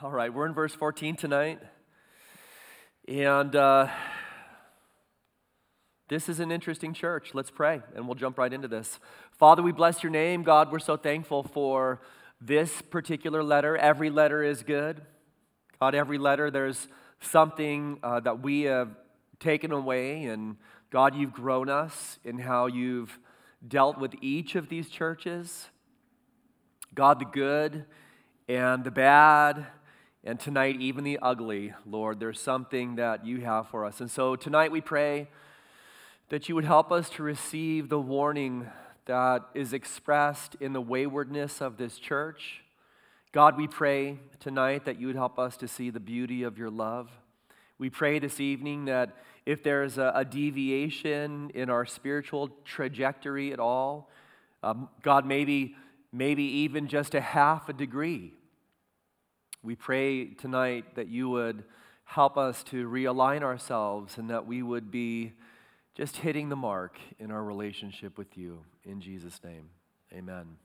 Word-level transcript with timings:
All 0.00 0.12
right, 0.12 0.32
we're 0.32 0.46
in 0.46 0.54
verse 0.54 0.72
14 0.72 1.16
tonight. 1.16 1.58
And 3.08 3.56
uh, 3.56 3.88
this 6.08 6.28
is 6.28 6.38
an 6.38 6.52
interesting 6.52 6.94
church. 6.94 7.30
Let's 7.34 7.50
pray, 7.50 7.82
and 7.96 8.06
we'll 8.06 8.14
jump 8.14 8.38
right 8.38 8.52
into 8.52 8.68
this. 8.68 9.00
Father, 9.32 9.60
we 9.60 9.72
bless 9.72 10.04
your 10.04 10.12
name. 10.12 10.44
God, 10.44 10.70
we're 10.70 10.78
so 10.78 10.96
thankful 10.96 11.42
for 11.42 12.00
this 12.40 12.80
particular 12.80 13.42
letter. 13.42 13.76
Every 13.76 14.08
letter 14.08 14.40
is 14.40 14.62
good. 14.62 15.02
God, 15.80 15.96
every 15.96 16.18
letter, 16.18 16.48
there's 16.48 16.86
something 17.18 17.98
uh, 18.00 18.20
that 18.20 18.40
we 18.40 18.62
have 18.62 18.90
taken 19.40 19.72
away. 19.72 20.26
And 20.26 20.58
God, 20.90 21.16
you've 21.16 21.32
grown 21.32 21.68
us 21.68 22.20
in 22.24 22.38
how 22.38 22.66
you've 22.66 23.18
dealt 23.66 23.98
with 23.98 24.14
each 24.20 24.54
of 24.54 24.68
these 24.68 24.90
churches. 24.90 25.66
God, 26.94 27.18
the 27.18 27.24
good 27.24 27.84
and 28.48 28.84
the 28.84 28.92
bad 28.92 29.66
and 30.28 30.38
tonight, 30.38 30.76
even 30.78 31.04
the 31.04 31.18
ugly, 31.22 31.72
Lord, 31.86 32.20
there's 32.20 32.38
something 32.38 32.96
that 32.96 33.24
you 33.24 33.40
have 33.40 33.70
for 33.70 33.86
us. 33.86 34.02
And 34.02 34.10
so 34.10 34.36
tonight 34.36 34.70
we 34.70 34.82
pray 34.82 35.26
that 36.28 36.50
you 36.50 36.54
would 36.54 36.66
help 36.66 36.92
us 36.92 37.08
to 37.12 37.22
receive 37.22 37.88
the 37.88 37.98
warning 37.98 38.70
that 39.06 39.48
is 39.54 39.72
expressed 39.72 40.54
in 40.60 40.74
the 40.74 40.82
waywardness 40.82 41.62
of 41.62 41.78
this 41.78 41.98
church. 41.98 42.60
God, 43.32 43.56
we 43.56 43.66
pray 43.66 44.18
tonight 44.38 44.84
that 44.84 45.00
you 45.00 45.06
would 45.06 45.16
help 45.16 45.38
us 45.38 45.56
to 45.56 45.66
see 45.66 45.88
the 45.88 45.98
beauty 45.98 46.42
of 46.42 46.58
your 46.58 46.68
love. 46.68 47.08
We 47.78 47.88
pray 47.88 48.18
this 48.18 48.38
evening 48.38 48.84
that 48.84 49.16
if 49.46 49.62
there's 49.62 49.96
a, 49.96 50.12
a 50.14 50.26
deviation 50.26 51.52
in 51.54 51.70
our 51.70 51.86
spiritual 51.86 52.50
trajectory 52.66 53.54
at 53.54 53.60
all, 53.60 54.10
um, 54.62 54.90
God, 55.00 55.24
maybe, 55.24 55.74
maybe 56.12 56.42
even 56.42 56.86
just 56.86 57.14
a 57.14 57.22
half 57.22 57.70
a 57.70 57.72
degree, 57.72 58.34
we 59.62 59.74
pray 59.74 60.26
tonight 60.26 60.94
that 60.94 61.08
you 61.08 61.28
would 61.30 61.64
help 62.04 62.38
us 62.38 62.62
to 62.64 62.88
realign 62.88 63.42
ourselves 63.42 64.16
and 64.16 64.30
that 64.30 64.46
we 64.46 64.62
would 64.62 64.90
be 64.90 65.32
just 65.94 66.18
hitting 66.18 66.48
the 66.48 66.56
mark 66.56 66.98
in 67.18 67.30
our 67.30 67.42
relationship 67.42 68.16
with 68.16 68.38
you. 68.38 68.60
In 68.84 69.00
Jesus' 69.00 69.40
name, 69.44 69.70
amen. 70.12 70.56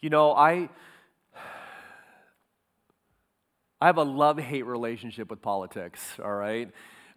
You 0.00 0.10
know, 0.10 0.32
I. 0.32 0.68
I 3.78 3.86
have 3.86 3.98
a 3.98 4.04
love 4.04 4.38
hate 4.38 4.64
relationship 4.64 5.28
with 5.28 5.42
politics, 5.42 6.00
all 6.24 6.32
right? 6.32 6.70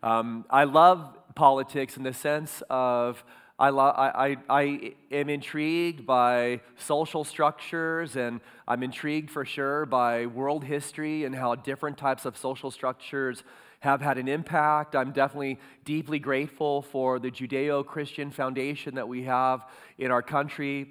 Um, 0.04 0.46
I 0.50 0.66
love 0.66 1.18
politics 1.34 1.96
in 1.96 2.04
the 2.04 2.14
sense 2.14 2.62
of 2.70 3.24
I, 3.60 3.72
lo- 3.72 3.94
I, 3.96 4.30
I, 4.30 4.38
I 4.50 4.94
am 5.12 5.28
intrigued 5.28 6.06
by 6.06 6.62
social 6.78 7.26
structures, 7.26 8.16
and 8.16 8.40
I'm 8.66 8.84
intrigued 8.84 9.30
for 9.30 9.44
sure 9.44 9.86
by 9.86 10.28
world 10.28 10.64
history 10.64 11.26
and 11.26 11.36
how 11.36 11.56
different 11.56 11.98
types 11.98 12.24
of 12.24 12.38
social 12.38 12.72
structures 12.72 13.44
have 13.82 14.00
had 14.00 14.18
an 14.18 14.30
impact. 14.30 14.96
I'm 14.96 15.12
definitely 15.12 15.60
deeply 15.84 16.20
grateful 16.20 16.84
for 16.84 17.20
the 17.20 17.30
Judeo 17.30 17.86
Christian 17.86 18.32
foundation 18.32 18.96
that 18.96 19.10
we 19.10 19.24
have 19.24 19.66
in 19.98 20.10
our 20.10 20.22
country. 20.22 20.88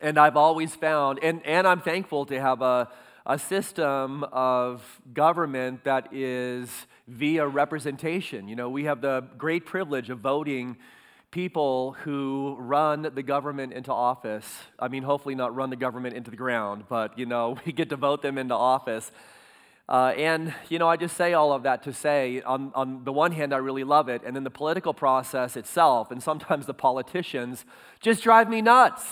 And 0.00 0.18
I've 0.18 0.36
always 0.36 0.76
found, 0.76 1.18
and, 1.20 1.44
and 1.44 1.66
I'm 1.66 1.80
thankful 1.80 2.26
to 2.26 2.40
have 2.40 2.62
a, 2.62 2.90
a 3.26 3.40
system 3.40 4.22
of 4.30 4.84
government 5.12 5.82
that 5.82 6.14
is 6.14 6.68
via 7.08 7.44
representation. 7.44 8.46
You 8.46 8.54
know, 8.54 8.68
we 8.68 8.84
have 8.84 9.00
the 9.00 9.24
great 9.36 9.66
privilege 9.66 10.10
of 10.10 10.20
voting 10.20 10.76
people 11.32 11.92
who 12.04 12.56
run 12.60 13.10
the 13.14 13.22
government 13.22 13.72
into 13.72 13.90
office. 13.90 14.46
I 14.78 14.88
mean, 14.88 15.02
hopefully 15.02 15.34
not 15.34 15.56
run 15.56 15.70
the 15.70 15.76
government 15.76 16.14
into 16.14 16.30
the 16.30 16.36
ground, 16.36 16.84
but, 16.88 17.18
you 17.18 17.26
know, 17.26 17.58
we 17.66 17.72
get 17.72 17.88
to 17.88 17.96
vote 17.96 18.22
them 18.22 18.38
into 18.38 18.54
office. 18.54 19.10
Uh, 19.88 20.12
and, 20.16 20.54
you 20.68 20.78
know, 20.78 20.88
I 20.88 20.96
just 20.96 21.16
say 21.16 21.32
all 21.32 21.52
of 21.52 21.64
that 21.64 21.82
to 21.84 21.92
say, 21.92 22.42
on, 22.42 22.70
on 22.74 23.04
the 23.04 23.12
one 23.12 23.32
hand, 23.32 23.52
I 23.52 23.56
really 23.56 23.82
love 23.82 24.08
it, 24.08 24.22
and 24.24 24.36
then 24.36 24.44
the 24.44 24.50
political 24.50 24.94
process 24.94 25.56
itself, 25.56 26.10
and 26.10 26.22
sometimes 26.22 26.66
the 26.66 26.74
politicians 26.74 27.64
just 28.00 28.22
drive 28.22 28.48
me 28.48 28.60
nuts. 28.60 29.04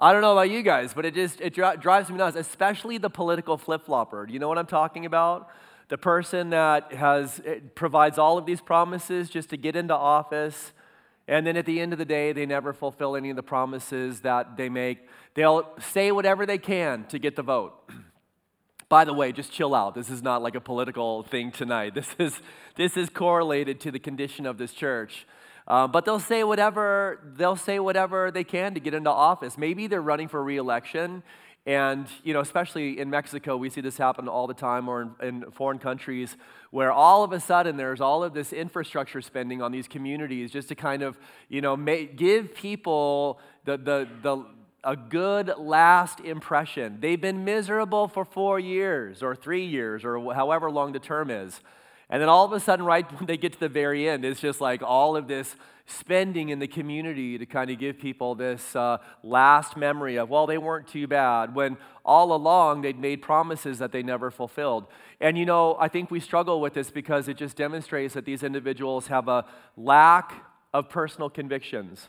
I 0.00 0.12
don't 0.12 0.22
know 0.22 0.32
about 0.32 0.50
you 0.50 0.62
guys, 0.62 0.94
but 0.94 1.04
it 1.04 1.14
just 1.14 1.40
it 1.40 1.54
dri- 1.54 1.76
drives 1.80 2.08
me 2.08 2.18
nuts, 2.18 2.36
especially 2.36 2.98
the 2.98 3.10
political 3.10 3.58
flip 3.58 3.84
flopper. 3.84 4.28
You 4.30 4.38
know 4.38 4.48
what 4.48 4.56
I'm 4.56 4.66
talking 4.66 5.04
about? 5.06 5.50
The 5.88 5.98
person 5.98 6.50
that 6.50 6.92
has 6.92 7.40
provides 7.74 8.16
all 8.16 8.38
of 8.38 8.46
these 8.46 8.60
promises 8.60 9.28
just 9.28 9.50
to 9.50 9.56
get 9.56 9.74
into 9.74 9.94
office, 9.94 10.72
and 11.28 11.46
then 11.46 11.58
at 11.58 11.66
the 11.66 11.78
end 11.78 11.92
of 11.92 11.98
the 11.98 12.06
day, 12.06 12.32
they 12.32 12.46
never 12.46 12.72
fulfill 12.72 13.14
any 13.14 13.28
of 13.28 13.36
the 13.36 13.42
promises 13.42 14.22
that 14.22 14.56
they 14.56 14.70
make. 14.70 15.06
They'll 15.34 15.68
say 15.78 16.10
whatever 16.10 16.46
they 16.46 16.56
can 16.56 17.04
to 17.08 17.18
get 17.18 17.36
the 17.36 17.42
vote. 17.42 17.74
By 18.88 19.04
the 19.04 19.12
way, 19.12 19.32
just 19.32 19.52
chill 19.52 19.74
out. 19.74 19.94
This 19.94 20.08
is 20.08 20.22
not 20.22 20.40
like 20.40 20.54
a 20.54 20.60
political 20.60 21.22
thing 21.24 21.52
tonight. 21.52 21.92
This 21.94 22.14
is, 22.18 22.40
this 22.76 22.96
is 22.96 23.10
correlated 23.10 23.78
to 23.80 23.90
the 23.90 23.98
condition 23.98 24.46
of 24.46 24.56
this 24.56 24.72
church. 24.72 25.26
Uh, 25.66 25.86
but 25.86 26.06
they'll 26.06 26.18
say 26.18 26.42
whatever 26.44 27.20
they'll 27.36 27.54
say 27.54 27.78
whatever 27.78 28.30
they 28.30 28.42
can 28.42 28.72
to 28.72 28.80
get 28.80 28.94
into 28.94 29.10
office. 29.10 29.58
Maybe 29.58 29.86
they're 29.86 30.00
running 30.00 30.28
for 30.28 30.42
reelection, 30.42 31.22
and, 31.68 32.08
you 32.24 32.32
know, 32.32 32.40
especially 32.40 32.98
in 32.98 33.10
Mexico, 33.10 33.58
we 33.58 33.68
see 33.68 33.82
this 33.82 33.98
happen 33.98 34.26
all 34.26 34.46
the 34.46 34.54
time, 34.54 34.88
or 34.88 35.02
in, 35.02 35.42
in, 35.44 35.50
foreign 35.50 35.78
countries, 35.78 36.34
where 36.70 36.90
all 36.90 37.24
of 37.24 37.32
a 37.32 37.40
sudden 37.40 37.76
there's 37.76 38.00
all 38.00 38.24
of 38.24 38.32
this 38.32 38.54
infrastructure 38.54 39.20
spending 39.20 39.60
on 39.60 39.70
these 39.70 39.86
communities 39.86 40.50
just 40.50 40.68
to 40.68 40.74
kind 40.74 41.02
of, 41.02 41.18
you 41.50 41.60
know, 41.60 41.76
give 41.76 42.54
people 42.54 43.38
the, 43.66 43.76
the, 43.76 44.08
the, 44.22 44.46
a 44.82 44.96
good 44.96 45.52
last 45.58 46.20
impression. 46.20 47.00
They've 47.00 47.20
been 47.20 47.44
miserable 47.44 48.08
for 48.08 48.24
four 48.24 48.58
years, 48.58 49.22
or 49.22 49.36
three 49.36 49.66
years, 49.66 50.06
or 50.06 50.32
however 50.32 50.70
long 50.70 50.92
the 50.92 50.98
term 50.98 51.30
is. 51.30 51.60
And 52.10 52.22
then 52.22 52.28
all 52.28 52.44
of 52.44 52.52
a 52.52 52.60
sudden, 52.60 52.84
right 52.84 53.10
when 53.18 53.26
they 53.26 53.36
get 53.36 53.52
to 53.54 53.60
the 53.60 53.68
very 53.68 54.08
end, 54.08 54.24
it's 54.24 54.40
just 54.40 54.60
like 54.60 54.82
all 54.82 55.16
of 55.16 55.28
this 55.28 55.56
spending 55.88 56.50
in 56.50 56.58
the 56.58 56.66
community 56.66 57.38
to 57.38 57.46
kind 57.46 57.70
of 57.70 57.78
give 57.78 57.98
people 57.98 58.34
this 58.34 58.76
uh, 58.76 58.98
last 59.22 59.76
memory 59.76 60.16
of, 60.16 60.28
well, 60.28 60.46
they 60.46 60.58
weren't 60.58 60.86
too 60.86 61.06
bad, 61.06 61.54
when 61.54 61.78
all 62.04 62.34
along 62.34 62.82
they'd 62.82 62.98
made 62.98 63.22
promises 63.22 63.78
that 63.78 63.90
they 63.90 64.02
never 64.02 64.30
fulfilled. 64.30 64.86
And 65.20 65.38
you 65.38 65.46
know, 65.46 65.76
I 65.80 65.88
think 65.88 66.10
we 66.10 66.20
struggle 66.20 66.60
with 66.60 66.74
this 66.74 66.90
because 66.90 67.26
it 67.26 67.38
just 67.38 67.56
demonstrates 67.56 68.14
that 68.14 68.26
these 68.26 68.42
individuals 68.42 69.06
have 69.06 69.28
a 69.28 69.46
lack 69.76 70.44
of 70.74 70.90
personal 70.90 71.30
convictions. 71.30 72.08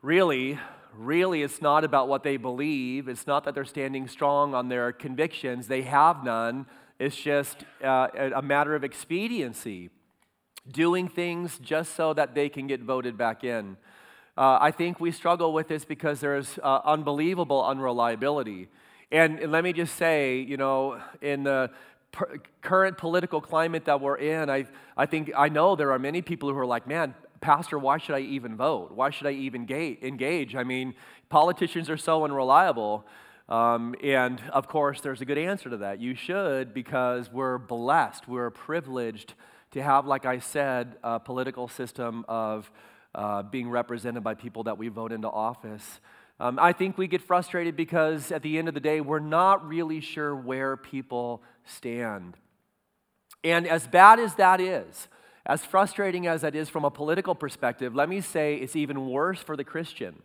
Really, 0.00 0.58
really, 0.96 1.42
it's 1.42 1.60
not 1.60 1.82
about 1.82 2.06
what 2.06 2.22
they 2.22 2.36
believe, 2.36 3.08
it's 3.08 3.26
not 3.26 3.44
that 3.44 3.54
they're 3.54 3.64
standing 3.64 4.06
strong 4.06 4.54
on 4.54 4.68
their 4.68 4.92
convictions, 4.92 5.66
they 5.66 5.82
have 5.82 6.22
none. 6.22 6.66
It's 6.98 7.16
just 7.16 7.58
uh, 7.82 8.08
a 8.34 8.42
matter 8.42 8.74
of 8.74 8.82
expediency 8.82 9.90
doing 10.68 11.08
things 11.08 11.58
just 11.60 11.94
so 11.94 12.12
that 12.12 12.34
they 12.34 12.48
can 12.48 12.66
get 12.66 12.80
voted 12.82 13.16
back 13.16 13.44
in. 13.44 13.76
Uh, 14.36 14.58
I 14.60 14.72
think 14.72 14.98
we 14.98 15.12
struggle 15.12 15.52
with 15.52 15.68
this 15.68 15.84
because 15.84 16.20
there's 16.20 16.58
uh, 16.62 16.80
unbelievable 16.84 17.64
unreliability. 17.64 18.68
And, 19.12 19.50
let 19.50 19.62
me 19.62 19.72
just 19.72 19.94
say, 19.96 20.40
you 20.40 20.56
know, 20.56 21.00
in 21.20 21.44
the 21.44 21.70
per- 22.10 22.38
current 22.62 22.98
political 22.98 23.40
climate 23.40 23.84
that 23.84 24.00
we're 24.00 24.16
in, 24.16 24.50
I, 24.50 24.66
I 24.96 25.06
think 25.06 25.30
I 25.36 25.48
know 25.48 25.76
there 25.76 25.92
are 25.92 25.98
many 26.00 26.20
people 26.20 26.48
who 26.52 26.58
are 26.58 26.66
like, 26.66 26.86
man, 26.86 27.14
Pastor, 27.40 27.78
why 27.78 27.98
should 27.98 28.16
I 28.16 28.20
even 28.20 28.56
vote? 28.56 28.90
Why 28.92 29.10
should 29.10 29.28
I 29.28 29.32
even 29.32 29.66
ga- 29.66 29.98
engage? 30.02 30.56
I 30.56 30.64
mean, 30.64 30.94
politicians 31.28 31.88
are 31.88 31.96
so 31.96 32.24
unreliable. 32.24 33.06
Um, 33.48 33.94
and 34.02 34.42
of 34.52 34.68
course, 34.68 35.00
there's 35.00 35.20
a 35.20 35.24
good 35.24 35.38
answer 35.38 35.70
to 35.70 35.78
that. 35.78 36.00
You 36.00 36.14
should 36.14 36.74
because 36.74 37.32
we're 37.32 37.58
blessed, 37.58 38.28
we're 38.28 38.50
privileged 38.50 39.34
to 39.70 39.82
have, 39.82 40.06
like 40.06 40.26
I 40.26 40.38
said, 40.38 40.96
a 41.02 41.18
political 41.18 41.68
system 41.68 42.24
of 42.28 42.70
uh, 43.14 43.42
being 43.42 43.70
represented 43.70 44.22
by 44.22 44.34
people 44.34 44.64
that 44.64 44.76
we 44.76 44.88
vote 44.88 45.12
into 45.12 45.28
office. 45.28 46.00
Um, 46.40 46.58
I 46.60 46.72
think 46.72 46.96
we 46.96 47.08
get 47.08 47.22
frustrated 47.22 47.74
because 47.74 48.30
at 48.30 48.42
the 48.42 48.58
end 48.58 48.68
of 48.68 48.74
the 48.74 48.80
day, 48.80 49.00
we're 49.00 49.18
not 49.18 49.66
really 49.66 50.00
sure 50.00 50.36
where 50.36 50.76
people 50.76 51.42
stand. 51.64 52.36
And 53.42 53.66
as 53.66 53.86
bad 53.86 54.20
as 54.20 54.34
that 54.36 54.60
is, 54.60 55.08
as 55.46 55.64
frustrating 55.64 56.26
as 56.26 56.42
that 56.42 56.54
is 56.54 56.68
from 56.68 56.84
a 56.84 56.90
political 56.90 57.34
perspective, 57.34 57.94
let 57.94 58.08
me 58.08 58.20
say 58.20 58.56
it's 58.56 58.76
even 58.76 59.08
worse 59.08 59.40
for 59.40 59.56
the 59.56 59.64
Christian. 59.64 60.22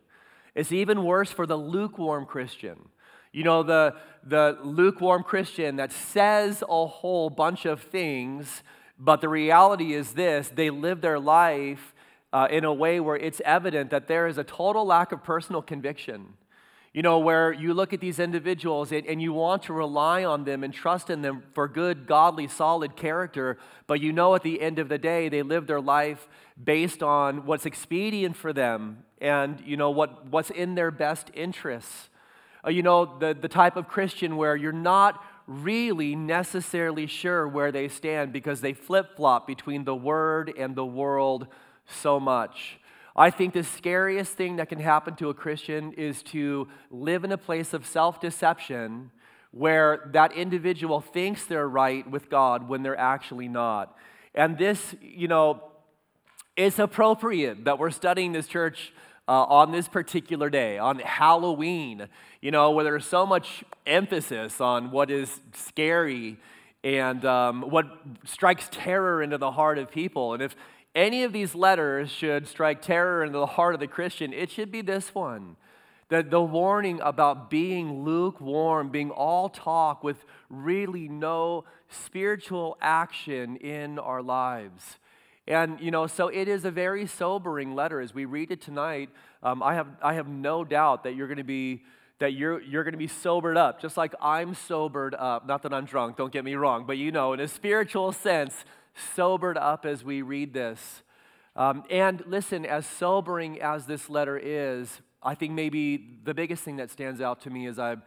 It's 0.53 0.71
even 0.71 1.03
worse 1.03 1.31
for 1.31 1.47
the 1.47 1.55
lukewarm 1.55 2.25
Christian. 2.25 2.89
You 3.33 3.43
know, 3.43 3.63
the, 3.63 3.95
the 4.23 4.57
lukewarm 4.63 5.23
Christian 5.23 5.75
that 5.75 5.91
says 5.91 6.63
a 6.69 6.85
whole 6.85 7.29
bunch 7.29 7.65
of 7.65 7.81
things 7.81 8.63
but 8.99 9.21
the 9.21 9.29
reality 9.29 9.93
is 9.93 10.13
this 10.13 10.49
they 10.49 10.69
live 10.69 11.01
their 11.01 11.19
life 11.19 11.93
uh, 12.31 12.47
in 12.49 12.63
a 12.63 12.73
way 12.73 12.99
where 12.99 13.17
it's 13.17 13.41
evident 13.45 13.91
that 13.91 14.07
there 14.07 14.27
is 14.27 14.37
a 14.37 14.43
total 14.43 14.85
lack 14.85 15.11
of 15.11 15.23
personal 15.23 15.61
conviction. 15.61 16.33
You 16.93 17.01
know, 17.01 17.17
where 17.17 17.51
you 17.51 17.73
look 17.73 17.91
at 17.91 18.01
these 18.01 18.19
individuals 18.19 18.91
and, 18.91 19.05
and, 19.07 19.19
you 19.19 19.33
want 19.33 19.63
to 19.63 19.73
rely 19.73 20.23
on 20.23 20.43
them 20.43 20.63
and 20.63 20.71
trust 20.71 21.09
in 21.09 21.23
them 21.23 21.41
for 21.53 21.67
good, 21.67 22.05
godly, 22.05 22.47
solid 22.47 22.95
character, 22.95 23.57
but 23.87 23.99
you 23.99 24.11
know 24.11 24.35
at 24.35 24.43
the 24.43 24.61
end 24.61 24.77
of 24.77 24.89
the 24.89 24.99
day 24.99 25.27
they 25.27 25.41
live 25.41 25.65
their 25.65 25.81
life 25.81 26.27
based 26.63 27.01
on 27.01 27.47
what's 27.47 27.65
expedient 27.65 28.35
for 28.35 28.53
them 28.53 29.05
and, 29.19 29.59
you 29.65 29.75
know, 29.75 29.89
what, 29.89 30.27
what's 30.27 30.51
in 30.51 30.75
their 30.75 30.91
best 30.91 31.31
interests. 31.33 32.09
Uh, 32.65 32.69
you 32.69 32.83
know, 32.83 33.17
the, 33.19 33.33
the 33.33 33.47
type 33.47 33.75
of 33.75 33.87
Christian 33.87 34.37
where 34.37 34.55
you're 34.55 34.71
not 34.71 35.23
really 35.47 36.15
necessarily 36.15 37.05
sure 37.05 37.47
where 37.47 37.71
they 37.71 37.87
stand 37.87 38.31
because 38.31 38.61
they 38.61 38.73
flip 38.73 39.15
flop 39.15 39.45
between 39.45 39.83
the 39.83 39.95
Word 39.95 40.53
and 40.57 40.75
the 40.75 40.85
world 40.85 41.47
so 41.85 42.19
much. 42.19 42.79
I 43.15 43.29
think 43.29 43.53
the 43.53 43.63
scariest 43.63 44.33
thing 44.33 44.55
that 44.55 44.69
can 44.69 44.79
happen 44.79 45.15
to 45.17 45.29
a 45.29 45.33
Christian 45.33 45.93
is 45.93 46.23
to 46.23 46.67
live 46.89 47.23
in 47.23 47.31
a 47.31 47.37
place 47.37 47.73
of 47.73 47.85
self 47.85 48.19
deception 48.19 49.11
where 49.51 50.09
that 50.13 50.31
individual 50.31 50.99
thinks 50.99 51.45
they're 51.45 51.69
right 51.69 52.09
with 52.09 52.29
God 52.29 52.67
when 52.67 52.81
they're 52.81 52.97
actually 52.97 53.47
not. 53.47 53.95
And 54.33 54.57
this, 54.57 54.95
you 54.99 55.27
know, 55.27 55.61
it's 56.55 56.79
appropriate 56.79 57.65
that 57.65 57.77
we're 57.77 57.91
studying 57.91 58.31
this 58.31 58.47
church 58.47 58.93
uh, 59.27 59.43
on 59.43 59.71
this 59.71 59.87
particular 59.87 60.49
day, 60.49 60.77
on 60.77 60.99
Halloween, 60.99 62.07
you 62.41 62.51
know, 62.51 62.71
where 62.71 62.83
there's 62.83 63.05
so 63.05 63.25
much 63.25 63.63
emphasis 63.85 64.59
on 64.59 64.91
what 64.91 65.09
is 65.09 65.39
scary 65.53 66.37
and 66.83 67.23
um, 67.23 67.61
what 67.61 67.85
strikes 68.25 68.67
terror 68.71 69.23
into 69.23 69.37
the 69.37 69.51
heart 69.51 69.77
of 69.77 69.89
people. 69.89 70.33
And 70.33 70.43
if 70.43 70.55
any 70.93 71.23
of 71.23 71.31
these 71.31 71.55
letters 71.55 72.11
should 72.11 72.47
strike 72.47 72.81
terror 72.81 73.23
into 73.23 73.39
the 73.39 73.45
heart 73.45 73.73
of 73.73 73.79
the 73.79 73.87
Christian, 73.87 74.33
it 74.33 74.51
should 74.51 74.71
be 74.71 74.81
this 74.81 75.15
one. 75.15 75.55
That 76.09 76.29
the 76.29 76.41
warning 76.41 76.99
about 77.01 77.49
being 77.49 78.03
lukewarm, 78.03 78.89
being 78.89 79.09
all 79.09 79.49
talk 79.49 80.03
with 80.03 80.25
really 80.49 81.07
no 81.07 81.63
spiritual 81.89 82.77
action 82.81 83.55
in 83.55 83.97
our 83.97 84.21
lives. 84.21 84.99
And, 85.47 85.79
you 85.79 85.91
know, 85.91 86.07
so 86.07 86.29
it 86.29 86.47
is 86.47 86.63
a 86.65 86.71
very 86.71 87.05
sobering 87.05 87.75
letter. 87.75 87.99
As 87.99 88.13
we 88.13 88.25
read 88.25 88.51
it 88.51 88.61
tonight, 88.61 89.09
um, 89.41 89.61
I, 89.61 89.73
have, 89.75 89.87
I 90.01 90.13
have 90.13 90.27
no 90.27 90.63
doubt 90.63 91.03
that 91.03 91.15
you're 91.15 91.27
going 91.27 91.37
to 91.37 91.43
be 91.43 91.83
that 92.19 92.33
you're, 92.33 92.61
you're 92.61 92.83
going 92.85 92.93
to 92.93 92.97
be 92.97 93.07
sobered 93.07 93.57
up, 93.57 93.81
just 93.81 93.97
like 93.97 94.13
I'm 94.21 94.53
sobered 94.53 95.13
up. 95.13 95.45
Not 95.45 95.63
that 95.63 95.73
I'm 95.73 95.83
drunk, 95.83 96.15
don't 96.15 96.31
get 96.31 96.45
me 96.45 96.55
wrong, 96.55 96.85
but 96.85 96.97
you 96.97 97.11
know, 97.11 97.33
in 97.33 97.41
a 97.41 97.49
spiritual 97.49 98.13
sense, 98.13 98.63
sobered 99.15 99.57
up 99.57 99.85
as 99.85 100.05
we 100.05 100.21
read 100.21 100.53
this. 100.53 101.03
Um, 101.55 101.83
and 101.89 102.23
listen, 102.25 102.65
as 102.65 102.85
sobering 102.85 103.61
as 103.61 103.87
this 103.87 104.09
letter 104.09 104.39
is, 104.41 105.01
I 105.21 105.35
think 105.35 105.53
maybe 105.53 106.19
the 106.23 106.33
biggest 106.33 106.63
thing 106.63 106.77
that 106.77 106.91
stands 106.91 107.19
out 107.19 107.41
to 107.41 107.49
me 107.49 107.67
as 107.67 107.77
I've 107.77 108.01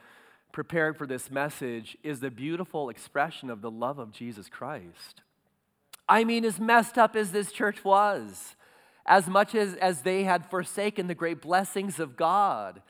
prepared 0.51 0.97
for 0.97 1.07
this 1.07 1.31
message 1.31 1.99
is 2.03 2.21
the 2.21 2.31
beautiful 2.31 2.89
expression 2.89 3.51
of 3.51 3.61
the 3.61 3.71
love 3.71 3.99
of 3.99 4.13
Jesus 4.13 4.49
Christ. 4.49 5.21
I 6.09 6.25
mean, 6.25 6.45
as 6.45 6.61
messed 6.61 6.99
up 6.99 7.17
as 7.17 7.33
this 7.33 7.51
church 7.51 7.85
was, 7.85 8.55
as 9.07 9.29
much 9.29 9.55
as, 9.55 9.75
as 9.75 10.03
they 10.03 10.25
had 10.25 10.49
forsaken 10.51 11.07
the 11.07 11.15
great 11.15 11.41
blessings 11.41 11.99
of 11.99 12.17
God, 12.17 12.83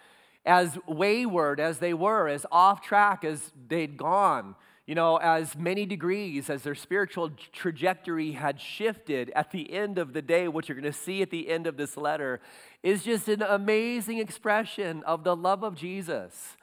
as 0.45 0.79
wayward 0.87 1.59
as 1.59 1.79
they 1.79 1.95
were, 1.95 2.29
as 2.29 2.47
off 2.53 2.81
track 2.81 3.25
as 3.25 3.53
they'd 3.69 3.97
gone, 3.97 4.55
you 4.87 4.95
know, 4.95 5.17
as 5.17 5.57
many 5.57 5.85
degrees 5.85 6.49
as 6.49 6.63
their 6.63 6.75
spiritual 6.75 7.31
trajectory 7.53 8.33
had 8.33 8.61
shifted 8.61 9.33
at 9.35 9.51
the 9.51 9.73
end 9.73 9.99
of 9.99 10.13
the 10.13 10.23
day, 10.23 10.47
what 10.47 10.69
you're 10.69 10.81
going 10.81 10.91
to 10.91 10.97
see 10.97 11.23
at 11.23 11.31
the 11.31 11.49
end 11.49 11.67
of 11.67 11.77
this 11.77 11.97
letter 11.97 12.41
is 12.85 13.03
just 13.03 13.29
an 13.29 13.43
amazing 13.43 14.19
expression 14.19 15.03
of 15.03 15.25
the 15.25 15.35
love 15.35 15.65
of 15.65 15.75
Jesus 15.75 16.57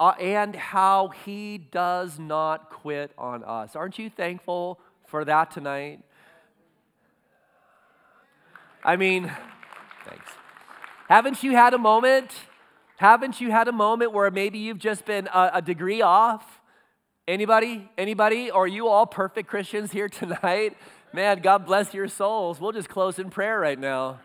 uh, 0.00 0.12
and 0.18 0.56
how 0.56 1.08
he 1.24 1.58
does 1.58 2.18
not 2.18 2.70
quit 2.70 3.12
on 3.16 3.44
us. 3.44 3.76
Aren't 3.76 3.98
you 3.98 4.10
thankful 4.10 4.80
for 5.08 5.24
that 5.24 5.50
tonight? 5.50 6.00
I 8.84 8.96
mean, 8.96 9.32
thanks. 10.06 10.30
Haven't 11.08 11.42
you 11.42 11.52
had 11.52 11.74
a 11.74 11.78
moment? 11.78 12.30
Haven't 12.98 13.40
you 13.40 13.50
had 13.50 13.68
a 13.68 13.72
moment 13.72 14.12
where 14.12 14.30
maybe 14.30 14.58
you've 14.58 14.78
just 14.78 15.04
been 15.04 15.28
a, 15.28 15.50
a 15.54 15.62
degree 15.62 16.02
off? 16.02 16.44
Anybody? 17.26 17.90
Anybody? 17.98 18.50
Or 18.50 18.64
are 18.64 18.66
you 18.66 18.88
all 18.88 19.06
perfect 19.06 19.48
Christians 19.48 19.92
here 19.92 20.08
tonight? 20.08 20.76
Man, 21.12 21.40
God 21.40 21.64
bless 21.64 21.94
your 21.94 22.08
souls. 22.08 22.60
We'll 22.60 22.72
just 22.72 22.88
close 22.88 23.18
in 23.18 23.30
prayer 23.30 23.58
right 23.58 23.78
now. 23.78 24.20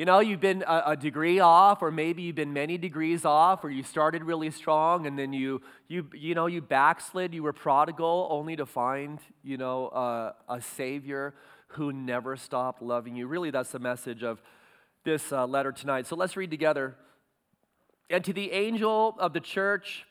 You 0.00 0.06
know, 0.06 0.20
you've 0.20 0.40
been 0.40 0.64
a, 0.66 0.82
a, 0.86 0.96
degree 0.96 1.40
off, 1.40 1.82
or 1.82 1.90
maybe 1.90 2.22
you've 2.22 2.34
been 2.34 2.54
many 2.54 2.78
degrees 2.78 3.26
off, 3.26 3.62
or 3.62 3.68
you 3.68 3.82
started 3.82 4.24
really 4.24 4.50
strong 4.50 5.06
and 5.06 5.18
then 5.18 5.34
you, 5.34 5.60
you, 5.88 6.08
you 6.14 6.34
know, 6.34 6.46
you 6.46 6.62
backslid, 6.62 7.34
you 7.34 7.42
were 7.42 7.52
prodigal, 7.52 8.26
only 8.30 8.56
to 8.56 8.64
find, 8.64 9.18
you 9.42 9.58
know, 9.58 9.88
uh, 9.88 10.32
a 10.48 10.58
Savior 10.62 11.34
who 11.72 11.92
never 11.92 12.34
stopped 12.38 12.80
loving 12.80 13.14
you. 13.14 13.26
Really, 13.26 13.50
that's 13.50 13.72
the 13.72 13.78
message 13.78 14.22
of 14.22 14.40
this 15.04 15.32
uh, 15.32 15.46
letter 15.46 15.70
tonight. 15.70 16.06
So 16.06 16.16
let's 16.16 16.34
read 16.34 16.50
together. 16.50 16.96
And 18.08 18.24
to 18.24 18.32
the 18.32 18.52
angel 18.52 19.16
of 19.18 19.34
the 19.34 19.40
church 19.40 20.06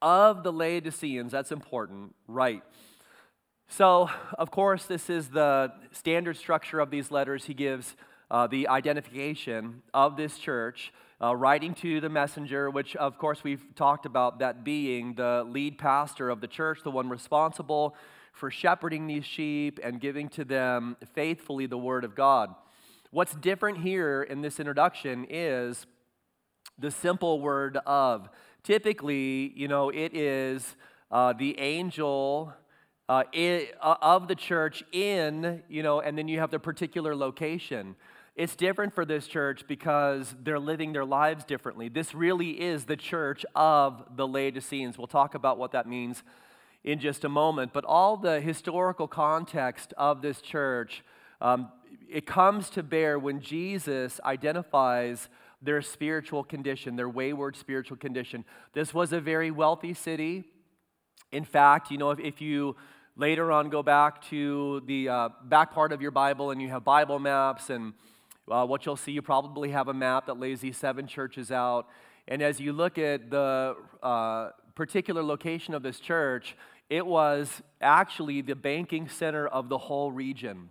of 0.00 0.44
the 0.44 0.52
Laodiceans. 0.52 1.32
That's 1.32 1.50
important, 1.50 2.14
right? 2.28 2.62
So, 3.66 4.10
of 4.38 4.52
course, 4.52 4.84
this 4.84 5.10
is 5.10 5.30
the 5.30 5.72
standard 5.90 6.36
structure 6.36 6.78
of 6.78 6.92
these 6.92 7.10
letters. 7.10 7.46
He 7.46 7.54
gives 7.54 7.96
uh, 8.30 8.46
the 8.46 8.68
identification 8.68 9.82
of 9.92 10.16
this 10.16 10.38
church, 10.38 10.92
uh, 11.20 11.34
writing 11.34 11.74
to 11.74 12.00
the 12.00 12.08
messenger, 12.08 12.70
which, 12.70 12.96
of 12.96 13.18
course, 13.18 13.42
we've 13.42 13.74
talked 13.74 14.06
about 14.06 14.38
that 14.38 14.64
being 14.64 15.14
the 15.14 15.44
lead 15.48 15.78
pastor 15.78 16.30
of 16.30 16.40
the 16.40 16.46
church, 16.46 16.80
the 16.84 16.90
one 16.90 17.08
responsible 17.08 17.94
for 18.32 18.50
shepherding 18.50 19.06
these 19.06 19.24
sheep 19.24 19.78
and 19.82 20.00
giving 20.00 20.28
to 20.28 20.44
them 20.44 20.96
faithfully 21.14 21.66
the 21.66 21.76
word 21.76 22.04
of 22.04 22.14
God. 22.14 22.54
What's 23.10 23.34
different 23.34 23.78
here 23.78 24.22
in 24.22 24.40
this 24.40 24.60
introduction 24.60 25.26
is 25.28 25.86
the 26.78 26.90
simple 26.90 27.40
word 27.40 27.76
of. 27.84 28.28
Typically, 28.62 29.52
you 29.56 29.68
know, 29.68 29.90
it 29.90 30.14
is 30.14 30.76
uh, 31.10 31.32
the 31.32 31.58
angel 31.58 32.54
uh, 33.08 33.24
it, 33.32 33.74
uh, 33.82 33.96
of 34.00 34.28
the 34.28 34.36
church 34.36 34.84
in, 34.92 35.64
you 35.68 35.82
know, 35.82 36.00
and 36.00 36.16
then 36.16 36.28
you 36.28 36.38
have 36.38 36.52
the 36.52 36.60
particular 36.60 37.16
location. 37.16 37.96
It's 38.40 38.56
different 38.56 38.94
for 38.94 39.04
this 39.04 39.26
church 39.26 39.64
because 39.68 40.34
they're 40.42 40.58
living 40.58 40.94
their 40.94 41.04
lives 41.04 41.44
differently. 41.44 41.90
This 41.90 42.14
really 42.14 42.58
is 42.58 42.86
the 42.86 42.96
church 42.96 43.44
of 43.54 44.02
the 44.16 44.26
Laodiceans. 44.26 44.96
We'll 44.96 45.08
talk 45.08 45.34
about 45.34 45.58
what 45.58 45.72
that 45.72 45.86
means 45.86 46.22
in 46.82 47.00
just 47.00 47.26
a 47.26 47.28
moment. 47.28 47.74
But 47.74 47.84
all 47.84 48.16
the 48.16 48.40
historical 48.40 49.06
context 49.06 49.92
of 49.98 50.22
this 50.22 50.40
church, 50.40 51.04
um, 51.42 51.70
it 52.08 52.24
comes 52.24 52.70
to 52.70 52.82
bear 52.82 53.18
when 53.18 53.42
Jesus 53.42 54.18
identifies 54.24 55.28
their 55.60 55.82
spiritual 55.82 56.42
condition, 56.42 56.96
their 56.96 57.10
wayward 57.10 57.56
spiritual 57.56 57.98
condition. 57.98 58.46
This 58.72 58.94
was 58.94 59.12
a 59.12 59.20
very 59.20 59.50
wealthy 59.50 59.92
city. 59.92 60.44
In 61.30 61.44
fact, 61.44 61.90
you 61.90 61.98
know, 61.98 62.10
if, 62.10 62.18
if 62.18 62.40
you 62.40 62.74
later 63.16 63.52
on 63.52 63.68
go 63.68 63.82
back 63.82 64.24
to 64.30 64.80
the 64.86 65.10
uh, 65.10 65.28
back 65.44 65.74
part 65.74 65.92
of 65.92 66.00
your 66.00 66.10
Bible 66.10 66.52
and 66.52 66.62
you 66.62 66.70
have 66.70 66.84
Bible 66.84 67.18
maps, 67.18 67.68
and 67.68 67.92
uh, 68.48 68.66
what 68.66 68.86
you'll 68.86 68.96
see, 68.96 69.12
you 69.12 69.22
probably 69.22 69.70
have 69.70 69.88
a 69.88 69.94
map 69.94 70.26
that 70.26 70.38
lays 70.38 70.60
these 70.60 70.76
seven 70.76 71.06
churches 71.06 71.50
out. 71.50 71.88
And 72.28 72.42
as 72.42 72.60
you 72.60 72.72
look 72.72 72.98
at 72.98 73.30
the 73.30 73.76
uh, 74.02 74.50
particular 74.74 75.22
location 75.22 75.74
of 75.74 75.82
this 75.82 75.98
church, 75.98 76.56
it 76.88 77.06
was 77.06 77.62
actually 77.80 78.40
the 78.42 78.54
banking 78.54 79.08
center 79.08 79.46
of 79.46 79.68
the 79.68 79.78
whole 79.78 80.10
region. 80.10 80.70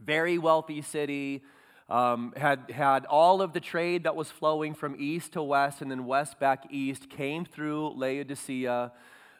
Very 0.00 0.38
wealthy 0.38 0.82
city 0.82 1.42
um, 1.88 2.32
had, 2.36 2.70
had 2.70 3.06
all 3.06 3.40
of 3.40 3.52
the 3.52 3.60
trade 3.60 4.04
that 4.04 4.14
was 4.14 4.30
flowing 4.30 4.74
from 4.74 4.96
east 4.98 5.32
to 5.32 5.42
west 5.42 5.80
and 5.80 5.90
then 5.90 6.06
west 6.06 6.38
back 6.38 6.66
east 6.70 7.08
came 7.08 7.44
through 7.44 7.90
Laodicea. 7.90 8.92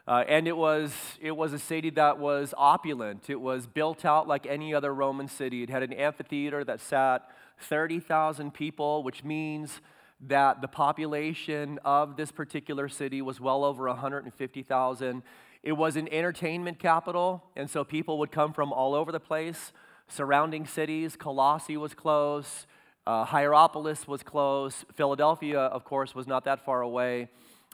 Uh, 0.09 0.23
and 0.27 0.47
it 0.47 0.57
was, 0.57 0.91
it 1.21 1.37
was 1.37 1.53
a 1.53 1.59
city 1.59 1.91
that 1.91 2.17
was 2.17 2.51
opulent. 2.57 3.29
It 3.29 3.39
was 3.39 3.67
built 3.67 4.03
out 4.03 4.27
like 4.27 4.47
any 4.47 4.73
other 4.73 4.91
Roman 4.91 5.27
city. 5.27 5.61
It 5.61 5.69
had 5.69 5.83
an 5.83 5.93
amphitheater 5.93 6.63
that 6.63 6.81
sat 6.81 7.29
30,000 7.59 8.51
people, 8.51 9.03
which 9.03 9.23
means 9.23 9.81
that 10.21 10.61
the 10.61 10.67
population 10.67 11.77
of 11.85 12.17
this 12.17 12.31
particular 12.31 12.89
city 12.89 13.21
was 13.21 13.39
well 13.39 13.63
over 13.63 13.85
150,000. 13.85 15.23
It 15.61 15.73
was 15.73 15.95
an 15.95 16.11
entertainment 16.11 16.79
capital, 16.79 17.43
and 17.55 17.69
so 17.69 17.83
people 17.83 18.17
would 18.17 18.31
come 18.31 18.51
from 18.51 18.73
all 18.73 18.95
over 18.95 19.11
the 19.11 19.19
place 19.19 19.71
surrounding 20.07 20.65
cities. 20.65 21.15
Colossae 21.15 21.77
was 21.77 21.93
close, 21.93 22.65
uh, 23.05 23.25
Hierapolis 23.25 24.07
was 24.07 24.23
close, 24.23 24.85
Philadelphia, 24.95 25.59
of 25.59 25.83
course, 25.83 26.15
was 26.15 26.25
not 26.25 26.45
that 26.45 26.65
far 26.65 26.81
away. 26.81 27.29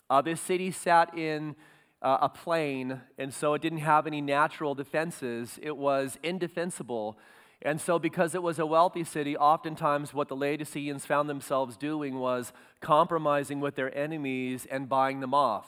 Uh, 0.10 0.22
this 0.22 0.42
city 0.42 0.70
sat 0.70 1.18
in 1.18 1.56
uh, 2.06 2.20
a 2.22 2.30
plain, 2.30 3.02
and 3.18 3.34
so 3.34 3.56
it 3.56 3.64
didn't 3.64 3.80
have 3.80 4.06
any 4.06 4.22
natural 4.22 4.76
defenses. 4.76 5.60
It 5.62 5.76
was 5.76 6.20
indefensible. 6.22 7.18
And 7.64 7.82
so, 7.82 7.98
because 7.98 8.36
it 8.36 8.44
was 8.44 8.60
a 8.60 8.66
wealthy 8.66 9.04
city, 9.04 9.36
oftentimes 9.36 10.14
what 10.14 10.28
the 10.28 10.36
Laodiceans 10.36 11.04
found 11.08 11.28
themselves 11.28 11.78
doing 11.78 12.20
was 12.20 12.54
compromising 12.80 13.60
with 13.60 13.76
their 13.76 13.96
enemies 13.98 14.68
and 14.70 14.88
buying 14.88 15.20
them 15.20 15.34
off. 15.34 15.66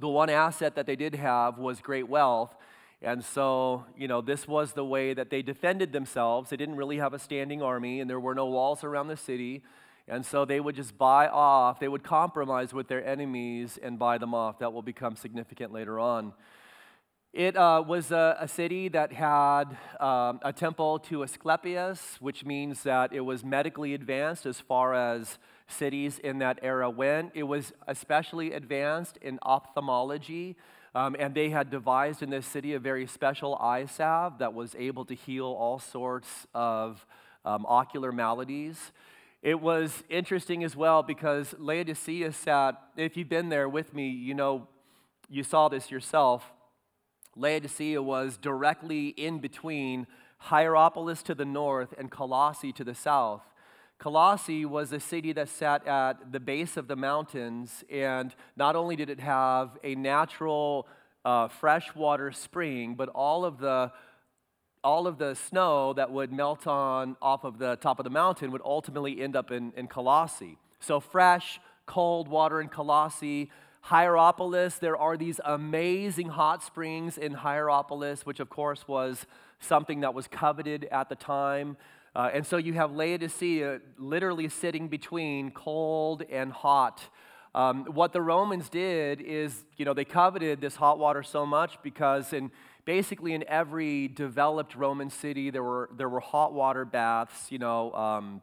The 0.00 0.08
one 0.08 0.30
asset 0.30 0.74
that 0.74 0.86
they 0.86 0.96
did 0.96 1.14
have 1.14 1.58
was 1.58 1.80
great 1.80 2.08
wealth, 2.08 2.56
and 3.00 3.24
so, 3.24 3.84
you 3.96 4.08
know, 4.08 4.20
this 4.20 4.48
was 4.48 4.72
the 4.72 4.84
way 4.84 5.14
that 5.14 5.30
they 5.30 5.42
defended 5.42 5.92
themselves. 5.92 6.50
They 6.50 6.56
didn't 6.56 6.74
really 6.74 6.96
have 6.96 7.14
a 7.14 7.20
standing 7.20 7.62
army, 7.62 8.00
and 8.00 8.10
there 8.10 8.18
were 8.18 8.34
no 8.34 8.46
walls 8.46 8.82
around 8.82 9.06
the 9.06 9.16
city. 9.16 9.62
And 10.08 10.24
so 10.24 10.44
they 10.44 10.60
would 10.60 10.76
just 10.76 10.96
buy 10.96 11.26
off, 11.26 11.80
they 11.80 11.88
would 11.88 12.04
compromise 12.04 12.72
with 12.72 12.86
their 12.86 13.04
enemies 13.04 13.78
and 13.82 13.98
buy 13.98 14.18
them 14.18 14.34
off. 14.34 14.60
That 14.60 14.72
will 14.72 14.82
become 14.82 15.16
significant 15.16 15.72
later 15.72 15.98
on. 15.98 16.32
It 17.32 17.54
uh, 17.54 17.84
was 17.86 18.12
a, 18.12 18.36
a, 18.40 18.48
city 18.48 18.88
that 18.88 19.12
had 19.12 19.76
um, 20.00 20.40
a 20.42 20.54
temple 20.54 21.00
to 21.00 21.22
Asclepius, 21.22 22.16
which 22.18 22.46
means 22.46 22.82
that 22.84 23.12
it 23.12 23.20
was 23.20 23.44
medically 23.44 23.92
advanced 23.92 24.46
as 24.46 24.58
far 24.58 24.94
as 24.94 25.36
cities 25.68 26.18
in 26.18 26.38
that 26.38 26.58
era 26.62 26.88
went. 26.88 27.32
It 27.34 27.42
was 27.42 27.74
especially 27.86 28.52
advanced 28.52 29.18
in 29.20 29.38
ophthalmology, 29.42 30.56
um, 30.94 31.14
and 31.18 31.34
they 31.34 31.50
had 31.50 31.68
devised 31.68 32.22
in 32.22 32.30
this 32.30 32.46
city 32.46 32.72
a 32.72 32.78
very 32.78 33.06
special 33.06 33.56
eye 33.56 33.84
salve 33.84 34.38
that 34.38 34.54
was 34.54 34.74
able 34.78 35.04
to 35.04 35.14
heal 35.14 35.44
all 35.44 35.78
sorts 35.78 36.46
of 36.54 37.04
um, 37.44 37.66
ocular 37.68 38.12
maladies. 38.12 38.92
It 39.42 39.60
was 39.60 40.02
interesting 40.08 40.64
as 40.64 40.74
well 40.74 41.02
because 41.02 41.54
Laodicea 41.58 42.32
sat, 42.32 42.80
if 42.96 43.16
you've 43.16 43.28
been 43.28 43.48
there 43.48 43.68
with 43.68 43.94
me, 43.94 44.08
you 44.08 44.34
know, 44.34 44.68
you 45.28 45.42
saw 45.42 45.68
this 45.68 45.90
yourself. 45.90 46.52
Laodicea 47.36 48.02
was 48.02 48.38
directly 48.38 49.08
in 49.08 49.38
between 49.38 50.06
Hierapolis 50.38 51.22
to 51.24 51.34
the 51.34 51.44
north 51.44 51.94
and 51.98 52.10
Colossae 52.10 52.72
to 52.72 52.84
the 52.84 52.94
south. 52.94 53.42
Colossae 53.98 54.64
was 54.64 54.92
a 54.92 55.00
city 55.00 55.32
that 55.32 55.48
sat 55.48 55.86
at 55.86 56.32
the 56.32 56.40
base 56.40 56.76
of 56.76 56.86
the 56.86 56.96
mountains, 56.96 57.82
and 57.90 58.34
not 58.56 58.76
only 58.76 58.94
did 58.94 59.08
it 59.08 59.20
have 59.20 59.78
a 59.82 59.94
natural 59.94 60.86
uh, 61.24 61.48
freshwater 61.48 62.30
spring, 62.30 62.94
but 62.94 63.08
all 63.10 63.44
of 63.44 63.58
the 63.58 63.90
all 64.86 65.08
of 65.08 65.18
the 65.18 65.34
snow 65.34 65.92
that 65.94 66.12
would 66.12 66.32
melt 66.32 66.64
on 66.68 67.16
off 67.20 67.42
of 67.42 67.58
the 67.58 67.74
top 67.74 67.98
of 67.98 68.04
the 68.04 68.10
mountain 68.10 68.52
would 68.52 68.62
ultimately 68.64 69.20
end 69.20 69.34
up 69.34 69.50
in, 69.50 69.72
in 69.76 69.88
Colossae. 69.88 70.58
So 70.78 71.00
fresh, 71.00 71.58
cold 71.86 72.28
water 72.28 72.60
in 72.60 72.68
Colossae. 72.68 73.50
Hierapolis, 73.80 74.78
there 74.78 74.96
are 74.96 75.16
these 75.16 75.40
amazing 75.44 76.28
hot 76.28 76.62
springs 76.62 77.18
in 77.18 77.32
Hierapolis, 77.34 78.24
which 78.24 78.38
of 78.38 78.48
course 78.48 78.86
was 78.86 79.26
something 79.58 80.02
that 80.02 80.14
was 80.14 80.28
coveted 80.28 80.86
at 80.92 81.08
the 81.08 81.16
time. 81.16 81.76
Uh, 82.14 82.30
and 82.32 82.46
so 82.46 82.56
you 82.56 82.74
have 82.74 82.92
Laodicea 82.92 83.80
literally 83.98 84.48
sitting 84.48 84.86
between 84.86 85.50
cold 85.50 86.22
and 86.30 86.52
hot. 86.52 87.02
Um, 87.56 87.86
what 87.86 88.12
the 88.12 88.22
Romans 88.22 88.68
did 88.68 89.20
is, 89.20 89.64
you 89.78 89.84
know, 89.84 89.94
they 89.94 90.04
coveted 90.04 90.60
this 90.60 90.76
hot 90.76 91.00
water 91.00 91.24
so 91.24 91.44
much 91.44 91.78
because 91.82 92.32
in 92.32 92.52
basically 92.86 93.34
in 93.34 93.44
every 93.46 94.08
developed 94.08 94.74
Roman 94.74 95.10
city 95.10 95.50
there 95.50 95.62
were 95.62 95.90
there 95.94 96.08
were 96.08 96.20
hot 96.20 96.54
water 96.54 96.86
baths. 96.86 97.52
You 97.52 97.58
know, 97.58 97.92
um, 97.92 98.40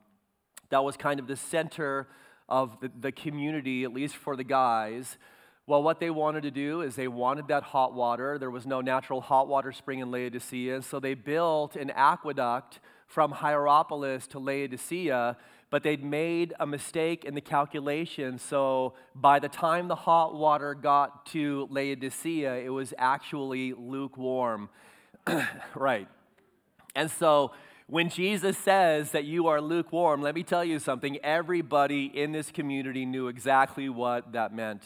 that 0.69 0.83
was 0.83 0.95
kind 0.95 1.19
of 1.19 1.25
the 1.25 1.35
center 1.35 2.07
of 2.47 2.79
the, 2.79 2.91
the 2.99 3.11
community, 3.11 3.83
at 3.83 3.93
least 3.93 4.15
for 4.15 4.35
the 4.35 4.43
guys. 4.43 5.17
Well, 5.65 5.81
what 5.81 6.01
they 6.01 6.09
wanted 6.09 6.43
to 6.43 6.51
do 6.51 6.81
is 6.81 6.95
they 6.95 7.07
wanted 7.07 7.47
that 7.47 7.63
hot 7.63 7.93
water. 7.93 8.37
There 8.37 8.51
was 8.51 8.67
no 8.67 8.81
natural 8.81 9.21
hot 9.21 9.47
water 9.47 9.71
spring 9.71 9.99
in 9.99 10.11
Laodicea, 10.11 10.81
so 10.81 10.99
they 10.99 11.13
built 11.13 11.77
an 11.77 11.89
aqueduct 11.91 12.81
from 13.07 13.31
Hierapolis 13.31 14.27
to 14.27 14.39
Laodicea, 14.39 15.37
but 15.73 15.81
they'd 15.81 16.03
made 16.03 16.53
a 16.59 16.67
mistake 16.67 17.25
in 17.25 17.33
the 17.33 17.41
calculation. 17.41 18.37
So 18.37 18.93
by 19.15 19.39
the 19.39 19.49
time 19.49 19.87
the 19.87 19.95
hot 19.95 20.35
water 20.35 20.75
got 20.75 21.25
to 21.31 21.67
Laodicea, 21.71 22.57
it 22.57 22.69
was 22.69 22.93
actually 22.95 23.73
lukewarm. 23.73 24.69
right. 25.73 26.07
And 26.93 27.09
so 27.09 27.53
when 27.87 28.09
Jesus 28.09 28.55
says 28.55 29.09
that 29.13 29.23
you 29.23 29.47
are 29.47 29.59
lukewarm, 29.59 30.21
let 30.21 30.35
me 30.35 30.43
tell 30.43 30.63
you 30.63 30.77
something. 30.77 31.17
Everybody 31.23 32.05
in 32.05 32.33
this 32.33 32.51
community 32.51 33.03
knew 33.03 33.27
exactly 33.27 33.89
what 33.89 34.33
that 34.33 34.53
meant. 34.53 34.83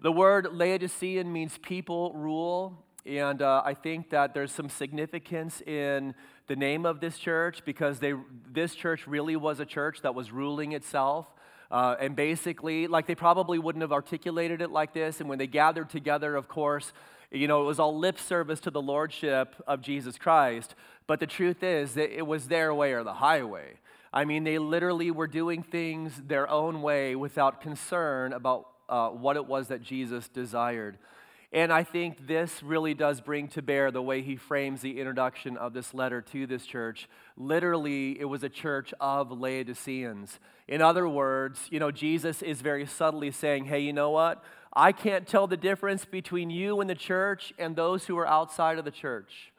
The 0.00 0.10
word 0.10 0.48
Laodicean 0.50 1.32
means 1.32 1.58
people 1.58 2.12
rule. 2.12 2.84
And 3.06 3.42
uh, 3.42 3.62
I 3.64 3.74
think 3.74 4.10
that 4.10 4.34
there's 4.34 4.52
some 4.52 4.68
significance 4.68 5.60
in 5.62 6.14
the 6.46 6.56
name 6.56 6.84
of 6.84 7.00
this 7.00 7.18
church 7.18 7.62
because 7.64 8.00
they, 8.00 8.14
this 8.50 8.74
church 8.74 9.06
really 9.06 9.36
was 9.36 9.60
a 9.60 9.66
church 9.66 10.02
that 10.02 10.14
was 10.14 10.30
ruling 10.32 10.72
itself. 10.72 11.26
Uh, 11.70 11.96
and 12.00 12.16
basically, 12.16 12.86
like 12.86 13.06
they 13.06 13.14
probably 13.14 13.58
wouldn't 13.58 13.82
have 13.82 13.92
articulated 13.92 14.62
it 14.62 14.70
like 14.70 14.94
this. 14.94 15.20
And 15.20 15.28
when 15.28 15.38
they 15.38 15.46
gathered 15.46 15.90
together, 15.90 16.34
of 16.34 16.48
course, 16.48 16.92
you 17.30 17.46
know, 17.46 17.62
it 17.62 17.66
was 17.66 17.78
all 17.78 17.98
lip 17.98 18.18
service 18.18 18.60
to 18.60 18.70
the 18.70 18.80
lordship 18.80 19.54
of 19.66 19.82
Jesus 19.82 20.16
Christ. 20.16 20.74
But 21.06 21.20
the 21.20 21.26
truth 21.26 21.62
is 21.62 21.94
that 21.94 22.16
it 22.16 22.26
was 22.26 22.48
their 22.48 22.74
way 22.74 22.92
or 22.94 23.04
the 23.04 23.14
highway. 23.14 23.74
I 24.12 24.24
mean, 24.24 24.44
they 24.44 24.58
literally 24.58 25.10
were 25.10 25.26
doing 25.26 25.62
things 25.62 26.12
their 26.26 26.48
own 26.48 26.80
way 26.80 27.14
without 27.14 27.60
concern 27.60 28.32
about 28.32 28.68
uh, 28.88 29.10
what 29.10 29.36
it 29.36 29.46
was 29.46 29.68
that 29.68 29.82
Jesus 29.82 30.28
desired. 30.28 30.96
And 31.50 31.72
I 31.72 31.82
think 31.82 32.26
this 32.26 32.62
really 32.62 32.92
does 32.92 33.22
bring 33.22 33.48
to 33.48 33.62
bear 33.62 33.90
the 33.90 34.02
way 34.02 34.20
he 34.20 34.36
frames 34.36 34.82
the 34.82 34.98
introduction 35.00 35.56
of 35.56 35.72
this 35.72 35.94
letter 35.94 36.20
to 36.20 36.46
this 36.46 36.66
church. 36.66 37.08
Literally, 37.38 38.20
it 38.20 38.26
was 38.26 38.42
a 38.42 38.50
church 38.50 38.92
of 39.00 39.30
Laodiceans. 39.32 40.40
In 40.66 40.82
other 40.82 41.08
words, 41.08 41.66
you 41.70 41.80
know, 41.80 41.90
Jesus 41.90 42.42
is 42.42 42.60
very 42.60 42.84
subtly 42.84 43.30
saying, 43.30 43.64
hey, 43.64 43.80
you 43.80 43.94
know 43.94 44.10
what? 44.10 44.44
I 44.74 44.92
can't 44.92 45.26
tell 45.26 45.46
the 45.46 45.56
difference 45.56 46.04
between 46.04 46.50
you 46.50 46.82
and 46.82 46.90
the 46.90 46.94
church 46.94 47.54
and 47.58 47.74
those 47.74 48.04
who 48.04 48.18
are 48.18 48.28
outside 48.28 48.78
of 48.78 48.84
the 48.84 48.90
church. 48.90 49.50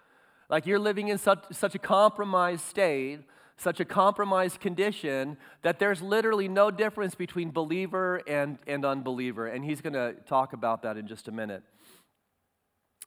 Like 0.47 0.67
you're 0.67 0.79
living 0.79 1.07
in 1.07 1.17
such, 1.17 1.43
such 1.51 1.73
a 1.73 1.79
compromised 1.79 2.65
state, 2.65 3.21
such 3.57 3.79
a 3.79 3.85
compromised 3.85 4.59
condition, 4.59 5.37
that 5.63 5.79
there's 5.79 6.03
literally 6.03 6.47
no 6.47 6.69
difference 6.69 7.15
between 7.15 7.49
believer 7.49 8.21
and, 8.27 8.59
and 8.67 8.85
unbeliever. 8.85 9.47
And 9.47 9.65
he's 9.65 9.81
going 9.81 9.93
to 9.93 10.13
talk 10.27 10.53
about 10.53 10.83
that 10.83 10.95
in 10.95 11.07
just 11.07 11.27
a 11.27 11.31
minute. 11.31 11.63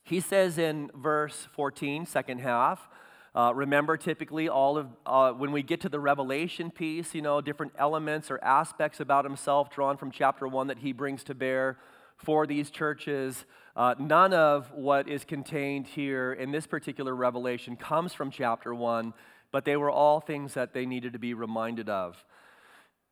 He 0.04 0.20
says 0.20 0.58
in 0.58 0.90
verse 0.94 1.46
14, 1.54 2.06
second 2.06 2.40
half, 2.40 2.88
uh, 3.34 3.52
remember, 3.54 3.96
typically, 3.96 4.48
all 4.48 4.76
of 4.76 4.88
uh, 5.06 5.32
when 5.32 5.52
we 5.52 5.62
get 5.62 5.80
to 5.80 5.88
the 5.88 6.00
revelation 6.00 6.70
piece, 6.70 7.14
you 7.14 7.22
know, 7.22 7.40
different 7.40 7.72
elements 7.78 8.30
or 8.30 8.42
aspects 8.44 9.00
about 9.00 9.24
himself 9.24 9.70
drawn 9.70 9.96
from 9.96 10.10
chapter 10.10 10.46
one 10.46 10.66
that 10.66 10.78
he 10.78 10.92
brings 10.92 11.24
to 11.24 11.34
bear 11.34 11.78
for 12.18 12.46
these 12.46 12.70
churches. 12.70 13.46
Uh, 13.74 13.94
none 13.98 14.34
of 14.34 14.70
what 14.72 15.08
is 15.08 15.24
contained 15.24 15.86
here 15.86 16.34
in 16.34 16.50
this 16.50 16.66
particular 16.66 17.16
revelation 17.16 17.74
comes 17.74 18.12
from 18.12 18.30
chapter 18.30 18.74
one, 18.74 19.14
but 19.50 19.64
they 19.64 19.78
were 19.78 19.90
all 19.90 20.20
things 20.20 20.52
that 20.52 20.74
they 20.74 20.84
needed 20.84 21.14
to 21.14 21.18
be 21.18 21.32
reminded 21.32 21.88
of. 21.88 22.22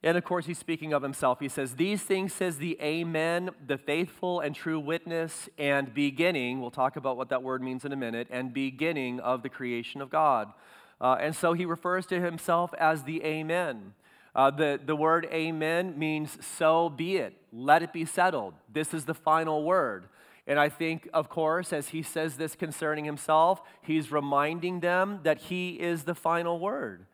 And 0.03 0.17
of 0.17 0.25
course, 0.25 0.47
he's 0.47 0.59
speaking 0.59 0.95
of 0.95 1.03
himself. 1.03 1.41
He 1.41 1.49
says, 1.49 1.77
These 1.77 2.03
things 2.03 2.33
says 2.33 2.57
the 2.57 2.79
Amen, 2.81 3.51
the 3.67 3.77
faithful 3.77 4.41
and 4.41 4.55
true 4.55 4.81
witness 4.81 5.49
and 5.59 5.93
beginning. 5.93 6.61
We'll 6.61 6.71
talk 6.71 6.97
about 6.97 7.19
what 7.19 7.29
that 7.29 7.43
word 7.43 7.63
means 7.63 7.85
in 7.85 7.93
a 7.93 7.97
minute, 7.97 8.29
and 8.31 8.55
beginning 8.55 9.21
of 9.21 9.43
the 9.43 9.51
creation 9.51 10.01
of 10.01 10.09
God. 10.09 10.53
Uh, 11.01 11.17
and 11.21 11.37
so 11.37 11.53
he 11.53 11.67
refers 11.67 12.07
to 12.07 12.21
himself 12.21 12.73
as 12.79 13.05
the 13.05 13.23
Amen. 13.25 13.95
Uh, 14.35 14.51
the, 14.51 14.81
the 14.85 14.97
word 14.97 15.29
Amen 15.33 15.99
means 15.99 16.39
so 16.45 16.89
be 16.89 17.17
it, 17.17 17.35
let 17.53 17.83
it 17.83 17.93
be 17.93 18.05
settled. 18.05 18.55
This 18.73 18.95
is 18.95 19.05
the 19.05 19.15
final 19.15 19.65
word. 19.65 20.07
And 20.47 20.59
I 20.59 20.69
think, 20.69 21.09
of 21.13 21.29
course, 21.29 21.73
as 21.73 21.89
he 21.89 22.03
says 22.03 22.37
this 22.37 22.55
concerning 22.55 23.05
himself, 23.05 23.61
he's 23.83 24.11
reminding 24.11 24.81
them 24.81 25.21
that 25.25 25.39
he 25.39 25.73
is 25.73 26.05
the 26.05 26.15
final 26.15 26.59
word. 26.59 27.07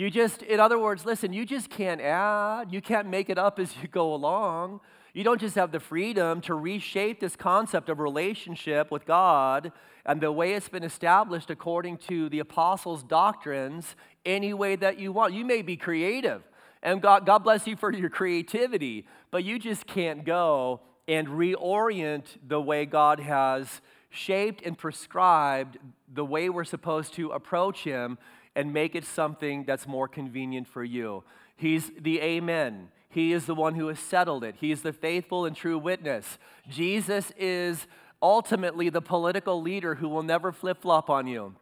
You 0.00 0.08
just, 0.08 0.40
in 0.40 0.60
other 0.60 0.78
words, 0.78 1.04
listen, 1.04 1.34
you 1.34 1.44
just 1.44 1.68
can't 1.68 2.00
add, 2.00 2.72
you 2.72 2.80
can't 2.80 3.06
make 3.06 3.28
it 3.28 3.36
up 3.36 3.58
as 3.58 3.76
you 3.82 3.86
go 3.86 4.14
along. 4.14 4.80
You 5.12 5.24
don't 5.24 5.38
just 5.38 5.56
have 5.56 5.72
the 5.72 5.78
freedom 5.78 6.40
to 6.40 6.54
reshape 6.54 7.20
this 7.20 7.36
concept 7.36 7.90
of 7.90 7.98
relationship 7.98 8.90
with 8.90 9.04
God 9.04 9.72
and 10.06 10.18
the 10.18 10.32
way 10.32 10.54
it's 10.54 10.70
been 10.70 10.84
established 10.84 11.50
according 11.50 11.98
to 12.08 12.30
the 12.30 12.38
apostles' 12.38 13.02
doctrines 13.02 13.94
any 14.24 14.54
way 14.54 14.74
that 14.74 14.98
you 14.98 15.12
want. 15.12 15.34
You 15.34 15.44
may 15.44 15.60
be 15.60 15.76
creative, 15.76 16.44
and 16.82 17.02
God, 17.02 17.26
God 17.26 17.40
bless 17.40 17.66
you 17.66 17.76
for 17.76 17.92
your 17.92 18.08
creativity, 18.08 19.06
but 19.30 19.44
you 19.44 19.58
just 19.58 19.86
can't 19.86 20.24
go 20.24 20.80
and 21.08 21.28
reorient 21.28 22.24
the 22.48 22.58
way 22.58 22.86
God 22.86 23.20
has 23.20 23.82
shaped 24.08 24.62
and 24.64 24.78
prescribed 24.78 25.76
the 26.10 26.24
way 26.24 26.48
we're 26.48 26.64
supposed 26.64 27.12
to 27.14 27.32
approach 27.32 27.84
Him 27.84 28.16
and 28.56 28.72
make 28.72 28.94
it 28.94 29.04
something 29.04 29.64
that's 29.64 29.86
more 29.86 30.08
convenient 30.08 30.66
for 30.66 30.84
you. 30.84 31.24
He's 31.56 31.90
the 31.98 32.20
Amen. 32.20 32.88
He 33.08 33.32
is 33.32 33.46
the 33.46 33.54
one 33.54 33.74
who 33.74 33.88
has 33.88 33.98
settled 33.98 34.44
it. 34.44 34.56
He 34.60 34.70
is 34.70 34.82
the 34.82 34.92
faithful 34.92 35.44
and 35.44 35.56
true 35.56 35.78
witness. 35.78 36.38
Jesus 36.68 37.32
is 37.36 37.86
ultimately 38.22 38.88
the 38.88 39.02
political 39.02 39.60
leader 39.60 39.96
who 39.96 40.08
will 40.08 40.22
never 40.22 40.52
flip 40.52 40.80
flop 40.82 41.10
on 41.10 41.26
you. 41.26 41.54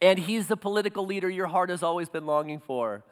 And 0.00 0.18
he's 0.18 0.46
the 0.46 0.56
political 0.56 1.04
leader 1.06 1.28
your 1.28 1.46
heart 1.46 1.70
has 1.70 1.82
always 1.82 2.08
been 2.08 2.26
longing 2.26 2.60
for. 2.60 3.04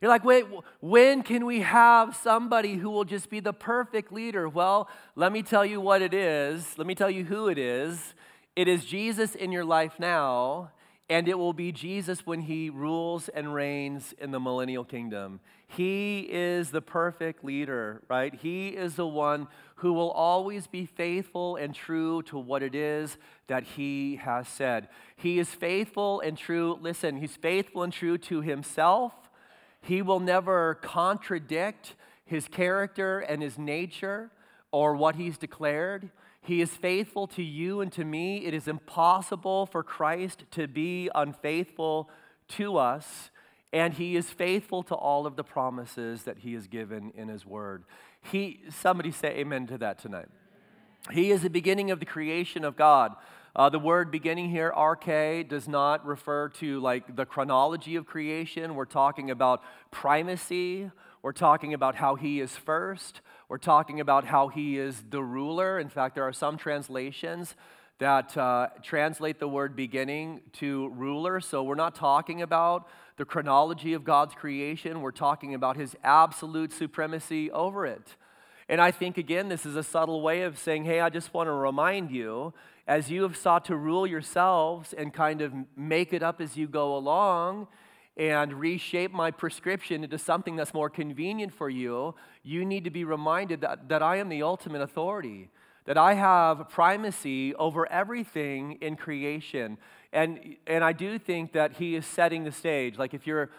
You're 0.00 0.10
like, 0.10 0.24
wait, 0.24 0.44
when 0.80 1.22
can 1.22 1.46
we 1.46 1.60
have 1.62 2.14
somebody 2.16 2.74
who 2.74 2.90
will 2.90 3.04
just 3.04 3.30
be 3.30 3.40
the 3.40 3.54
perfect 3.54 4.12
leader? 4.12 4.48
Well, 4.48 4.88
let 5.14 5.32
me 5.32 5.42
tell 5.42 5.64
you 5.64 5.80
what 5.80 6.02
it 6.02 6.12
is. 6.12 6.76
Let 6.76 6.86
me 6.86 6.94
tell 6.94 7.10
you 7.10 7.24
who 7.24 7.48
it 7.48 7.58
is. 7.58 8.14
It 8.54 8.68
is 8.68 8.84
Jesus 8.84 9.34
in 9.34 9.52
your 9.52 9.64
life 9.64 9.94
now, 9.98 10.70
and 11.08 11.28
it 11.28 11.38
will 11.38 11.52
be 11.52 11.70
Jesus 11.70 12.26
when 12.26 12.40
he 12.42 12.68
rules 12.68 13.28
and 13.28 13.54
reigns 13.54 14.12
in 14.18 14.32
the 14.32 14.40
millennial 14.40 14.84
kingdom. 14.84 15.40
He 15.68 16.20
is 16.30 16.70
the 16.70 16.82
perfect 16.82 17.44
leader, 17.44 18.02
right? 18.08 18.34
He 18.34 18.68
is 18.68 18.96
the 18.96 19.06
one 19.06 19.46
who 19.76 19.92
will 19.92 20.10
always 20.10 20.66
be 20.66 20.84
faithful 20.84 21.56
and 21.56 21.74
true 21.74 22.22
to 22.22 22.38
what 22.38 22.62
it 22.62 22.74
is 22.74 23.18
that 23.46 23.62
he 23.62 24.16
has 24.16 24.48
said. 24.48 24.88
He 25.16 25.38
is 25.38 25.48
faithful 25.48 26.20
and 26.20 26.36
true. 26.36 26.78
Listen, 26.80 27.18
he's 27.18 27.36
faithful 27.36 27.82
and 27.84 27.92
true 27.92 28.18
to 28.18 28.40
himself. 28.40 29.12
He 29.80 30.02
will 30.02 30.20
never 30.20 30.74
contradict 30.82 31.94
his 32.24 32.48
character 32.48 33.20
and 33.20 33.42
his 33.42 33.56
nature 33.58 34.32
or 34.72 34.96
what 34.96 35.14
he's 35.14 35.38
declared. 35.38 36.10
He 36.46 36.60
is 36.60 36.70
faithful 36.70 37.26
to 37.28 37.42
you 37.42 37.80
and 37.80 37.90
to 37.92 38.04
me. 38.04 38.46
It 38.46 38.54
is 38.54 38.68
impossible 38.68 39.66
for 39.66 39.82
Christ 39.82 40.44
to 40.52 40.68
be 40.68 41.10
unfaithful 41.12 42.08
to 42.50 42.76
us, 42.76 43.32
and 43.72 43.92
he 43.92 44.14
is 44.14 44.30
faithful 44.30 44.84
to 44.84 44.94
all 44.94 45.26
of 45.26 45.34
the 45.34 45.42
promises 45.42 46.22
that 46.22 46.38
he 46.38 46.54
has 46.54 46.68
given 46.68 47.10
in 47.16 47.26
his 47.26 47.44
word. 47.44 47.82
He, 48.22 48.60
somebody 48.70 49.10
say 49.10 49.38
amen 49.38 49.66
to 49.66 49.78
that 49.78 49.98
tonight. 49.98 50.28
He 51.10 51.32
is 51.32 51.42
the 51.42 51.50
beginning 51.50 51.90
of 51.90 51.98
the 51.98 52.06
creation 52.06 52.64
of 52.64 52.76
God. 52.76 53.16
Uh, 53.56 53.68
the 53.68 53.80
word 53.80 54.12
beginning 54.12 54.50
here, 54.50 54.72
arche, 54.76 55.48
does 55.48 55.66
not 55.66 56.06
refer 56.06 56.48
to 56.50 56.78
like 56.78 57.16
the 57.16 57.26
chronology 57.26 57.96
of 57.96 58.06
creation. 58.06 58.76
We're 58.76 58.84
talking 58.84 59.32
about 59.32 59.64
primacy. 59.90 60.92
We're 61.22 61.32
talking 61.32 61.74
about 61.74 61.96
how 61.96 62.14
he 62.14 62.38
is 62.38 62.54
first. 62.54 63.20
We're 63.48 63.58
talking 63.58 64.00
about 64.00 64.24
how 64.24 64.48
he 64.48 64.76
is 64.76 65.04
the 65.08 65.22
ruler. 65.22 65.78
In 65.78 65.88
fact, 65.88 66.16
there 66.16 66.24
are 66.24 66.32
some 66.32 66.56
translations 66.56 67.54
that 67.98 68.36
uh, 68.36 68.68
translate 68.82 69.38
the 69.38 69.46
word 69.48 69.76
beginning 69.76 70.40
to 70.54 70.88
ruler. 70.88 71.40
So 71.40 71.62
we're 71.62 71.76
not 71.76 71.94
talking 71.94 72.42
about 72.42 72.88
the 73.16 73.24
chronology 73.24 73.94
of 73.94 74.04
God's 74.04 74.34
creation, 74.34 75.00
we're 75.00 75.10
talking 75.10 75.54
about 75.54 75.76
his 75.76 75.96
absolute 76.04 76.70
supremacy 76.70 77.50
over 77.50 77.86
it. 77.86 78.16
And 78.68 78.80
I 78.80 78.90
think, 78.90 79.16
again, 79.16 79.48
this 79.48 79.64
is 79.64 79.76
a 79.76 79.82
subtle 79.82 80.20
way 80.20 80.42
of 80.42 80.58
saying, 80.58 80.84
hey, 80.84 81.00
I 81.00 81.08
just 81.08 81.32
want 81.32 81.46
to 81.46 81.52
remind 81.52 82.10
you, 82.10 82.52
as 82.86 83.10
you 83.10 83.22
have 83.22 83.36
sought 83.36 83.64
to 83.66 83.76
rule 83.76 84.06
yourselves 84.06 84.92
and 84.92 85.14
kind 85.14 85.40
of 85.40 85.54
make 85.76 86.12
it 86.12 86.22
up 86.22 86.40
as 86.40 86.56
you 86.56 86.66
go 86.66 86.96
along, 86.96 87.68
and 88.16 88.52
reshape 88.54 89.12
my 89.12 89.30
prescription 89.30 90.02
into 90.02 90.18
something 90.18 90.56
that's 90.56 90.72
more 90.72 90.88
convenient 90.88 91.52
for 91.52 91.68
you, 91.68 92.14
you 92.42 92.64
need 92.64 92.84
to 92.84 92.90
be 92.90 93.04
reminded 93.04 93.60
that, 93.60 93.88
that 93.88 94.02
I 94.02 94.16
am 94.16 94.28
the 94.28 94.42
ultimate 94.42 94.80
authority, 94.80 95.50
that 95.84 95.98
I 95.98 96.14
have 96.14 96.68
primacy 96.70 97.54
over 97.54 97.90
everything 97.92 98.78
in 98.80 98.96
creation. 98.96 99.76
And, 100.12 100.56
and 100.66 100.82
I 100.82 100.92
do 100.92 101.18
think 101.18 101.52
that 101.52 101.74
he 101.74 101.94
is 101.94 102.06
setting 102.06 102.44
the 102.44 102.52
stage. 102.52 102.98
Like 102.98 103.12
if 103.12 103.26
you're 103.26 103.50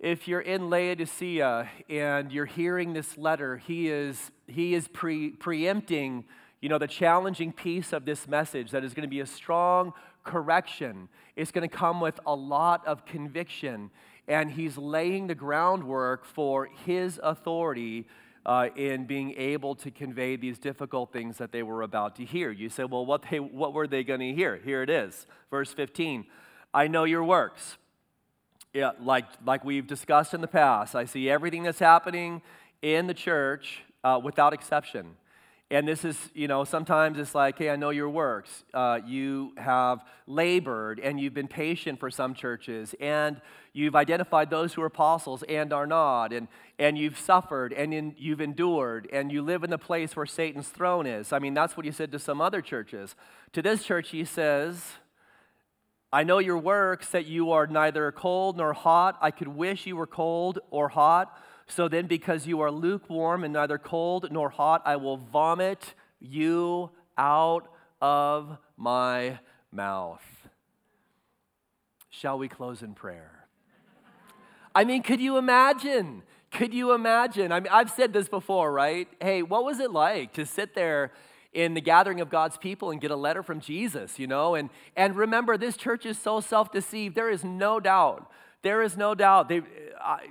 if 0.00 0.28
you're 0.28 0.40
in 0.40 0.68
Laodicea 0.68 1.70
and 1.88 2.30
you're 2.30 2.44
hearing 2.44 2.92
this 2.92 3.16
letter, 3.16 3.56
he 3.56 3.88
is, 3.88 4.30
he 4.46 4.74
is 4.74 4.86
pre, 4.88 5.30
preempting 5.30 6.24
you 6.60 6.70
know, 6.70 6.78
the 6.78 6.86
challenging 6.86 7.52
piece 7.52 7.92
of 7.92 8.06
this 8.06 8.26
message 8.26 8.70
that 8.70 8.84
is 8.84 8.94
going 8.94 9.02
to 9.02 9.08
be 9.08 9.20
a 9.20 9.26
strong 9.26 9.92
correction. 10.24 11.08
It's 11.36 11.50
going 11.50 11.68
to 11.68 11.74
come 11.74 12.00
with 12.00 12.18
a 12.26 12.34
lot 12.34 12.86
of 12.86 13.04
conviction. 13.04 13.90
And 14.26 14.50
he's 14.50 14.76
laying 14.76 15.26
the 15.26 15.34
groundwork 15.34 16.24
for 16.24 16.68
his 16.86 17.20
authority 17.22 18.06
uh, 18.46 18.68
in 18.76 19.04
being 19.06 19.34
able 19.36 19.74
to 19.74 19.90
convey 19.90 20.36
these 20.36 20.58
difficult 20.58 21.12
things 21.12 21.38
that 21.38 21.52
they 21.52 21.62
were 21.62 21.82
about 21.82 22.16
to 22.16 22.24
hear. 22.24 22.50
You 22.50 22.68
say, 22.68 22.84
well, 22.84 23.06
what, 23.06 23.24
they, 23.30 23.40
what 23.40 23.72
were 23.72 23.86
they 23.86 24.04
going 24.04 24.20
to 24.20 24.34
hear? 24.34 24.56
Here 24.56 24.82
it 24.82 24.90
is, 24.90 25.26
verse 25.50 25.72
15. 25.72 26.26
I 26.72 26.88
know 26.88 27.04
your 27.04 27.24
works. 27.24 27.76
Yeah, 28.72 28.90
like, 29.00 29.26
like 29.46 29.64
we've 29.64 29.86
discussed 29.86 30.34
in 30.34 30.40
the 30.40 30.48
past, 30.48 30.96
I 30.96 31.04
see 31.04 31.30
everything 31.30 31.62
that's 31.62 31.78
happening 31.78 32.42
in 32.82 33.06
the 33.06 33.14
church 33.14 33.82
uh, 34.02 34.20
without 34.22 34.52
exception. 34.52 35.16
And 35.74 35.88
this 35.88 36.04
is, 36.04 36.16
you 36.34 36.46
know, 36.46 36.62
sometimes 36.62 37.18
it's 37.18 37.34
like, 37.34 37.58
hey, 37.58 37.68
I 37.68 37.74
know 37.74 37.90
your 37.90 38.08
works. 38.08 38.62
Uh, 38.72 39.00
you 39.04 39.54
have 39.56 40.04
labored 40.28 41.00
and 41.00 41.18
you've 41.18 41.34
been 41.34 41.48
patient 41.48 41.98
for 41.98 42.12
some 42.12 42.32
churches, 42.32 42.94
and 43.00 43.40
you've 43.72 43.96
identified 43.96 44.50
those 44.50 44.72
who 44.72 44.82
are 44.82 44.86
apostles 44.86 45.42
and 45.48 45.72
are 45.72 45.88
not, 45.88 46.32
and, 46.32 46.46
and 46.78 46.96
you've 46.96 47.18
suffered 47.18 47.72
and 47.72 47.92
in, 47.92 48.14
you've 48.16 48.40
endured, 48.40 49.08
and 49.12 49.32
you 49.32 49.42
live 49.42 49.64
in 49.64 49.70
the 49.70 49.76
place 49.76 50.14
where 50.14 50.26
Satan's 50.26 50.68
throne 50.68 51.08
is. 51.08 51.32
I 51.32 51.40
mean, 51.40 51.54
that's 51.54 51.76
what 51.76 51.84
he 51.84 51.90
said 51.90 52.12
to 52.12 52.20
some 52.20 52.40
other 52.40 52.62
churches. 52.62 53.16
To 53.54 53.60
this 53.60 53.82
church, 53.82 54.10
he 54.10 54.24
says, 54.24 54.80
I 56.12 56.22
know 56.22 56.38
your 56.38 56.58
works, 56.58 57.08
that 57.08 57.26
you 57.26 57.50
are 57.50 57.66
neither 57.66 58.12
cold 58.12 58.58
nor 58.58 58.74
hot. 58.74 59.18
I 59.20 59.32
could 59.32 59.48
wish 59.48 59.88
you 59.88 59.96
were 59.96 60.06
cold 60.06 60.60
or 60.70 60.88
hot. 60.90 61.36
So 61.66 61.88
then, 61.88 62.06
because 62.06 62.46
you 62.46 62.60
are 62.60 62.70
lukewarm 62.70 63.44
and 63.44 63.52
neither 63.52 63.78
cold 63.78 64.28
nor 64.30 64.50
hot, 64.50 64.82
I 64.84 64.96
will 64.96 65.16
vomit 65.16 65.94
you 66.20 66.90
out 67.16 67.68
of 68.00 68.58
my 68.76 69.38
mouth. 69.72 70.22
Shall 72.10 72.38
we 72.38 72.48
close 72.48 72.82
in 72.82 72.94
prayer? 72.94 73.46
I 74.74 74.84
mean, 74.84 75.02
could 75.02 75.20
you 75.20 75.36
imagine? 75.36 76.22
Could 76.50 76.74
you 76.74 76.92
imagine? 76.92 77.50
I 77.50 77.60
mean, 77.60 77.72
I've 77.72 77.90
said 77.90 78.12
this 78.12 78.28
before, 78.28 78.72
right? 78.72 79.08
Hey, 79.20 79.42
what 79.42 79.64
was 79.64 79.80
it 79.80 79.90
like 79.90 80.32
to 80.34 80.46
sit 80.46 80.74
there 80.74 81.12
in 81.52 81.74
the 81.74 81.80
gathering 81.80 82.20
of 82.20 82.28
God's 82.28 82.56
people 82.56 82.90
and 82.90 83.00
get 83.00 83.10
a 83.10 83.16
letter 83.16 83.42
from 83.42 83.60
Jesus, 83.60 84.18
you 84.18 84.26
know? 84.26 84.54
And, 84.54 84.70
and 84.96 85.16
remember, 85.16 85.56
this 85.56 85.76
church 85.76 86.04
is 86.04 86.18
so 86.18 86.40
self 86.40 86.70
deceived. 86.70 87.14
There 87.14 87.30
is 87.30 87.44
no 87.44 87.80
doubt. 87.80 88.30
There 88.62 88.82
is 88.82 88.96
no 88.96 89.14
doubt. 89.14 89.48
They, 89.48 89.62
I, 90.00 90.28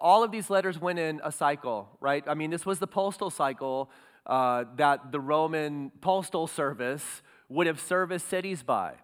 all 0.00 0.24
of 0.24 0.30
these 0.30 0.50
letters 0.50 0.80
went 0.80 0.98
in 0.98 1.20
a 1.22 1.30
cycle, 1.30 1.88
right? 2.00 2.24
I 2.26 2.34
mean, 2.34 2.50
this 2.50 2.64
was 2.64 2.78
the 2.78 2.86
postal 2.86 3.30
cycle 3.30 3.90
uh, 4.26 4.64
that 4.76 5.12
the 5.12 5.20
Roman 5.20 5.90
postal 6.00 6.46
service 6.46 7.22
would 7.48 7.66
have 7.66 7.80
serviced 7.80 8.28
cities 8.28 8.62
by. 8.62 8.94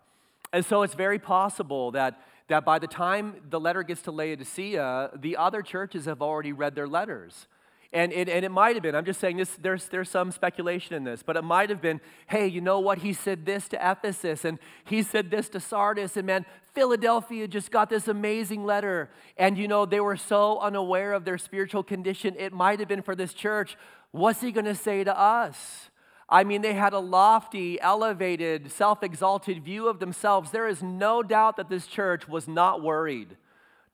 And 0.52 0.64
so 0.64 0.82
it's 0.82 0.94
very 0.94 1.18
possible 1.18 1.90
that, 1.92 2.22
that 2.48 2.64
by 2.64 2.78
the 2.78 2.86
time 2.86 3.36
the 3.50 3.60
letter 3.60 3.82
gets 3.82 4.02
to 4.02 4.10
Laodicea, 4.10 5.10
the 5.16 5.36
other 5.36 5.62
churches 5.62 6.04
have 6.04 6.22
already 6.22 6.52
read 6.52 6.74
their 6.74 6.88
letters. 6.88 7.48
And 7.96 8.12
it, 8.12 8.28
and 8.28 8.44
it 8.44 8.50
might 8.50 8.76
have 8.76 8.82
been, 8.82 8.94
I'm 8.94 9.06
just 9.06 9.20
saying 9.20 9.38
this, 9.38 9.56
there's, 9.56 9.88
there's 9.88 10.10
some 10.10 10.30
speculation 10.30 10.94
in 10.94 11.04
this, 11.04 11.22
but 11.22 11.34
it 11.34 11.40
might 11.40 11.70
have 11.70 11.80
been, 11.80 12.02
hey, 12.26 12.46
you 12.46 12.60
know 12.60 12.78
what? 12.78 12.98
He 12.98 13.14
said 13.14 13.46
this 13.46 13.68
to 13.68 13.90
Ephesus, 13.90 14.44
and 14.44 14.58
he 14.84 15.02
said 15.02 15.30
this 15.30 15.48
to 15.48 15.60
Sardis, 15.60 16.18
and 16.18 16.26
man, 16.26 16.44
Philadelphia 16.74 17.48
just 17.48 17.70
got 17.70 17.88
this 17.88 18.06
amazing 18.06 18.66
letter. 18.66 19.08
And 19.38 19.56
you 19.56 19.66
know, 19.66 19.86
they 19.86 20.00
were 20.00 20.18
so 20.18 20.58
unaware 20.58 21.14
of 21.14 21.24
their 21.24 21.38
spiritual 21.38 21.82
condition. 21.82 22.36
It 22.38 22.52
might 22.52 22.80
have 22.80 22.88
been 22.88 23.00
for 23.00 23.16
this 23.16 23.32
church. 23.32 23.78
What's 24.10 24.42
he 24.42 24.52
going 24.52 24.66
to 24.66 24.74
say 24.74 25.02
to 25.02 25.18
us? 25.18 25.88
I 26.28 26.44
mean, 26.44 26.60
they 26.60 26.74
had 26.74 26.92
a 26.92 26.98
lofty, 26.98 27.80
elevated, 27.80 28.70
self 28.70 29.02
exalted 29.02 29.64
view 29.64 29.88
of 29.88 30.00
themselves. 30.00 30.50
There 30.50 30.68
is 30.68 30.82
no 30.82 31.22
doubt 31.22 31.56
that 31.56 31.70
this 31.70 31.86
church 31.86 32.28
was 32.28 32.46
not 32.46 32.82
worried. 32.82 33.38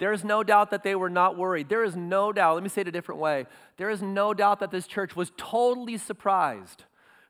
There 0.02 0.12
is 0.12 0.24
no 0.24 0.42
doubt 0.42 0.72
that 0.72 0.82
they 0.82 0.96
were 0.96 1.08
not 1.08 1.38
worried. 1.38 1.68
There 1.68 1.84
is 1.84 1.94
no 1.94 2.32
doubt, 2.32 2.54
let 2.54 2.64
me 2.64 2.68
say 2.68 2.80
it 2.80 2.88
a 2.88 2.90
different 2.90 3.20
way. 3.20 3.46
There 3.76 3.88
is 3.88 4.02
no 4.02 4.34
doubt 4.34 4.58
that 4.58 4.72
this 4.72 4.88
church 4.88 5.14
was 5.14 5.30
totally 5.36 5.96
surprised 5.96 6.82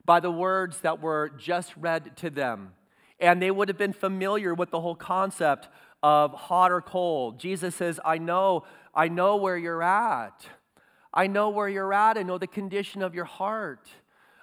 by 0.07 0.21
the 0.21 0.31
words 0.31 0.81
that 0.81 1.03
were 1.03 1.29
just 1.37 1.77
read 1.77 2.17
to 2.17 2.31
them. 2.31 2.73
And 3.21 3.43
they 3.43 3.51
would 3.51 3.69
have 3.69 3.77
been 3.77 3.93
familiar 3.93 4.55
with 4.55 4.71
the 4.71 4.81
whole 4.81 4.95
concept 4.95 5.69
of 6.03 6.33
hot 6.33 6.73
or 6.73 6.81
cold. 6.81 7.39
Jesus 7.39 7.75
says, 7.75 8.01
I 8.07 8.17
know, 8.17 8.65
I 8.95 9.09
know 9.09 9.37
where 9.37 9.59
you're 9.59 9.83
at. 9.83 10.47
I 11.13 11.27
know 11.27 11.51
where 11.51 11.69
you're 11.69 11.93
at. 11.93 12.17
I 12.17 12.23
know 12.23 12.39
the 12.39 12.47
condition 12.47 13.03
of 13.03 13.15
your 13.15 13.27
heart. 13.27 13.87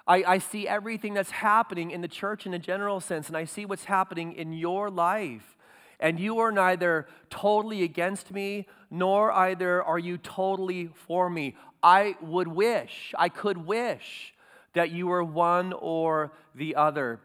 I, 0.06 0.22
I 0.22 0.38
see 0.38 0.68
everything 0.68 1.14
that's 1.14 1.32
happening 1.32 1.90
in 1.90 2.00
the 2.00 2.06
church 2.06 2.46
in 2.46 2.54
a 2.54 2.60
general 2.60 3.00
sense, 3.00 3.26
and 3.26 3.36
I 3.36 3.44
see 3.44 3.64
what's 3.64 3.86
happening 3.86 4.34
in 4.34 4.52
your 4.52 4.88
life 4.88 5.56
and 6.00 6.18
you 6.18 6.38
are 6.38 6.50
neither 6.50 7.06
totally 7.28 7.82
against 7.82 8.32
me, 8.32 8.66
nor 8.90 9.30
either 9.32 9.82
are 9.82 9.98
you 9.98 10.18
totally 10.18 10.90
for 11.06 11.30
me. 11.30 11.54
I 11.82 12.16
would 12.20 12.48
wish, 12.48 13.14
I 13.18 13.28
could 13.28 13.58
wish 13.58 14.34
that 14.74 14.90
you 14.90 15.06
were 15.06 15.24
one 15.24 15.72
or 15.72 16.32
the 16.54 16.76
other. 16.76 17.20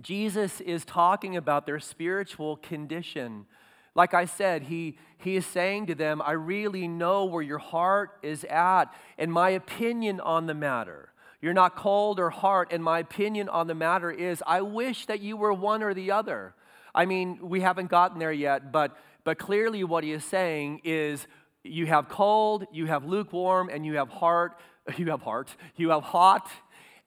Jesus 0.00 0.60
is 0.60 0.84
talking 0.84 1.36
about 1.36 1.66
their 1.66 1.80
spiritual 1.80 2.56
condition. 2.56 3.46
Like 3.94 4.12
I 4.12 4.26
said, 4.26 4.64
he, 4.64 4.98
he 5.16 5.36
is 5.36 5.46
saying 5.46 5.86
to 5.86 5.94
them, 5.94 6.20
I 6.20 6.32
really 6.32 6.86
know 6.86 7.24
where 7.24 7.42
your 7.42 7.58
heart 7.58 8.18
is 8.22 8.44
at 8.44 8.86
and 9.16 9.32
my 9.32 9.50
opinion 9.50 10.20
on 10.20 10.46
the 10.46 10.54
matter. 10.54 11.12
You're 11.40 11.54
not 11.54 11.76
cold 11.76 12.18
or 12.18 12.30
hard, 12.30 12.68
and 12.72 12.82
my 12.82 12.98
opinion 12.98 13.48
on 13.48 13.66
the 13.66 13.74
matter 13.74 14.10
is, 14.10 14.42
I 14.46 14.62
wish 14.62 15.06
that 15.06 15.20
you 15.20 15.36
were 15.36 15.52
one 15.52 15.82
or 15.82 15.94
the 15.94 16.10
other. 16.10 16.54
I 16.96 17.04
mean, 17.04 17.38
we 17.42 17.60
haven't 17.60 17.90
gotten 17.90 18.18
there 18.18 18.32
yet, 18.32 18.72
but, 18.72 18.96
but 19.22 19.38
clearly 19.38 19.84
what 19.84 20.02
he 20.02 20.12
is 20.12 20.24
saying 20.24 20.80
is 20.82 21.26
you 21.62 21.84
have 21.86 22.08
cold, 22.08 22.66
you 22.72 22.86
have 22.86 23.04
lukewarm, 23.04 23.68
and 23.68 23.84
you 23.84 23.96
have 23.96 24.08
heart, 24.08 24.58
you 24.96 25.10
have 25.10 25.20
heart, 25.20 25.54
you 25.76 25.90
have 25.90 26.02
hot, 26.02 26.48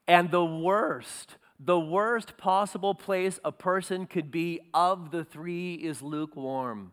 and 0.06 0.30
the 0.30 0.44
worst, 0.44 1.36
the 1.58 1.78
worst 1.78 2.36
possible 2.38 2.94
place 2.94 3.40
a 3.44 3.50
person 3.50 4.06
could 4.06 4.30
be 4.30 4.60
of 4.72 5.10
the 5.10 5.24
three 5.24 5.74
is 5.74 6.02
lukewarm. 6.02 6.92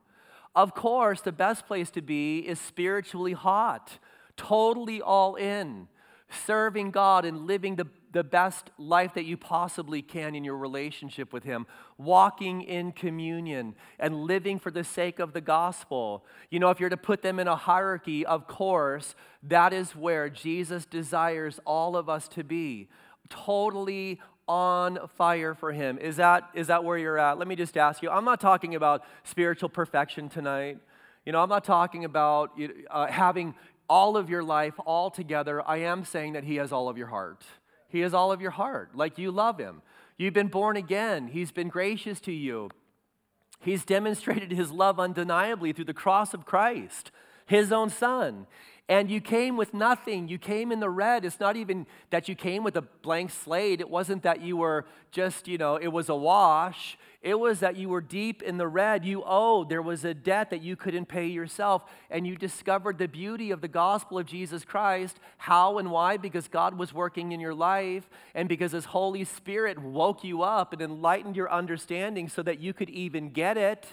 Of 0.55 0.73
course, 0.73 1.21
the 1.21 1.31
best 1.31 1.67
place 1.67 1.91
to 1.91 2.01
be 2.01 2.39
is 2.39 2.59
spiritually 2.59 3.33
hot, 3.33 3.99
totally 4.37 5.03
all 5.03 5.35
in, 5.35 5.87
serving 6.29 6.91
God 6.91 7.25
and 7.25 7.47
living 7.47 7.75
the, 7.75 7.87
the 8.11 8.23
best 8.23 8.69
life 8.77 9.13
that 9.13 9.25
you 9.25 9.37
possibly 9.37 10.01
can 10.01 10.35
in 10.35 10.43
your 10.43 10.57
relationship 10.57 11.31
with 11.31 11.43
Him, 11.43 11.65
walking 11.97 12.61
in 12.61 12.91
communion 12.91 13.75
and 13.99 14.23
living 14.23 14.59
for 14.59 14.71
the 14.71 14.83
sake 14.83 15.19
of 15.19 15.33
the 15.33 15.41
gospel. 15.41 16.25
You 16.49 16.59
know, 16.59 16.69
if 16.69 16.79
you're 16.79 16.89
to 16.89 16.97
put 16.97 17.21
them 17.21 17.39
in 17.39 17.47
a 17.47 17.55
hierarchy, 17.55 18.25
of 18.25 18.47
course, 18.47 19.15
that 19.43 19.73
is 19.73 19.95
where 19.95 20.29
Jesus 20.29 20.85
desires 20.85 21.59
all 21.65 21.95
of 21.95 22.09
us 22.09 22.27
to 22.29 22.43
be 22.43 22.89
totally 23.29 24.19
on 24.47 24.97
fire 25.17 25.53
for 25.53 25.73
him. 25.73 25.97
Is 25.97 26.15
that, 26.17 26.49
is 26.53 26.67
that 26.67 26.83
where 26.83 26.97
you're 26.97 27.17
at? 27.17 27.37
Let 27.37 27.47
me 27.47 27.55
just 27.55 27.75
ask 27.77 28.01
you. 28.01 28.09
I'm 28.09 28.25
not 28.25 28.39
talking 28.39 28.75
about 28.75 29.03
spiritual 29.23 29.69
perfection 29.69 30.29
tonight. 30.29 30.77
You 31.25 31.33
know, 31.33 31.43
I'm 31.43 31.49
not 31.49 31.65
talking 31.65 32.05
about 32.05 32.57
uh, 32.89 33.07
having 33.07 33.53
all 33.89 34.17
of 34.17 34.29
your 34.29 34.43
life 34.43 34.73
all 34.85 35.09
together. 35.09 35.61
I 35.67 35.77
am 35.77 36.05
saying 36.05 36.33
that 36.33 36.43
he 36.43 36.55
has 36.55 36.71
all 36.71 36.89
of 36.89 36.97
your 36.97 37.07
heart. 37.07 37.43
He 37.89 38.01
has 38.01 38.13
all 38.13 38.31
of 38.31 38.41
your 38.41 38.51
heart. 38.51 38.95
Like 38.95 39.17
you 39.17 39.31
love 39.31 39.59
him. 39.59 39.81
You've 40.17 40.33
been 40.33 40.47
born 40.47 40.77
again. 40.77 41.27
He's 41.27 41.51
been 41.51 41.69
gracious 41.69 42.19
to 42.21 42.31
you. 42.31 42.69
He's 43.59 43.85
demonstrated 43.85 44.51
his 44.51 44.71
love 44.71 44.99
undeniably 44.99 45.73
through 45.73 45.85
the 45.85 45.93
cross 45.93 46.33
of 46.33 46.45
Christ, 46.45 47.11
his 47.45 47.71
own 47.71 47.89
son. 47.89 48.47
And 48.89 49.11
you 49.11 49.19
came 49.19 49.57
with 49.57 49.73
nothing. 49.73 50.27
You 50.27 50.37
came 50.37 50.71
in 50.71 50.79
the 50.79 50.89
red. 50.89 51.25
It's 51.25 51.39
not 51.39 51.57
even 51.57 51.85
that 52.09 52.29
you 52.29 52.35
came 52.35 52.63
with 52.63 52.77
a 52.77 52.81
blank 52.81 53.31
slate. 53.31 53.81
It 53.81 53.89
wasn't 53.89 54.23
that 54.23 54.41
you 54.41 54.57
were 54.57 54.85
just, 55.11 55.47
you 55.47 55.57
know, 55.57 55.75
it 55.75 55.89
was 55.89 56.07
a 56.07 56.15
wash. 56.15 56.97
It 57.27 57.37
was 57.37 57.59
that 57.59 57.75
you 57.75 57.89
were 57.89 57.99
deep 57.99 58.41
in 58.41 58.57
the 58.57 58.69
red. 58.69 59.03
You 59.03 59.21
owed. 59.25 59.67
There 59.67 59.81
was 59.81 60.05
a 60.05 60.13
debt 60.13 60.49
that 60.51 60.61
you 60.61 60.77
couldn't 60.77 61.07
pay 61.07 61.27
yourself. 61.27 61.83
And 62.09 62.25
you 62.25 62.37
discovered 62.37 62.97
the 62.97 63.09
beauty 63.09 63.51
of 63.51 63.59
the 63.59 63.67
gospel 63.67 64.17
of 64.17 64.25
Jesus 64.25 64.63
Christ. 64.63 65.19
How 65.35 65.77
and 65.77 65.91
why? 65.91 66.15
Because 66.15 66.47
God 66.47 66.77
was 66.77 66.93
working 66.93 67.33
in 67.33 67.41
your 67.41 67.53
life 67.53 68.09
and 68.33 68.47
because 68.47 68.71
His 68.71 68.85
Holy 68.85 69.25
Spirit 69.25 69.77
woke 69.77 70.23
you 70.23 70.41
up 70.41 70.71
and 70.71 70.81
enlightened 70.81 71.35
your 71.35 71.51
understanding 71.51 72.29
so 72.29 72.41
that 72.43 72.61
you 72.61 72.71
could 72.71 72.89
even 72.89 73.31
get 73.31 73.57
it. 73.57 73.85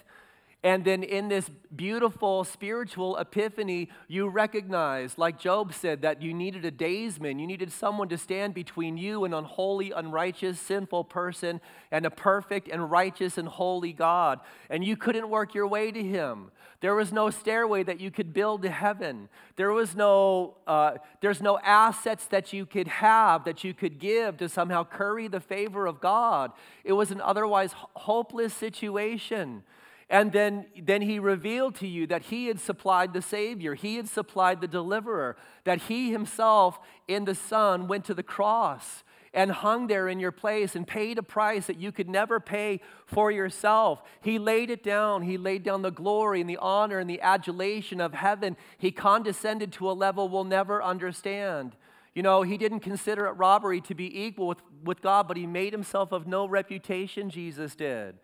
And 0.65 0.83
then 0.83 1.03
in 1.03 1.29
this 1.29 1.51
beautiful 1.77 2.43
spiritual 2.43 3.19
epiphany, 3.19 3.91
you 4.09 4.29
recognize, 4.29 5.19
like 5.19 5.39
Job 5.39 5.75
said, 5.75 6.01
that 6.01 6.23
you 6.23 6.33
needed 6.33 6.65
a 6.65 6.71
daysman. 6.71 7.39
You 7.39 7.47
needed 7.47 7.71
someone 7.71 8.09
to 8.09 8.17
stand 8.17 8.55
between 8.55 8.97
you, 8.97 9.27
an 9.27 9.35
unholy, 9.35 9.93
unrighteous, 9.93 10.59
sinful 10.59 11.05
person, 11.05 11.61
and 11.91 12.07
a 12.07 12.11
perfect 12.11 12.69
and 12.69 12.91
righteous 12.91 13.37
and 13.37 13.47
holy 13.47 13.93
God. 13.93 14.41
And 14.71 14.83
you 14.83 14.97
couldn't 14.97 15.29
work 15.29 15.55
your 15.55 15.67
way 15.67 15.93
to 15.93 16.03
him. 16.03 16.51
There 16.81 16.95
was 16.95 17.13
no 17.13 17.29
stairway 17.29 17.83
that 17.83 18.01
you 18.01 18.11
could 18.11 18.33
build 18.33 18.63
to 18.63 18.71
heaven. 18.71 19.29
There 19.57 19.73
was 19.73 19.95
no, 19.95 20.57
uh, 20.67 20.93
there's 21.21 21.43
no 21.43 21.59
assets 21.59 22.25
that 22.29 22.55
you 22.55 22.65
could 22.65 22.89
have, 22.89 23.45
that 23.45 23.65
you 23.65 23.75
could 23.75 23.99
give 23.99 24.39
to 24.39 24.49
somehow 24.49 24.85
curry 24.85 25.29
the 25.29 25.41
favor 25.41 25.87
of 25.87 26.01
God. 26.01 26.53
It 26.85 26.95
was 26.95 27.11
an 27.11 27.21
otherwise 27.21 27.75
hopeless 27.75 28.55
situation. 28.55 29.63
And 30.11 30.33
then, 30.33 30.67
then 30.81 31.03
he 31.03 31.19
revealed 31.19 31.77
to 31.77 31.87
you 31.87 32.07
that 32.09 32.25
he 32.25 32.47
had 32.47 32.61
supplied 32.61 33.13
the 33.13 33.23
Savior, 33.23 33.75
he 33.75 33.97
had 33.97 34.09
supplied 34.09 34.61
the 34.61 34.69
deliverer, 34.69 35.37
that 35.65 35.83
he 35.83 36.13
himself 36.13 36.79
in 37.09 37.25
the 37.25 37.35
Son 37.35 37.89
went 37.89 38.05
to 38.07 38.15
the 38.15 38.23
cross 38.23 39.03
and 39.35 39.51
hung 39.51 39.89
there 39.89 40.09
in 40.09 40.21
your 40.21 40.31
place 40.31 40.77
and 40.77 40.87
paid 40.87 41.19
a 41.19 41.23
price 41.23 41.67
that 41.67 41.81
you 41.81 41.91
could 41.91 42.09
never 42.09 42.39
pay 42.39 42.81
for 43.05 43.31
yourself. 43.31 44.01
He 44.21 44.39
laid 44.39 44.71
it 44.71 44.85
down. 44.85 45.23
He 45.23 45.37
laid 45.37 45.65
down 45.65 45.83
the 45.83 45.91
glory 45.91 46.41
and 46.41 46.49
the 46.49 46.59
honor 46.59 47.01
and 47.01 47.11
the 47.11 47.21
adulation 47.21 48.01
of 48.01 48.15
heaven. 48.15 48.57
He 48.79 48.93
condescended 48.93 49.73
to 49.73 49.91
a 49.91 49.93
level 49.93 50.29
we'll 50.29 50.45
never 50.45 50.83
understand. 50.83 51.75
You 52.15 52.23
know, 52.23 52.43
he 52.43 52.57
didn't 52.57 52.81
consider 52.81 53.27
it 53.27 53.33
robbery 53.33 53.81
to 53.83 53.95
be 53.95 54.25
equal 54.25 54.47
with, 54.47 54.63
with 54.85 55.03
God, 55.03 55.27
but 55.27 55.37
he 55.37 55.47
made 55.47 55.73
himself 55.73 56.13
of 56.13 56.29
no 56.29 56.47
reputation, 56.47 57.29
Jesus 57.29 57.75
did. 57.75 58.17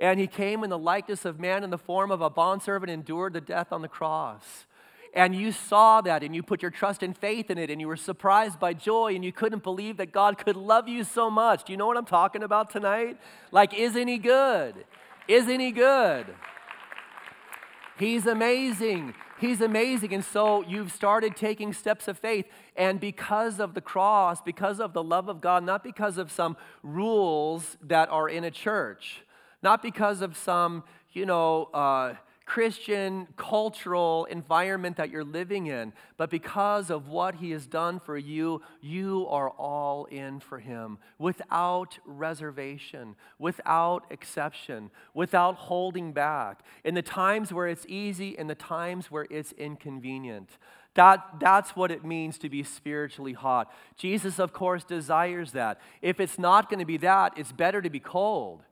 And 0.00 0.18
he 0.18 0.26
came 0.26 0.64
in 0.64 0.70
the 0.70 0.78
likeness 0.78 1.26
of 1.26 1.38
man 1.38 1.62
in 1.62 1.68
the 1.68 1.78
form 1.78 2.10
of 2.10 2.22
a 2.22 2.30
bondservant, 2.30 2.90
endured 2.90 3.34
the 3.34 3.40
death 3.40 3.70
on 3.70 3.82
the 3.82 3.88
cross. 3.88 4.64
And 5.12 5.34
you 5.34 5.52
saw 5.52 6.00
that 6.00 6.22
and 6.22 6.34
you 6.34 6.42
put 6.42 6.62
your 6.62 6.70
trust 6.70 7.02
and 7.02 7.16
faith 7.16 7.50
in 7.50 7.58
it 7.58 7.68
and 7.68 7.80
you 7.80 7.88
were 7.88 7.96
surprised 7.96 8.58
by 8.58 8.72
joy 8.72 9.14
and 9.14 9.24
you 9.24 9.32
couldn't 9.32 9.62
believe 9.62 9.98
that 9.98 10.12
God 10.12 10.38
could 10.38 10.56
love 10.56 10.88
you 10.88 11.04
so 11.04 11.30
much. 11.30 11.64
Do 11.64 11.72
you 11.72 11.76
know 11.76 11.86
what 11.86 11.96
I'm 11.96 12.06
talking 12.06 12.42
about 12.42 12.70
tonight? 12.70 13.18
Like, 13.50 13.74
isn't 13.74 14.08
he 14.08 14.18
good? 14.18 14.74
Isn't 15.28 15.60
he 15.60 15.72
good? 15.72 16.26
He's 17.98 18.26
amazing. 18.26 19.14
He's 19.38 19.60
amazing. 19.60 20.14
And 20.14 20.24
so 20.24 20.62
you've 20.62 20.92
started 20.92 21.36
taking 21.36 21.72
steps 21.72 22.08
of 22.08 22.18
faith. 22.18 22.46
And 22.76 23.00
because 23.00 23.60
of 23.60 23.74
the 23.74 23.80
cross, 23.80 24.40
because 24.40 24.80
of 24.80 24.92
the 24.92 25.02
love 25.02 25.28
of 25.28 25.40
God, 25.40 25.64
not 25.64 25.84
because 25.84 26.16
of 26.18 26.30
some 26.30 26.56
rules 26.82 27.76
that 27.82 28.08
are 28.10 28.28
in 28.28 28.44
a 28.44 28.50
church, 28.50 29.22
not 29.62 29.82
because 29.82 30.22
of 30.22 30.36
some, 30.36 30.84
you 31.12 31.26
know, 31.26 31.64
uh, 31.74 32.14
Christian 32.50 33.28
cultural 33.36 34.24
environment 34.24 34.96
that 34.96 35.08
you're 35.08 35.22
living 35.22 35.68
in, 35.68 35.92
but 36.16 36.30
because 36.30 36.90
of 36.90 37.06
what 37.06 37.36
He 37.36 37.52
has 37.52 37.64
done 37.64 38.00
for 38.00 38.18
you, 38.18 38.60
you 38.80 39.28
are 39.28 39.50
all 39.50 40.06
in 40.06 40.40
for 40.40 40.58
Him 40.58 40.98
without 41.16 42.00
reservation, 42.04 43.14
without 43.38 44.04
exception, 44.10 44.90
without 45.14 45.54
holding 45.54 46.12
back. 46.12 46.64
In 46.82 46.94
the 46.94 47.02
times 47.02 47.52
where 47.52 47.68
it's 47.68 47.86
easy, 47.88 48.30
in 48.30 48.48
the 48.48 48.56
times 48.56 49.12
where 49.12 49.28
it's 49.30 49.52
inconvenient. 49.52 50.50
That, 50.94 51.24
that's 51.38 51.76
what 51.76 51.92
it 51.92 52.04
means 52.04 52.36
to 52.38 52.48
be 52.48 52.64
spiritually 52.64 53.34
hot. 53.34 53.72
Jesus, 53.96 54.40
of 54.40 54.52
course, 54.52 54.82
desires 54.82 55.52
that. 55.52 55.80
If 56.02 56.18
it's 56.18 56.36
not 56.36 56.68
going 56.68 56.80
to 56.80 56.84
be 56.84 56.96
that, 56.96 57.34
it's 57.36 57.52
better 57.52 57.80
to 57.80 57.90
be 57.90 58.00
cold. 58.00 58.64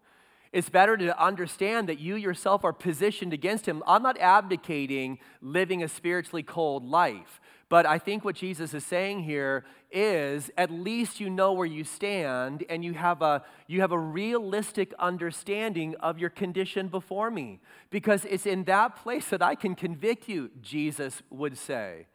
It's 0.52 0.70
better 0.70 0.96
to 0.96 1.22
understand 1.22 1.88
that 1.88 1.98
you 1.98 2.16
yourself 2.16 2.64
are 2.64 2.72
positioned 2.72 3.32
against 3.32 3.66
him. 3.66 3.82
I'm 3.86 4.02
not 4.02 4.18
abdicating 4.18 5.18
living 5.42 5.82
a 5.82 5.88
spiritually 5.88 6.42
cold 6.42 6.84
life. 6.84 7.40
But 7.68 7.84
I 7.84 7.98
think 7.98 8.24
what 8.24 8.34
Jesus 8.34 8.72
is 8.72 8.84
saying 8.84 9.24
here 9.24 9.64
is 9.92 10.50
at 10.56 10.70
least 10.70 11.20
you 11.20 11.28
know 11.28 11.52
where 11.52 11.66
you 11.66 11.84
stand 11.84 12.64
and 12.70 12.82
you 12.82 12.94
have 12.94 13.20
a, 13.20 13.44
you 13.66 13.82
have 13.82 13.92
a 13.92 13.98
realistic 13.98 14.94
understanding 14.98 15.94
of 15.96 16.18
your 16.18 16.30
condition 16.30 16.88
before 16.88 17.30
me. 17.30 17.60
Because 17.90 18.24
it's 18.24 18.46
in 18.46 18.64
that 18.64 18.96
place 18.96 19.28
that 19.28 19.42
I 19.42 19.54
can 19.54 19.74
convict 19.74 20.28
you, 20.28 20.50
Jesus 20.62 21.22
would 21.28 21.58
say. 21.58 22.06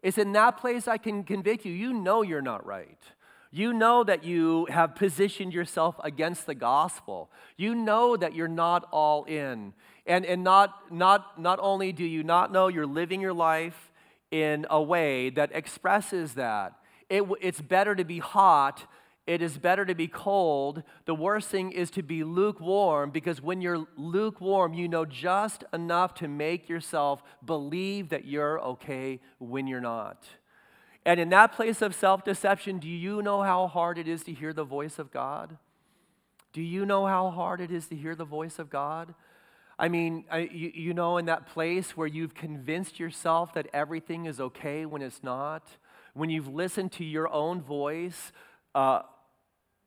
It's 0.00 0.18
in 0.18 0.32
that 0.32 0.58
place 0.58 0.86
I 0.86 0.96
can 0.96 1.24
convict 1.24 1.64
you. 1.64 1.72
You 1.72 1.92
know 1.92 2.22
you're 2.22 2.40
not 2.40 2.64
right. 2.64 2.98
You 3.52 3.72
know 3.72 4.04
that 4.04 4.22
you 4.22 4.66
have 4.70 4.94
positioned 4.94 5.52
yourself 5.52 5.96
against 6.04 6.46
the 6.46 6.54
gospel. 6.54 7.30
You 7.56 7.74
know 7.74 8.16
that 8.16 8.34
you're 8.34 8.46
not 8.46 8.86
all 8.92 9.24
in. 9.24 9.72
And, 10.06 10.24
and 10.24 10.44
not, 10.44 10.92
not, 10.92 11.40
not 11.40 11.58
only 11.60 11.92
do 11.92 12.04
you 12.04 12.22
not 12.22 12.52
know, 12.52 12.68
you're 12.68 12.86
living 12.86 13.20
your 13.20 13.32
life 13.32 13.90
in 14.30 14.66
a 14.70 14.80
way 14.80 15.30
that 15.30 15.50
expresses 15.52 16.34
that. 16.34 16.74
It, 17.08 17.24
it's 17.40 17.60
better 17.60 17.96
to 17.96 18.04
be 18.04 18.20
hot. 18.20 18.86
It 19.26 19.42
is 19.42 19.58
better 19.58 19.84
to 19.84 19.96
be 19.96 20.06
cold. 20.06 20.84
The 21.06 21.14
worst 21.14 21.48
thing 21.48 21.72
is 21.72 21.90
to 21.92 22.02
be 22.02 22.22
lukewarm 22.22 23.10
because 23.10 23.42
when 23.42 23.60
you're 23.60 23.84
lukewarm, 23.96 24.74
you 24.74 24.86
know 24.86 25.04
just 25.04 25.64
enough 25.72 26.14
to 26.14 26.28
make 26.28 26.68
yourself 26.68 27.22
believe 27.44 28.10
that 28.10 28.24
you're 28.24 28.60
okay 28.60 29.20
when 29.38 29.66
you're 29.66 29.80
not. 29.80 30.24
And 31.04 31.18
in 31.18 31.30
that 31.30 31.52
place 31.52 31.82
of 31.82 31.94
self 31.94 32.24
deception, 32.24 32.78
do 32.78 32.88
you 32.88 33.22
know 33.22 33.42
how 33.42 33.66
hard 33.66 33.98
it 33.98 34.06
is 34.06 34.22
to 34.24 34.32
hear 34.32 34.52
the 34.52 34.64
voice 34.64 34.98
of 34.98 35.10
God? 35.10 35.56
Do 36.52 36.60
you 36.60 36.84
know 36.84 37.06
how 37.06 37.30
hard 37.30 37.60
it 37.60 37.70
is 37.70 37.86
to 37.88 37.96
hear 37.96 38.14
the 38.14 38.24
voice 38.24 38.58
of 38.58 38.70
God? 38.70 39.14
I 39.78 39.88
mean, 39.88 40.24
I, 40.30 40.40
you, 40.40 40.72
you 40.74 40.94
know, 40.94 41.16
in 41.16 41.26
that 41.26 41.46
place 41.46 41.96
where 41.96 42.06
you've 42.06 42.34
convinced 42.34 43.00
yourself 43.00 43.54
that 43.54 43.68
everything 43.72 44.26
is 44.26 44.38
okay 44.40 44.84
when 44.84 45.00
it's 45.00 45.22
not, 45.22 45.66
when 46.12 46.28
you've 46.28 46.48
listened 46.48 46.92
to 46.92 47.04
your 47.04 47.32
own 47.32 47.62
voice, 47.62 48.32
uh, 48.74 49.00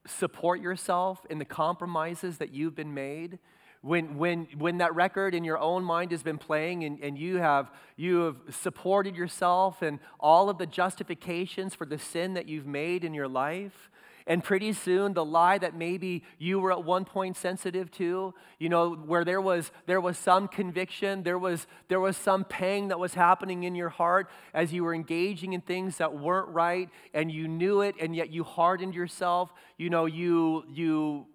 support 0.08 0.62
yourself 0.62 1.24
in 1.30 1.38
the 1.38 1.46
compromises 1.46 2.40
that 2.40 2.52
you've 2.52 2.76
been 2.76 2.94
made 2.94 3.38
when, 3.84 4.18
when, 4.18 4.48
when 4.58 4.78
that 4.78 4.96
record 4.96 5.36
in 5.36 5.44
your 5.44 5.58
own 5.58 5.84
mind 5.84 6.12
has 6.12 6.24
been 6.24 6.38
playing 6.38 6.86
and, 6.86 7.02
and 7.02 7.18
you, 7.18 7.38
have, 7.38 7.70
you 7.98 8.22
have 8.22 8.38
supported 8.50 9.14
yourself 9.14 9.82
and 9.82 10.00
all 10.22 10.50
of 10.50 10.58
the 10.58 10.66
justifications 10.66 11.76
for 11.76 11.86
the 11.86 12.00
sin 12.00 12.34
that 12.36 12.48
you've 12.48 12.66
made 12.66 13.04
in 13.04 13.14
your 13.14 13.28
life, 13.28 13.90
And 14.26 14.44
pretty 14.44 14.72
soon, 14.74 15.14
the 15.14 15.26
lie 15.26 15.58
that 15.58 15.76
maybe 15.76 16.24
you 16.38 16.60
were 16.60 16.72
at 16.72 16.84
one 16.84 17.04
point 17.04 17.36
sensitive 17.36 17.92
to, 17.92 18.34
you 18.58 18.70
know, 18.70 18.94
where 18.94 19.26
there 19.26 19.42
was, 19.42 19.72
there 19.86 20.00
was 20.00 20.18
some 20.18 20.48
conviction, 20.48 21.24
there 21.24 21.38
was, 21.38 21.68
there 21.90 22.00
was 22.00 22.16
some 22.16 22.46
pang 22.46 22.88
that 22.88 23.00
was 23.00 23.16
happening 23.16 23.64
in 23.64 23.76
your 23.76 23.90
heart 23.90 24.30
as 24.54 24.72
you 24.72 24.84
were 24.84 24.94
engaging 24.94 25.54
in 25.54 25.62
things 25.62 25.98
that 25.98 26.18
weren't 26.18 26.48
right, 26.50 26.90
and 27.14 27.32
you 27.32 27.48
knew 27.48 27.82
it, 27.82 27.96
and 28.00 28.16
yet 28.16 28.30
you 28.30 28.44
hardened 28.44 28.96
yourself. 28.96 29.52
You 29.78 29.90
know, 29.90 30.06
you, 30.06 30.64
you 30.72 31.26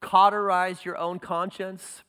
cauterized 0.00 0.84
your 0.84 0.96
own 0.96 1.18
conscience. 1.18 2.02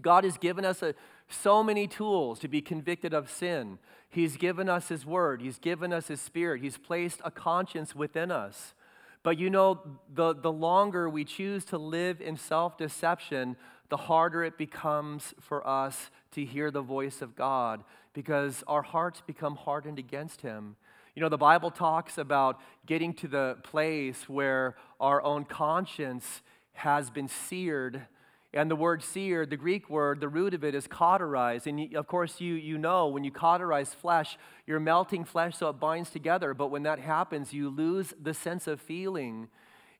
God 0.00 0.24
has 0.24 0.38
given 0.38 0.64
us 0.64 0.82
a, 0.82 0.94
so 1.28 1.62
many 1.62 1.86
tools 1.86 2.38
to 2.40 2.48
be 2.48 2.60
convicted 2.60 3.14
of 3.14 3.30
sin. 3.30 3.78
He's 4.08 4.36
given 4.36 4.68
us 4.68 4.88
His 4.88 5.06
Word, 5.06 5.40
He's 5.40 5.58
given 5.58 5.92
us 5.92 6.08
His 6.08 6.20
Spirit, 6.20 6.62
He's 6.62 6.76
placed 6.78 7.20
a 7.24 7.30
conscience 7.30 7.94
within 7.94 8.30
us. 8.30 8.74
But 9.22 9.38
you 9.38 9.50
know, 9.50 9.80
the, 10.12 10.34
the 10.34 10.52
longer 10.52 11.08
we 11.08 11.24
choose 11.24 11.64
to 11.66 11.78
live 11.78 12.20
in 12.20 12.36
self 12.36 12.76
deception, 12.78 13.56
the 13.88 13.96
harder 13.96 14.42
it 14.44 14.56
becomes 14.56 15.34
for 15.40 15.66
us 15.66 16.10
to 16.32 16.44
hear 16.44 16.70
the 16.70 16.80
voice 16.80 17.20
of 17.20 17.36
God 17.36 17.84
because 18.14 18.64
our 18.66 18.82
hearts 18.82 19.22
become 19.26 19.56
hardened 19.56 19.98
against 19.98 20.40
Him. 20.40 20.76
You 21.14 21.22
know, 21.22 21.28
the 21.28 21.36
Bible 21.36 21.70
talks 21.70 22.18
about 22.18 22.60
getting 22.86 23.12
to 23.14 23.28
the 23.28 23.56
place 23.62 24.28
where 24.28 24.76
our 25.00 25.20
own 25.22 25.44
conscience 25.44 26.42
has 26.72 27.10
been 27.10 27.28
seared 27.28 28.06
and 28.52 28.68
the 28.68 28.76
word 28.76 29.02
seared, 29.02 29.50
the 29.50 29.56
Greek 29.56 29.88
word, 29.88 30.20
the 30.20 30.28
root 30.28 30.54
of 30.54 30.64
it 30.64 30.74
is 30.74 30.88
cauterized. 30.88 31.68
And 31.68 31.94
of 31.94 32.08
course, 32.08 32.40
you, 32.40 32.54
you 32.54 32.78
know 32.78 33.06
when 33.06 33.22
you 33.22 33.30
cauterize 33.30 33.94
flesh, 33.94 34.36
you're 34.66 34.80
melting 34.80 35.24
flesh 35.24 35.56
so 35.56 35.68
it 35.68 35.74
binds 35.74 36.10
together. 36.10 36.52
But 36.52 36.68
when 36.68 36.82
that 36.82 36.98
happens, 36.98 37.52
you 37.52 37.68
lose 37.68 38.12
the 38.20 38.34
sense 38.34 38.66
of 38.66 38.80
feeling. 38.80 39.48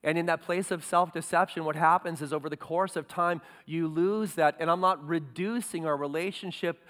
And 0.03 0.17
in 0.17 0.25
that 0.25 0.41
place 0.41 0.69
of 0.69 0.83
self 0.83 1.13
deception, 1.13 1.63
what 1.63 1.77
happens 1.77 2.21
is 2.21 2.33
over 2.33 2.49
the 2.49 2.57
course 2.57 2.97
of 2.97 3.07
time, 3.07 3.41
you 3.65 3.87
lose 3.87 4.33
that. 4.33 4.57
And 4.59 4.69
I'm 4.69 4.81
not 4.81 5.07
reducing 5.07 5.85
our 5.85 5.95
relationship 5.95 6.83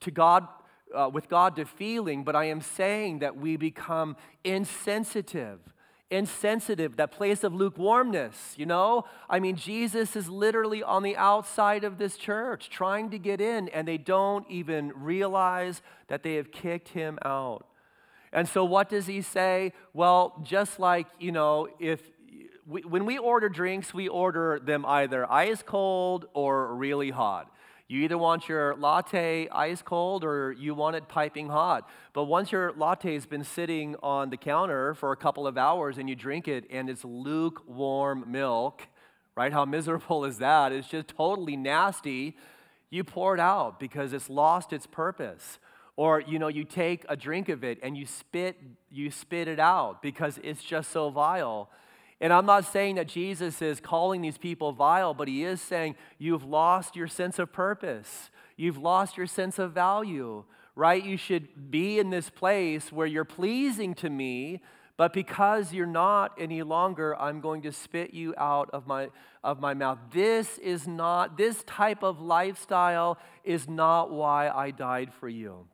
to 0.00 0.10
God. 0.10 0.46
Uh, 0.92 1.08
with 1.08 1.28
God 1.28 1.54
to 1.54 1.64
feeling, 1.64 2.24
but 2.24 2.34
I 2.34 2.46
am 2.46 2.60
saying 2.60 3.20
that 3.20 3.36
we 3.36 3.56
become 3.56 4.16
insensitive 4.42 5.60
insensitive, 6.10 6.96
that 6.96 7.12
place 7.12 7.44
of 7.44 7.54
lukewarmness, 7.54 8.54
you 8.56 8.66
know? 8.66 9.04
I 9.28 9.38
mean, 9.38 9.56
Jesus 9.56 10.16
is 10.16 10.28
literally 10.28 10.82
on 10.82 11.02
the 11.02 11.16
outside 11.16 11.84
of 11.84 11.98
this 11.98 12.16
church 12.16 12.68
trying 12.68 13.10
to 13.10 13.18
get 13.18 13.40
in, 13.40 13.68
and 13.68 13.86
they 13.86 13.98
don't 13.98 14.44
even 14.50 14.92
realize 14.94 15.82
that 16.08 16.22
they 16.22 16.34
have 16.34 16.50
kicked 16.50 16.88
him 16.88 17.18
out. 17.24 17.66
And 18.32 18.48
so, 18.48 18.64
what 18.64 18.88
does 18.88 19.06
he 19.06 19.22
say? 19.22 19.72
Well, 19.92 20.40
just 20.44 20.78
like, 20.78 21.06
you 21.18 21.32
know, 21.32 21.68
if 21.78 22.00
we, 22.66 22.82
when 22.82 23.04
we 23.04 23.18
order 23.18 23.48
drinks, 23.48 23.92
we 23.92 24.08
order 24.08 24.60
them 24.62 24.84
either 24.86 25.30
ice 25.30 25.62
cold 25.62 26.26
or 26.34 26.74
really 26.74 27.10
hot. 27.10 27.52
You 27.90 28.04
either 28.04 28.16
want 28.16 28.48
your 28.48 28.76
latte 28.76 29.48
ice 29.48 29.82
cold 29.82 30.22
or 30.22 30.52
you 30.52 30.76
want 30.76 30.94
it 30.94 31.08
piping 31.08 31.48
hot. 31.48 31.90
But 32.12 32.26
once 32.26 32.52
your 32.52 32.72
latte 32.76 33.14
has 33.14 33.26
been 33.26 33.42
sitting 33.42 33.96
on 34.00 34.30
the 34.30 34.36
counter 34.36 34.94
for 34.94 35.10
a 35.10 35.16
couple 35.16 35.44
of 35.44 35.58
hours 35.58 35.98
and 35.98 36.08
you 36.08 36.14
drink 36.14 36.46
it 36.46 36.66
and 36.70 36.88
it's 36.88 37.04
lukewarm 37.04 38.30
milk, 38.30 38.86
right? 39.36 39.52
How 39.52 39.64
miserable 39.76 40.24
is 40.24 40.38
that? 40.38 40.70
It's 40.70 40.86
just 40.86 41.08
totally 41.08 41.56
nasty. 41.56 42.36
You 42.90 43.02
pour 43.02 43.34
it 43.34 43.40
out 43.40 43.80
because 43.80 44.12
it's 44.12 44.30
lost 44.30 44.72
its 44.72 44.86
purpose. 44.86 45.58
Or 45.96 46.20
you 46.20 46.38
know, 46.38 46.46
you 46.46 46.62
take 46.62 47.04
a 47.08 47.16
drink 47.16 47.48
of 47.48 47.64
it 47.64 47.80
and 47.82 47.96
you 47.96 48.06
spit 48.06 48.56
you 48.88 49.10
spit 49.10 49.48
it 49.48 49.58
out 49.58 50.00
because 50.00 50.38
it's 50.44 50.62
just 50.62 50.92
so 50.92 51.10
vile. 51.10 51.68
And 52.20 52.32
I'm 52.32 52.44
not 52.44 52.66
saying 52.66 52.96
that 52.96 53.08
Jesus 53.08 53.62
is 53.62 53.80
calling 53.80 54.20
these 54.20 54.36
people 54.36 54.72
vile, 54.72 55.14
but 55.14 55.26
he 55.26 55.44
is 55.44 55.60
saying 55.60 55.96
you've 56.18 56.44
lost 56.44 56.94
your 56.94 57.08
sense 57.08 57.38
of 57.38 57.52
purpose. 57.52 58.30
You've 58.56 58.76
lost 58.76 59.16
your 59.16 59.26
sense 59.26 59.58
of 59.58 59.72
value, 59.72 60.44
right? 60.76 61.02
You 61.02 61.16
should 61.16 61.70
be 61.70 61.98
in 61.98 62.10
this 62.10 62.28
place 62.28 62.92
where 62.92 63.06
you're 63.06 63.24
pleasing 63.24 63.94
to 63.94 64.10
me, 64.10 64.60
but 64.98 65.14
because 65.14 65.72
you're 65.72 65.86
not 65.86 66.32
any 66.38 66.62
longer, 66.62 67.18
I'm 67.18 67.40
going 67.40 67.62
to 67.62 67.72
spit 67.72 68.12
you 68.12 68.34
out 68.36 68.68
of 68.74 68.86
my, 68.86 69.08
of 69.42 69.58
my 69.58 69.72
mouth. 69.72 69.98
This 70.12 70.58
is 70.58 70.86
not, 70.86 71.38
this 71.38 71.62
type 71.62 72.02
of 72.02 72.20
lifestyle 72.20 73.16
is 73.42 73.66
not 73.66 74.10
why 74.10 74.50
I 74.50 74.72
died 74.72 75.14
for 75.14 75.28
you. 75.28 75.66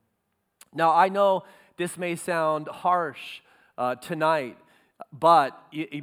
Now, 0.73 0.95
I 0.95 1.09
know 1.09 1.43
this 1.77 1.99
may 1.99 2.15
sound 2.15 2.69
harsh 2.69 3.41
uh, 3.77 3.97
tonight, 3.97 4.57
but, 5.13 5.59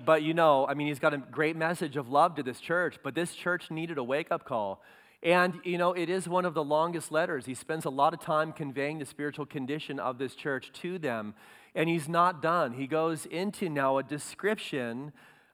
but 0.05 0.23
you 0.23 0.33
know, 0.33 0.67
I 0.67 0.73
mean, 0.73 0.87
he's 0.87 0.99
got 0.99 1.13
a 1.13 1.17
great 1.17 1.55
message 1.55 1.97
of 1.97 2.09
love 2.09 2.35
to 2.35 2.43
this 2.43 2.59
church, 2.59 2.99
but 3.03 3.15
this 3.15 3.33
church 3.33 3.71
needed 3.71 3.97
a 3.97 4.03
wake 4.03 4.31
up 4.31 4.45
call. 4.45 4.81
And, 5.23 5.61
you 5.63 5.77
know, 5.77 5.93
it 5.93 6.09
is 6.09 6.27
one 6.27 6.45
of 6.45 6.53
the 6.53 6.63
longest 6.63 7.11
letters. 7.11 7.45
He 7.45 7.53
spends 7.53 7.85
a 7.85 7.89
lot 7.89 8.13
of 8.13 8.19
time 8.19 8.51
conveying 8.51 8.99
the 8.99 9.05
spiritual 9.05 9.45
condition 9.45 9.97
of 9.97 10.17
this 10.17 10.35
church 10.35 10.71
to 10.81 10.99
them. 10.99 11.33
And 11.73 11.89
he's 11.89 12.09
not 12.09 12.41
done. 12.41 12.73
He 12.73 12.87
goes 12.87 13.25
into 13.25 13.69
now 13.69 13.97
a 13.97 14.03
description 14.03 15.13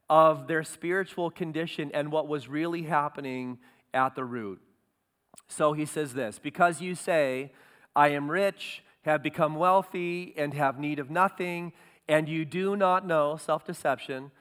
of 0.09 0.47
their 0.47 0.63
spiritual 0.63 1.29
condition 1.29 1.91
and 1.93 2.11
what 2.11 2.27
was 2.27 2.47
really 2.47 2.81
happening 2.81 3.59
at 3.93 4.15
the 4.15 4.25
root. 4.25 4.59
So 5.47 5.73
he 5.73 5.85
says 5.85 6.13
this 6.13 6.39
Because 6.39 6.81
you 6.81 6.95
say, 6.95 7.51
I 7.95 8.09
am 8.09 8.29
rich, 8.29 8.83
have 9.03 9.21
become 9.21 9.55
wealthy, 9.55 10.33
and 10.35 10.53
have 10.55 10.79
need 10.79 10.97
of 10.97 11.11
nothing 11.11 11.73
and 12.09 12.27
you 12.27 12.43
do 12.43 12.75
not 12.75 13.05
know, 13.07 13.37
self 13.37 13.63
deception, 13.63 14.31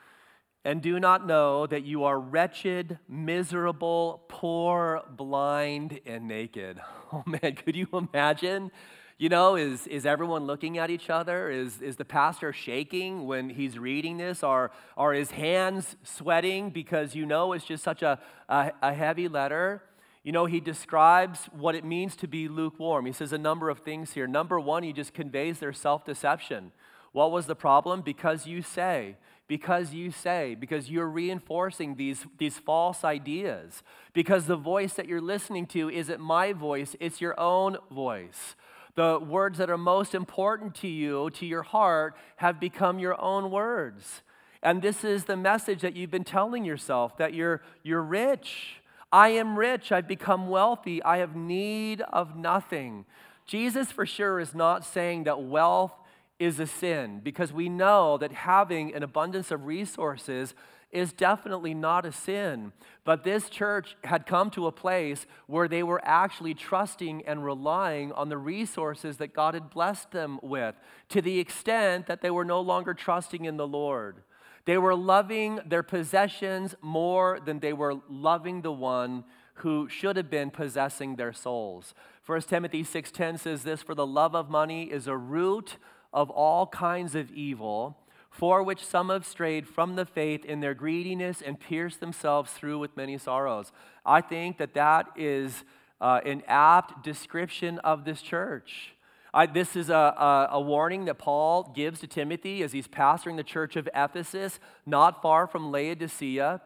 and 0.64 0.83
do 0.83 0.98
not 0.98 1.26
know 1.26 1.66
that 1.66 1.85
you 1.85 2.04
are 2.04 2.18
wretched, 2.18 2.98
miserable, 3.09 4.24
poor, 4.28 5.02
blind, 5.09 6.00
and 6.04 6.26
naked. 6.26 6.81
Oh 7.11 7.24
man, 7.24 7.54
could 7.54 7.74
you 7.74 7.87
imagine? 7.94 8.70
You 9.16 9.31
know, 9.31 9.57
is, 9.57 9.87
is 9.87 10.04
everyone 10.04 10.44
looking 10.44 10.76
at 10.76 10.90
each 10.90 11.09
other? 11.09 11.48
Is, 11.48 11.81
is 11.81 11.96
the 11.96 12.04
pastor 12.04 12.52
shaking 12.52 13.26
when 13.26 13.48
he's 13.48 13.78
reading 13.78 14.18
this? 14.18 14.42
Are, 14.42 14.70
are 14.94 15.14
his 15.14 15.31
hands 15.31 15.96
sweating 16.02 16.68
because 16.68 17.14
you 17.14 17.24
know 17.24 17.54
it's 17.54 17.64
just 17.64 17.83
such 17.83 18.02
a, 18.02 18.20
a, 18.50 18.72
a 18.83 18.92
heavy 18.92 19.26
letter? 19.26 19.83
You 20.22 20.33
know, 20.33 20.44
he 20.44 20.61
describes 20.61 21.46
what 21.50 21.74
it 21.74 21.83
means 21.83 22.14
to 22.16 22.28
be 22.28 22.46
lukewarm. 22.46 23.07
He 23.07 23.12
says 23.12 23.33
a 23.33 23.38
number 23.38 23.70
of 23.70 23.78
things 23.78 24.12
here. 24.12 24.26
Number 24.26 24.61
one, 24.61 24.83
he 24.83 24.92
just 24.92 25.14
conveys 25.14 25.61
their 25.61 25.72
self 25.72 26.04
deception. 26.04 26.72
What 27.12 27.32
was 27.32 27.46
the 27.46 27.54
problem? 27.54 28.02
Because 28.02 28.46
you 28.46 28.62
say, 28.62 29.16
because 29.48 29.94
you 29.94 30.10
say, 30.10 30.54
because 30.54 30.90
you're 30.90 31.08
reinforcing 31.08 31.94
these, 31.94 32.26
these 32.36 32.58
false 32.58 33.02
ideas. 33.02 33.82
Because 34.12 34.46
the 34.46 34.56
voice 34.56 34.94
that 34.94 35.08
you're 35.08 35.20
listening 35.20 35.66
to 35.68 35.88
isn't 35.88 36.20
my 36.20 36.52
voice, 36.52 36.94
it's 37.00 37.20
your 37.20 37.38
own 37.40 37.78
voice. 37.90 38.54
The 38.94 39.18
words 39.18 39.58
that 39.58 39.70
are 39.70 39.78
most 39.78 40.14
important 40.14 40.74
to 40.76 40.88
you, 40.88 41.30
to 41.30 41.46
your 41.46 41.62
heart, 41.62 42.16
have 42.36 42.60
become 42.60 42.98
your 42.98 43.18
own 43.20 43.50
words. 43.50 44.22
And 44.62 44.82
this 44.82 45.04
is 45.04 45.24
the 45.24 45.36
message 45.36 45.82
that 45.82 45.96
you've 45.96 46.10
been 46.10 46.24
telling 46.24 46.64
yourself 46.64 47.16
that 47.16 47.32
you're, 47.32 47.62
you're 47.82 48.02
rich. 48.02 48.80
I 49.12 49.28
am 49.28 49.58
rich. 49.58 49.92
I've 49.92 50.08
become 50.08 50.48
wealthy. 50.48 51.02
I 51.02 51.18
have 51.18 51.36
need 51.36 52.02
of 52.02 52.36
nothing. 52.36 53.06
Jesus, 53.46 53.90
for 53.92 54.04
sure, 54.04 54.40
is 54.40 54.54
not 54.54 54.84
saying 54.84 55.24
that 55.24 55.42
wealth 55.42 55.92
is 56.38 56.61
a 56.61 56.66
sin 56.66 57.20
because 57.22 57.53
we 57.53 57.68
know 57.68 58.16
that 58.18 58.33
having 58.33 58.94
an 58.94 59.03
abundance 59.03 59.51
of 59.51 59.66
resources 59.66 60.55
is 60.90 61.12
definitely 61.12 61.74
not 61.74 62.07
a 62.07 62.12
sin. 62.12 62.72
But 63.05 63.24
this 63.24 63.51
church 63.51 63.96
had 64.05 64.27
come 64.27 64.51
to 64.51 64.66
a 64.66 64.72
place 64.72 65.27
where 65.46 65.68
they 65.68 65.83
were 65.83 66.01
actually 66.03 66.55
trusting 66.55 67.27
and 67.27 67.44
relying 67.44 68.12
on 68.12 68.29
the 68.29 68.38
resources 68.38 69.18
that 69.18 69.35
God 69.35 69.55
had 69.55 69.70
blessed 69.70 70.12
them 70.12 70.38
with 70.42 70.74
to 71.11 71.20
the 71.20 71.38
extent 71.38 72.07
that 72.07 72.22
they 72.22 72.31
were 72.31 72.44
no 72.44 72.61
longer 72.61 72.94
trusting 72.94 73.44
in 73.44 73.57
the 73.57 73.66
Lord. 73.66 74.22
They 74.64 74.79
were 74.79 74.94
loving 74.94 75.61
their 75.66 75.83
possessions 75.83 76.74
more 76.81 77.38
than 77.44 77.61
they 77.61 77.72
were 77.72 77.96
loving 78.09 78.62
the 78.62 78.72
one 78.72 79.24
who 79.55 79.88
should 79.88 80.16
have 80.16 80.31
been 80.31 80.51
possessing 80.51 81.16
their 81.16 81.33
souls. 81.33 81.94
1 82.24 82.42
Timothy 82.42 82.85
6:10 82.85 83.38
says 83.38 83.62
this 83.62 83.83
for 83.83 83.94
the 83.94 84.07
love 84.07 84.35
of 84.35 84.51
money 84.51 84.85
is 84.85 85.07
a 85.07 85.16
root 85.16 85.79
of 86.12 86.30
all 86.30 86.66
kinds 86.66 87.14
of 87.14 87.30
evil, 87.30 87.98
for 88.30 88.62
which 88.62 88.84
some 88.84 89.08
have 89.08 89.26
strayed 89.26 89.66
from 89.66 89.96
the 89.96 90.06
faith 90.06 90.44
in 90.44 90.60
their 90.60 90.74
greediness 90.74 91.42
and 91.42 91.58
pierced 91.58 92.00
themselves 92.00 92.52
through 92.52 92.78
with 92.78 92.96
many 92.96 93.18
sorrows. 93.18 93.72
I 94.04 94.20
think 94.20 94.58
that 94.58 94.74
that 94.74 95.08
is 95.16 95.64
uh, 96.00 96.20
an 96.24 96.42
apt 96.46 97.02
description 97.02 97.78
of 97.80 98.04
this 98.04 98.22
church. 98.22 98.94
I, 99.34 99.46
this 99.46 99.76
is 99.76 99.90
a, 99.90 99.94
a, 99.94 100.48
a, 100.52 100.60
warning 100.60 101.04
that 101.04 101.18
Paul 101.18 101.72
gives 101.74 102.00
to 102.00 102.06
Timothy 102.06 102.62
as 102.62 102.72
he's 102.72 102.88
pastoring 102.88 103.36
the 103.36 103.42
church 103.42 103.76
of 103.76 103.88
Ephesus, 103.94 104.58
not 104.86 105.20
far 105.20 105.46
from 105.46 105.70
Laodicea, 105.70 106.62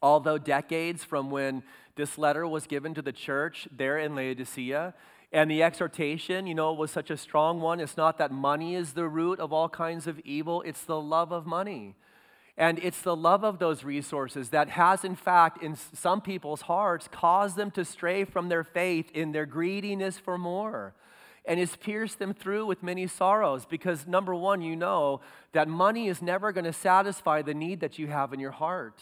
although 0.00 0.38
decades 0.38 1.02
from 1.02 1.30
when 1.30 1.62
this 1.96 2.16
letter 2.16 2.46
was 2.46 2.66
given 2.66 2.94
to 2.94 3.02
the 3.02 3.12
church 3.12 3.66
there 3.76 3.98
in 3.98 4.14
Laodicea. 4.14 4.94
And 5.32 5.50
the 5.50 5.62
exhortation, 5.62 6.46
you 6.46 6.54
know, 6.54 6.72
was 6.72 6.90
such 6.90 7.10
a 7.10 7.16
strong 7.16 7.60
one. 7.60 7.78
It's 7.78 7.96
not 7.96 8.18
that 8.18 8.32
money 8.32 8.74
is 8.74 8.94
the 8.94 9.08
root 9.08 9.38
of 9.38 9.52
all 9.52 9.68
kinds 9.68 10.06
of 10.06 10.18
evil, 10.20 10.62
it's 10.62 10.84
the 10.84 11.00
love 11.00 11.32
of 11.32 11.46
money. 11.46 11.94
And 12.56 12.78
it's 12.80 13.00
the 13.00 13.16
love 13.16 13.42
of 13.44 13.58
those 13.58 13.84
resources 13.84 14.50
that 14.50 14.70
has, 14.70 15.04
in 15.04 15.16
fact, 15.16 15.62
in 15.62 15.76
some 15.76 16.20
people's 16.20 16.62
hearts, 16.62 17.08
caused 17.10 17.56
them 17.56 17.70
to 17.70 17.84
stray 17.84 18.24
from 18.24 18.48
their 18.48 18.64
faith 18.64 19.10
in 19.12 19.32
their 19.32 19.46
greediness 19.46 20.18
for 20.18 20.36
more. 20.36 20.94
And 21.46 21.58
has 21.58 21.74
pierced 21.74 22.18
them 22.18 22.34
through 22.34 22.66
with 22.66 22.82
many 22.82 23.06
sorrows 23.06 23.64
because, 23.64 24.06
number 24.06 24.34
one, 24.34 24.60
you 24.60 24.76
know 24.76 25.22
that 25.52 25.68
money 25.68 26.08
is 26.08 26.20
never 26.20 26.52
going 26.52 26.66
to 26.66 26.72
satisfy 26.72 27.40
the 27.40 27.54
need 27.54 27.80
that 27.80 27.98
you 27.98 28.08
have 28.08 28.34
in 28.34 28.40
your 28.40 28.50
heart. 28.50 29.00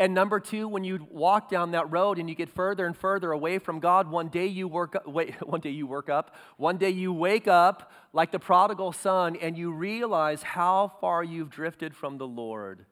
And 0.00 0.14
number 0.14 0.40
two, 0.40 0.66
when 0.66 0.82
you 0.82 1.06
walk 1.10 1.50
down 1.50 1.72
that 1.72 1.92
road 1.92 2.18
and 2.18 2.26
you 2.26 2.34
get 2.34 2.48
further 2.48 2.86
and 2.86 2.96
further 2.96 3.32
away 3.32 3.58
from 3.58 3.80
God, 3.80 4.10
one 4.10 4.28
day 4.28 4.46
you 4.46 4.66
work 4.66 4.96
up, 4.96 5.06
wait, 5.06 5.34
one 5.46 5.60
day 5.60 5.68
you 5.68 5.86
work 5.86 6.08
up, 6.08 6.34
one 6.56 6.78
day 6.78 6.88
you 6.88 7.12
wake 7.12 7.46
up 7.46 7.92
like 8.14 8.32
the 8.32 8.38
prodigal 8.38 8.92
son 8.92 9.36
and 9.36 9.58
you 9.58 9.70
realize 9.70 10.42
how 10.42 10.90
far 11.02 11.22
you've 11.22 11.50
drifted 11.50 11.94
from 11.94 12.16
the 12.16 12.26
Lord. 12.26 12.86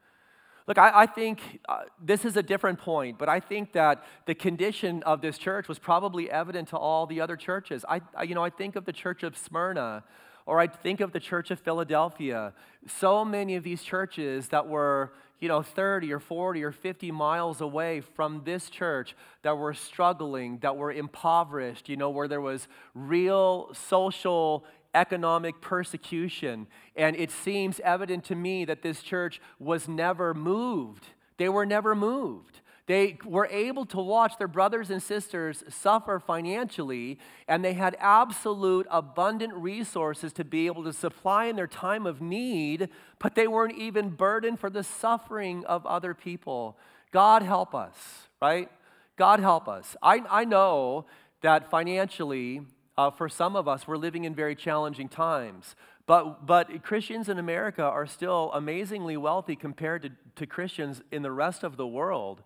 Look, 0.66 0.76
I, 0.76 0.92
I 0.94 1.06
think 1.06 1.60
uh, 1.66 1.84
this 1.98 2.26
is 2.26 2.36
a 2.36 2.42
different 2.42 2.78
point, 2.78 3.16
but 3.16 3.30
I 3.30 3.40
think 3.40 3.72
that 3.72 4.04
the 4.26 4.34
condition 4.34 5.02
of 5.04 5.22
this 5.22 5.38
church 5.38 5.66
was 5.66 5.78
probably 5.78 6.30
evident 6.30 6.68
to 6.68 6.76
all 6.76 7.06
the 7.06 7.22
other 7.22 7.36
churches. 7.36 7.86
I, 7.88 8.02
I 8.14 8.24
you 8.24 8.34
know, 8.34 8.44
I 8.44 8.50
think 8.50 8.76
of 8.76 8.84
the 8.84 8.92
church 8.92 9.22
of 9.22 9.34
Smyrna, 9.34 10.04
or 10.44 10.60
I 10.60 10.66
think 10.66 11.00
of 11.00 11.12
the 11.12 11.20
church 11.20 11.50
of 11.50 11.58
Philadelphia. 11.58 12.52
So 12.86 13.24
many 13.24 13.56
of 13.56 13.64
these 13.64 13.82
churches 13.82 14.48
that 14.48 14.68
were 14.68 15.12
you 15.40 15.48
know, 15.48 15.62
30 15.62 16.12
or 16.12 16.20
40 16.20 16.62
or 16.64 16.72
50 16.72 17.10
miles 17.10 17.60
away 17.60 18.00
from 18.00 18.42
this 18.44 18.70
church 18.70 19.16
that 19.42 19.56
were 19.56 19.74
struggling, 19.74 20.58
that 20.58 20.76
were 20.76 20.92
impoverished, 20.92 21.88
you 21.88 21.96
know, 21.96 22.10
where 22.10 22.28
there 22.28 22.40
was 22.40 22.66
real 22.94 23.72
social, 23.72 24.64
economic 24.94 25.60
persecution. 25.60 26.66
And 26.96 27.14
it 27.16 27.30
seems 27.30 27.80
evident 27.80 28.24
to 28.24 28.34
me 28.34 28.64
that 28.64 28.82
this 28.82 29.02
church 29.02 29.40
was 29.58 29.86
never 29.86 30.34
moved. 30.34 31.06
They 31.36 31.48
were 31.48 31.66
never 31.66 31.94
moved. 31.94 32.60
They 32.88 33.18
were 33.22 33.46
able 33.50 33.84
to 33.84 33.98
watch 33.98 34.38
their 34.38 34.48
brothers 34.48 34.88
and 34.88 35.02
sisters 35.02 35.62
suffer 35.68 36.18
financially, 36.18 37.18
and 37.46 37.62
they 37.62 37.74
had 37.74 37.94
absolute 38.00 38.86
abundant 38.90 39.52
resources 39.52 40.32
to 40.32 40.44
be 40.44 40.64
able 40.64 40.84
to 40.84 40.94
supply 40.94 41.44
in 41.44 41.56
their 41.56 41.66
time 41.66 42.06
of 42.06 42.22
need, 42.22 42.88
but 43.18 43.34
they 43.34 43.46
weren't 43.46 43.76
even 43.76 44.08
burdened 44.08 44.58
for 44.58 44.70
the 44.70 44.82
suffering 44.82 45.66
of 45.66 45.84
other 45.84 46.14
people. 46.14 46.78
God 47.12 47.42
help 47.42 47.74
us, 47.74 48.28
right? 48.40 48.70
God 49.18 49.40
help 49.40 49.68
us. 49.68 49.94
I, 50.02 50.22
I 50.30 50.46
know 50.46 51.04
that 51.42 51.70
financially, 51.70 52.62
uh, 52.96 53.10
for 53.10 53.28
some 53.28 53.54
of 53.54 53.68
us, 53.68 53.86
we're 53.86 53.98
living 53.98 54.24
in 54.24 54.34
very 54.34 54.56
challenging 54.56 55.10
times. 55.10 55.76
But, 56.06 56.46
but 56.46 56.82
Christians 56.82 57.28
in 57.28 57.38
America 57.38 57.82
are 57.82 58.06
still 58.06 58.50
amazingly 58.54 59.18
wealthy 59.18 59.56
compared 59.56 60.00
to, 60.02 60.10
to 60.36 60.46
Christians 60.46 61.02
in 61.12 61.20
the 61.20 61.30
rest 61.30 61.62
of 61.62 61.76
the 61.76 61.86
world. 61.86 62.42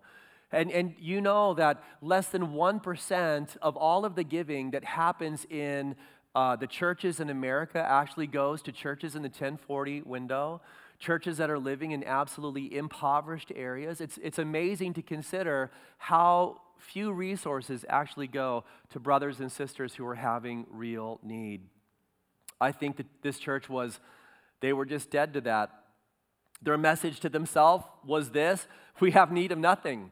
And, 0.53 0.71
and 0.71 0.93
you 0.99 1.19
know 1.19 1.55
that 1.55 1.83
less 2.01 2.27
than 2.27 2.49
1% 2.49 3.57
of 3.61 3.75
all 3.75 4.05
of 4.05 4.13
the 4.13 4.23
giving 4.23 4.71
that 4.71 4.83
happens 4.83 5.45
in 5.49 5.95
uh, 6.35 6.55
the 6.55 6.67
churches 6.67 7.19
in 7.19 7.31
America 7.31 7.79
actually 7.79 8.27
goes 8.27 8.61
to 8.61 8.71
churches 8.71 9.15
in 9.15 9.23
the 9.23 9.29
1040 9.29 10.03
window, 10.03 10.61
churches 10.99 11.37
that 11.37 11.49
are 11.49 11.57
living 11.57 11.91
in 11.91 12.03
absolutely 12.03 12.77
impoverished 12.77 13.51
areas. 13.55 13.99
It's, 13.99 14.19
it's 14.21 14.37
amazing 14.37 14.93
to 14.93 15.01
consider 15.01 15.71
how 15.97 16.61
few 16.77 17.11
resources 17.11 17.83
actually 17.89 18.27
go 18.27 18.63
to 18.91 18.99
brothers 18.99 19.39
and 19.39 19.51
sisters 19.51 19.95
who 19.95 20.05
are 20.05 20.15
having 20.15 20.67
real 20.69 21.19
need. 21.23 21.61
I 22.61 22.71
think 22.71 22.97
that 22.97 23.07
this 23.23 23.39
church 23.39 23.69
was, 23.69 23.99
they 24.59 24.71
were 24.71 24.85
just 24.85 25.09
dead 25.09 25.33
to 25.33 25.41
that. 25.41 25.71
Their 26.61 26.77
message 26.77 27.19
to 27.21 27.29
themselves 27.29 27.85
was 28.05 28.29
this 28.29 28.67
we 28.99 29.11
have 29.11 29.31
need 29.31 29.51
of 29.51 29.57
nothing. 29.57 30.11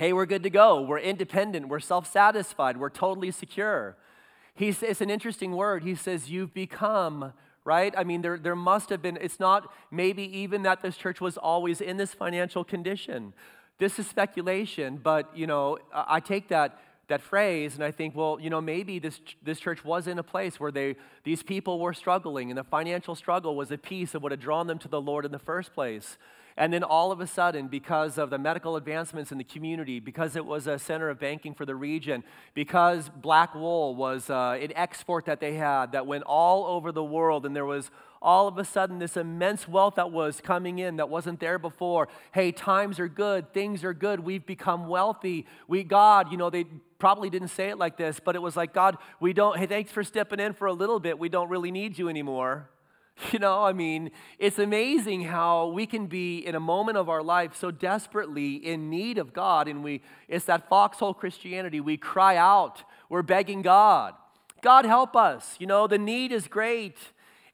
Hey, 0.00 0.14
we're 0.14 0.24
good 0.24 0.44
to 0.44 0.48
go. 0.48 0.80
We're 0.80 0.98
independent. 0.98 1.68
We're 1.68 1.78
self 1.78 2.10
satisfied. 2.10 2.78
We're 2.78 2.88
totally 2.88 3.30
secure. 3.30 3.98
He's, 4.54 4.82
it's 4.82 5.02
an 5.02 5.10
interesting 5.10 5.52
word. 5.52 5.82
He 5.82 5.94
says, 5.94 6.30
You've 6.30 6.54
become, 6.54 7.34
right? 7.66 7.92
I 7.94 8.04
mean, 8.04 8.22
there, 8.22 8.38
there 8.38 8.56
must 8.56 8.88
have 8.88 9.02
been, 9.02 9.18
it's 9.20 9.38
not 9.38 9.70
maybe 9.90 10.22
even 10.38 10.62
that 10.62 10.80
this 10.80 10.96
church 10.96 11.20
was 11.20 11.36
always 11.36 11.82
in 11.82 11.98
this 11.98 12.14
financial 12.14 12.64
condition. 12.64 13.34
This 13.76 13.98
is 13.98 14.06
speculation, 14.06 14.96
but, 14.96 15.36
you 15.36 15.46
know, 15.46 15.76
I 15.92 16.20
take 16.20 16.48
that 16.48 16.80
that 17.10 17.20
phrase 17.20 17.74
and 17.74 17.84
I 17.84 17.90
think, 17.90 18.16
well, 18.16 18.38
you 18.40 18.50
know, 18.50 18.60
maybe 18.60 18.98
this, 18.98 19.20
this 19.42 19.60
church 19.60 19.84
was 19.84 20.06
in 20.06 20.18
a 20.18 20.22
place 20.22 20.58
where 20.58 20.72
they, 20.72 20.96
these 21.24 21.42
people 21.42 21.78
were 21.78 21.92
struggling 21.92 22.50
and 22.50 22.58
the 22.58 22.64
financial 22.64 23.14
struggle 23.14 23.54
was 23.54 23.70
a 23.70 23.78
piece 23.78 24.14
of 24.14 24.22
what 24.22 24.32
had 24.32 24.40
drawn 24.40 24.66
them 24.66 24.78
to 24.78 24.88
the 24.88 25.00
Lord 25.00 25.24
in 25.24 25.32
the 25.32 25.38
first 25.38 25.74
place. 25.74 26.16
And 26.56 26.72
then 26.72 26.82
all 26.82 27.12
of 27.12 27.20
a 27.20 27.26
sudden, 27.26 27.68
because 27.68 28.18
of 28.18 28.28
the 28.30 28.38
medical 28.38 28.76
advancements 28.76 29.32
in 29.32 29.38
the 29.38 29.44
community, 29.44 30.00
because 30.00 30.36
it 30.36 30.44
was 30.44 30.66
a 30.66 30.78
center 30.78 31.08
of 31.08 31.18
banking 31.18 31.54
for 31.54 31.64
the 31.64 31.74
region, 31.74 32.22
because 32.54 33.08
black 33.08 33.54
wool 33.54 33.94
was 33.94 34.28
uh, 34.28 34.58
an 34.60 34.72
export 34.76 35.26
that 35.26 35.40
they 35.40 35.54
had 35.54 35.92
that 35.92 36.06
went 36.06 36.24
all 36.24 36.66
over 36.66 36.92
the 36.92 37.04
world, 37.04 37.46
and 37.46 37.54
there 37.54 37.64
was 37.64 37.90
all 38.22 38.46
of 38.46 38.58
a 38.58 38.64
sudden 38.64 38.98
this 38.98 39.16
immense 39.16 39.66
wealth 39.66 39.94
that 39.94 40.12
was 40.12 40.40
coming 40.40 40.78
in 40.78 40.96
that 40.96 41.08
wasn't 41.08 41.40
there 41.40 41.58
before. 41.58 42.08
Hey, 42.32 42.52
times 42.52 43.00
are 43.00 43.08
good, 43.08 43.52
things 43.52 43.82
are 43.84 43.94
good, 43.94 44.20
we've 44.20 44.44
become 44.44 44.88
wealthy. 44.88 45.46
We, 45.68 45.82
God, 45.84 46.30
you 46.30 46.36
know, 46.36 46.50
they 46.50 46.64
probably 46.98 47.30
didn't 47.30 47.48
say 47.48 47.70
it 47.70 47.78
like 47.78 47.96
this, 47.96 48.20
but 48.20 48.36
it 48.36 48.42
was 48.42 48.56
like, 48.56 48.74
God, 48.74 48.98
we 49.20 49.32
don't, 49.32 49.58
hey, 49.58 49.66
thanks 49.66 49.90
for 49.90 50.04
stepping 50.04 50.38
in 50.38 50.52
for 50.52 50.66
a 50.66 50.72
little 50.72 51.00
bit. 51.00 51.18
We 51.18 51.28
don't 51.28 51.48
really 51.48 51.70
need 51.70 51.98
you 51.98 52.08
anymore. 52.08 52.68
You 53.32 53.38
know, 53.38 53.64
I 53.64 53.74
mean, 53.74 54.12
it's 54.38 54.58
amazing 54.58 55.24
how 55.24 55.68
we 55.68 55.84
can 55.84 56.06
be 56.06 56.38
in 56.38 56.54
a 56.54 56.60
moment 56.60 56.96
of 56.96 57.10
our 57.10 57.22
life 57.22 57.54
so 57.54 57.70
desperately 57.70 58.54
in 58.54 58.88
need 58.88 59.18
of 59.18 59.34
God, 59.34 59.68
and 59.68 59.84
we 59.84 60.00
it's 60.26 60.46
that 60.46 60.70
foxhole 60.70 61.12
Christianity. 61.12 61.80
We 61.80 61.98
cry 61.98 62.36
out, 62.36 62.82
we're 63.10 63.22
begging 63.22 63.60
God. 63.60 64.14
God 64.62 64.84
help 64.84 65.16
us. 65.16 65.56
You 65.58 65.66
know, 65.66 65.86
the 65.86 65.98
need 65.98 66.32
is 66.32 66.48
great. 66.48 66.96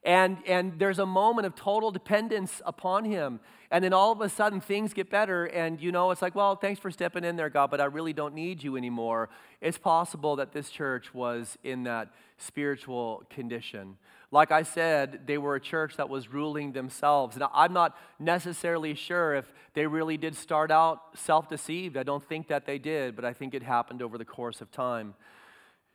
And, 0.06 0.38
and 0.46 0.78
there's 0.78 1.00
a 1.00 1.04
moment 1.04 1.46
of 1.46 1.56
total 1.56 1.90
dependence 1.90 2.62
upon 2.64 3.04
him. 3.04 3.40
And 3.72 3.82
then 3.82 3.92
all 3.92 4.12
of 4.12 4.20
a 4.20 4.28
sudden 4.28 4.60
things 4.60 4.92
get 4.94 5.10
better, 5.10 5.46
and 5.46 5.80
you 5.80 5.90
know, 5.90 6.12
it's 6.12 6.22
like, 6.22 6.36
well, 6.36 6.54
thanks 6.54 6.78
for 6.78 6.92
stepping 6.92 7.24
in 7.24 7.34
there, 7.34 7.50
God, 7.50 7.72
but 7.72 7.80
I 7.80 7.86
really 7.86 8.12
don't 8.12 8.32
need 8.32 8.62
you 8.62 8.76
anymore. 8.76 9.28
It's 9.60 9.78
possible 9.78 10.36
that 10.36 10.52
this 10.52 10.70
church 10.70 11.12
was 11.12 11.58
in 11.64 11.82
that 11.82 12.14
spiritual 12.38 13.24
condition. 13.30 13.96
Like 14.30 14.52
I 14.52 14.62
said, 14.62 15.22
they 15.26 15.38
were 15.38 15.56
a 15.56 15.60
church 15.60 15.96
that 15.96 16.08
was 16.08 16.32
ruling 16.32 16.70
themselves. 16.70 17.36
Now, 17.36 17.50
I'm 17.52 17.72
not 17.72 17.96
necessarily 18.20 18.94
sure 18.94 19.34
if 19.34 19.52
they 19.74 19.88
really 19.88 20.16
did 20.16 20.36
start 20.36 20.70
out 20.70 21.18
self 21.18 21.48
deceived. 21.48 21.96
I 21.96 22.04
don't 22.04 22.22
think 22.22 22.46
that 22.46 22.64
they 22.64 22.78
did, 22.78 23.16
but 23.16 23.24
I 23.24 23.32
think 23.32 23.54
it 23.54 23.64
happened 23.64 24.02
over 24.02 24.18
the 24.18 24.24
course 24.24 24.60
of 24.60 24.70
time. 24.70 25.14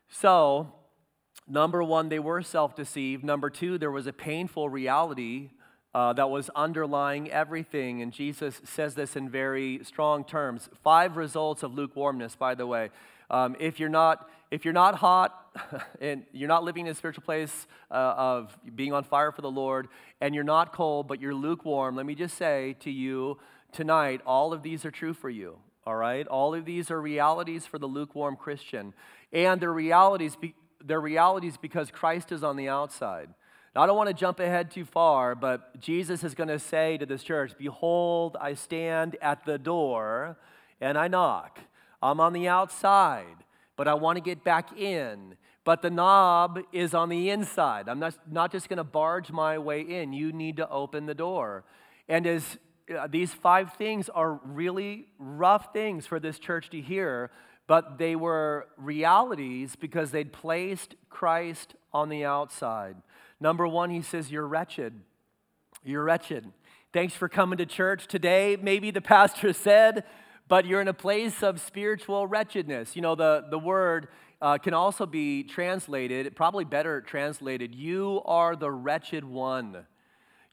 So, 0.10 0.74
number 1.52 1.84
one, 1.84 2.10
they 2.10 2.20
were 2.20 2.42
self 2.42 2.76
deceived. 2.76 3.24
Number 3.24 3.50
two, 3.50 3.78
there 3.78 3.92
was 3.92 4.08
a 4.08 4.14
painful 4.14 4.70
reality 4.70 5.50
uh, 5.94 6.14
that 6.14 6.30
was 6.30 6.50
underlying 6.56 7.30
everything. 7.30 8.02
And 8.02 8.14
Jesus 8.14 8.62
says 8.64 8.96
this 8.96 9.16
in 9.16 9.30
very 9.30 9.82
strong 9.84 10.24
terms. 10.24 10.70
Five 10.84 11.18
results 11.18 11.64
of 11.64 11.74
lukewarmness, 11.74 12.36
by 12.36 12.56
the 12.56 12.66
way. 12.66 12.90
Um, 13.30 13.56
if 13.60 13.80
you're 13.80 13.90
not 13.90 14.30
if 14.52 14.66
you're 14.66 14.74
not 14.74 14.96
hot 14.96 15.34
and 16.02 16.26
you're 16.34 16.50
not 16.50 16.64
living 16.64 16.86
in 16.86 16.92
a 16.92 16.96
spiritual 16.96 17.24
place 17.24 17.68
uh, 17.90 18.14
of 18.18 18.58
being 18.76 18.92
on 18.92 19.04
fire 19.04 19.32
for 19.32 19.42
the 19.42 19.52
Lord, 19.52 19.88
and 20.20 20.36
you're 20.36 20.44
not 20.44 20.74
cold 20.74 21.08
but 21.08 21.22
you're 21.22 21.36
lukewarm, 21.36 21.96
let 21.96 22.06
me 22.06 22.16
just 22.16 22.38
say 22.38 22.76
to 22.82 22.92
you 22.92 23.38
tonight, 23.72 24.22
all 24.26 24.52
of 24.54 24.64
these 24.64 24.86
are 24.86 24.92
true 24.92 25.14
for 25.14 25.30
you. 25.30 25.58
All 25.86 25.96
right, 25.96 26.28
all 26.28 26.54
of 26.54 26.66
these 26.66 26.92
are 26.92 27.02
realities 27.02 27.66
for 27.66 27.80
the 27.80 27.88
lukewarm 27.88 28.36
Christian, 28.36 28.94
and 29.34 29.60
they're 29.60 29.74
realities. 29.74 30.38
They're 30.86 31.02
realities 31.02 31.58
because 31.58 31.92
Christ 31.92 32.32
is 32.32 32.44
on 32.44 32.56
the 32.56 32.70
outside. 32.70 33.30
Now, 33.76 33.84
I 33.84 33.86
don't 33.86 33.96
want 33.96 34.10
to 34.10 34.14
jump 34.14 34.40
ahead 34.40 34.70
too 34.70 34.84
far, 34.84 35.34
but 35.34 35.80
Jesus 35.80 36.24
is 36.24 36.36
going 36.36 36.50
to 36.50 36.60
say 36.60 36.98
to 36.98 37.06
this 37.06 37.24
church, 37.24 37.54
Behold, 37.58 38.36
I 38.40 38.54
stand 38.54 39.16
at 39.22 39.46
the 39.46 39.58
door 39.58 40.38
and 40.82 40.98
I 40.98 41.08
knock. 41.08 41.60
I'm 42.02 42.20
on 42.20 42.34
the 42.34 42.48
outside, 42.48 43.46
but 43.78 43.88
I 43.88 43.94
want 43.94 44.18
to 44.18 44.22
get 44.22 44.44
back 44.44 44.78
in. 44.78 45.36
But 45.64 45.82
the 45.82 45.92
knob 45.92 46.60
is 46.74 46.94
on 46.94 47.10
the 47.10 47.30
inside. 47.30 47.88
I'm 47.88 48.00
not, 48.00 48.16
not 48.30 48.52
just 48.52 48.68
going 48.68 48.78
to 48.78 48.84
barge 48.84 49.32
my 49.32 49.58
way 49.60 49.82
in. 49.82 50.12
You 50.12 50.34
need 50.34 50.58
to 50.58 50.68
open 50.70 51.06
the 51.06 51.14
door. 51.14 51.64
And 52.10 52.26
as 52.26 52.58
uh, 52.94 53.08
these 53.08 53.32
five 53.34 53.74
things 53.74 54.10
are 54.10 54.40
really 54.44 55.06
rough 55.20 55.72
things 55.72 56.08
for 56.08 56.20
this 56.20 56.40
church 56.40 56.72
to 56.72 56.82
hear, 56.82 57.32
but 57.72 57.98
they 57.98 58.18
were 58.18 58.68
realities 58.76 59.78
because 59.78 60.12
they'd 60.12 60.34
placed 60.34 60.94
Christ 61.10 61.74
on 61.94 62.10
the 62.10 62.26
outside. 62.26 62.98
Number 63.40 63.66
one, 63.66 63.90
he 63.90 64.02
says, 64.02 64.30
You're 64.30 64.46
wretched. 64.46 65.00
You're 65.82 66.04
wretched. 66.04 66.52
Thanks 66.92 67.14
for 67.14 67.30
coming 67.30 67.58
to 67.60 67.66
church 67.66 68.08
today. 68.08 68.58
Maybe 68.62 68.92
the 68.92 69.00
pastor 69.16 69.54
said, 69.54 70.04
but 70.50 70.66
you're 70.66 70.82
in 70.82 70.90
a 70.90 70.94
place 70.94 71.44
of 71.44 71.62
spiritual 71.62 72.28
wretchedness. 72.28 72.98
You 72.98 73.04
know, 73.04 73.16
the, 73.16 73.46
the 73.50 73.58
word 73.58 74.10
uh, 74.42 74.58
can 74.58 74.74
also 74.74 75.06
be 75.06 75.44
translated, 75.44 76.36
probably 76.36 76.66
better 76.66 77.00
translated, 77.00 77.74
you 77.74 78.22
are 78.26 78.58
the 78.58 78.70
wretched 78.70 79.24
one. 79.24 79.86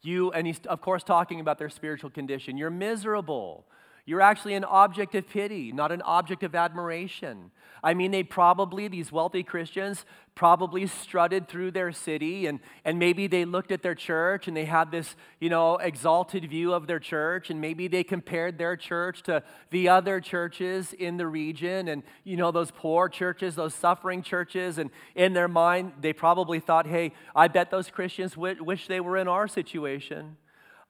You, 0.03 0.31
and 0.31 0.47
he's 0.47 0.61
of 0.67 0.81
course 0.81 1.03
talking 1.03 1.41
about 1.41 1.59
their 1.59 1.69
spiritual 1.69 2.11
condition. 2.11 2.57
You're 2.57 2.71
miserable. 2.71 3.65
You're 4.09 4.23
actually 4.23 4.55
an 4.55 4.65
object 4.65 5.15
of 5.17 5.29
pity, 5.29 5.71
not 5.71 5.93
an 5.93 6.01
object 6.01 6.43
of 6.43 6.55
admiration. 6.55 7.51
I 7.85 7.93
mean, 7.93 8.11
they 8.11 8.23
probably, 8.23 8.89
these 8.89 9.13
wealthy 9.13 9.43
Christians, 9.43 10.07
probably 10.35 10.87
strutted 10.87 11.47
through 11.47 11.73
their 11.73 11.93
city 11.93 12.47
and, 12.47 12.61
and 12.87 12.99
maybe 12.99 13.27
they 13.27 13.45
looked 13.45 13.71
at 13.71 13.83
their 13.83 13.95
church 13.95 14.49
and 14.49 14.57
they 14.57 14.65
had 14.65 14.91
this, 14.91 15.15
you 15.41 15.51
know, 15.51 15.77
exalted 15.77 16.49
view 16.49 16.73
of 16.73 16.87
their 16.87 16.99
church 16.99 17.51
and 17.51 17.61
maybe 17.61 17.87
they 17.87 18.03
compared 18.03 18.57
their 18.57 18.79
church 18.79 19.23
to 19.25 19.43
the 19.69 19.91
other 19.91 20.23
churches 20.23 20.95
in 20.95 21.19
the 21.19 21.27
region 21.27 21.89
and, 21.89 22.03
you 22.25 22.39
know, 22.39 22.51
those 22.51 22.71
poor 22.71 23.11
churches, 23.11 23.57
those 23.57 23.75
suffering 23.75 24.23
churches. 24.23 24.79
And 24.79 24.89
in 25.17 25.35
their 25.35 25.49
mind, 25.49 25.93
they 26.01 26.15
probably 26.15 26.61
thought, 26.61 26.87
hey, 26.87 27.13
I 27.37 27.49
bet 27.49 27.71
those 27.71 27.91
Christians 27.91 28.33
w- 28.37 28.65
wish 28.65 28.87
they 28.87 29.01
were 29.01 29.19
in 29.19 29.29
our 29.29 29.47
situation. 29.47 30.39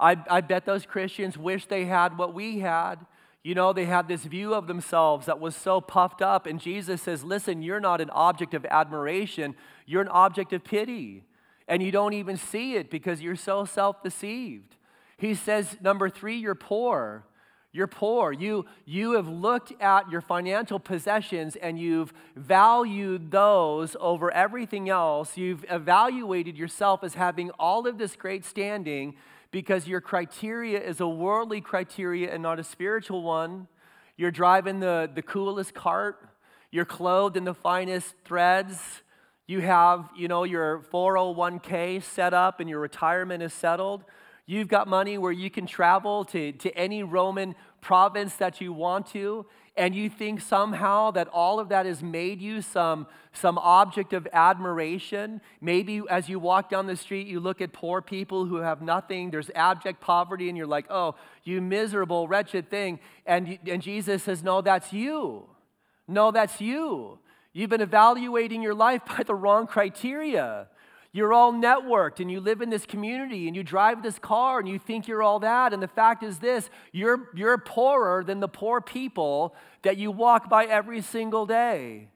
I, 0.00 0.16
I 0.30 0.40
bet 0.40 0.64
those 0.64 0.86
Christians 0.86 1.36
wish 1.36 1.66
they 1.66 1.84
had 1.84 2.16
what 2.16 2.34
we 2.34 2.60
had. 2.60 3.06
You 3.42 3.54
know, 3.54 3.72
they 3.72 3.86
had 3.86 4.08
this 4.08 4.24
view 4.24 4.54
of 4.54 4.66
themselves 4.66 5.26
that 5.26 5.40
was 5.40 5.56
so 5.56 5.80
puffed 5.80 6.22
up. 6.22 6.46
And 6.46 6.60
Jesus 6.60 7.02
says, 7.02 7.24
Listen, 7.24 7.62
you're 7.62 7.80
not 7.80 8.00
an 8.00 8.10
object 8.10 8.54
of 8.54 8.64
admiration, 8.66 9.54
you're 9.86 10.02
an 10.02 10.08
object 10.08 10.52
of 10.52 10.64
pity. 10.64 11.24
And 11.66 11.82
you 11.82 11.90
don't 11.90 12.14
even 12.14 12.36
see 12.36 12.76
it 12.76 12.90
because 12.90 13.20
you're 13.20 13.36
so 13.36 13.64
self 13.64 14.02
deceived. 14.02 14.76
He 15.16 15.34
says, 15.34 15.76
Number 15.80 16.08
three, 16.08 16.36
you're 16.36 16.54
poor. 16.54 17.24
You're 17.70 17.86
poor. 17.86 18.32
You, 18.32 18.64
you 18.86 19.12
have 19.12 19.28
looked 19.28 19.72
at 19.80 20.10
your 20.10 20.22
financial 20.22 20.80
possessions 20.80 21.54
and 21.54 21.78
you've 21.78 22.14
valued 22.34 23.30
those 23.30 23.94
over 24.00 24.30
everything 24.32 24.88
else. 24.88 25.36
You've 25.36 25.66
evaluated 25.68 26.56
yourself 26.56 27.04
as 27.04 27.14
having 27.14 27.50
all 27.52 27.86
of 27.86 27.98
this 27.98 28.16
great 28.16 28.46
standing 28.46 29.16
because 29.50 29.88
your 29.88 30.00
criteria 30.00 30.80
is 30.80 31.00
a 31.00 31.08
worldly 31.08 31.60
criteria 31.60 32.32
and 32.32 32.42
not 32.42 32.58
a 32.58 32.64
spiritual 32.64 33.22
one. 33.22 33.68
You're 34.16 34.30
driving 34.30 34.80
the, 34.80 35.10
the 35.12 35.22
coolest 35.22 35.74
cart, 35.74 36.28
you're 36.70 36.84
clothed 36.84 37.36
in 37.36 37.44
the 37.44 37.54
finest 37.54 38.14
threads. 38.24 39.02
You 39.46 39.60
have, 39.60 40.10
you 40.14 40.28
know, 40.28 40.44
your 40.44 40.84
401k 40.92 42.02
set 42.02 42.34
up 42.34 42.60
and 42.60 42.68
your 42.68 42.80
retirement 42.80 43.42
is 43.42 43.54
settled. 43.54 44.04
You've 44.44 44.68
got 44.68 44.86
money 44.86 45.16
where 45.16 45.32
you 45.32 45.50
can 45.50 45.66
travel 45.66 46.24
to, 46.26 46.52
to 46.52 46.70
any 46.76 47.02
Roman 47.02 47.54
province 47.80 48.34
that 48.36 48.60
you 48.60 48.72
want 48.72 49.06
to 49.08 49.46
and 49.78 49.94
you 49.94 50.10
think 50.10 50.40
somehow 50.40 51.12
that 51.12 51.28
all 51.28 51.60
of 51.60 51.68
that 51.68 51.86
has 51.86 52.02
made 52.02 52.40
you 52.40 52.60
some, 52.60 53.06
some 53.32 53.56
object 53.58 54.12
of 54.12 54.26
admiration. 54.32 55.40
Maybe 55.60 56.02
as 56.10 56.28
you 56.28 56.40
walk 56.40 56.68
down 56.68 56.86
the 56.86 56.96
street, 56.96 57.28
you 57.28 57.38
look 57.38 57.60
at 57.60 57.72
poor 57.72 58.02
people 58.02 58.44
who 58.44 58.56
have 58.56 58.82
nothing, 58.82 59.30
there's 59.30 59.50
abject 59.54 60.00
poverty, 60.00 60.48
and 60.48 60.58
you're 60.58 60.66
like, 60.66 60.86
oh, 60.90 61.14
you 61.44 61.62
miserable, 61.62 62.26
wretched 62.26 62.68
thing. 62.68 62.98
And, 63.24 63.58
and 63.66 63.80
Jesus 63.80 64.24
says, 64.24 64.42
no, 64.42 64.60
that's 64.60 64.92
you. 64.92 65.46
No, 66.08 66.32
that's 66.32 66.60
you. 66.60 67.20
You've 67.52 67.70
been 67.70 67.80
evaluating 67.80 68.62
your 68.62 68.74
life 68.74 69.02
by 69.06 69.22
the 69.22 69.34
wrong 69.34 69.68
criteria. 69.68 70.68
You're 71.12 71.32
all 71.32 71.52
networked 71.52 72.20
and 72.20 72.30
you 72.30 72.40
live 72.40 72.60
in 72.60 72.68
this 72.68 72.84
community 72.84 73.46
and 73.46 73.56
you 73.56 73.62
drive 73.62 74.02
this 74.02 74.18
car 74.18 74.58
and 74.58 74.68
you 74.68 74.78
think 74.78 75.08
you're 75.08 75.22
all 75.22 75.40
that. 75.40 75.72
And 75.72 75.82
the 75.82 75.88
fact 75.88 76.22
is 76.22 76.38
this 76.38 76.68
you're, 76.92 77.30
you're 77.34 77.56
poorer 77.56 78.22
than 78.22 78.40
the 78.40 78.48
poor 78.48 78.80
people 78.80 79.54
that 79.82 79.96
you 79.96 80.10
walk 80.10 80.50
by 80.50 80.66
every 80.66 81.00
single 81.00 81.46
day 81.46 82.08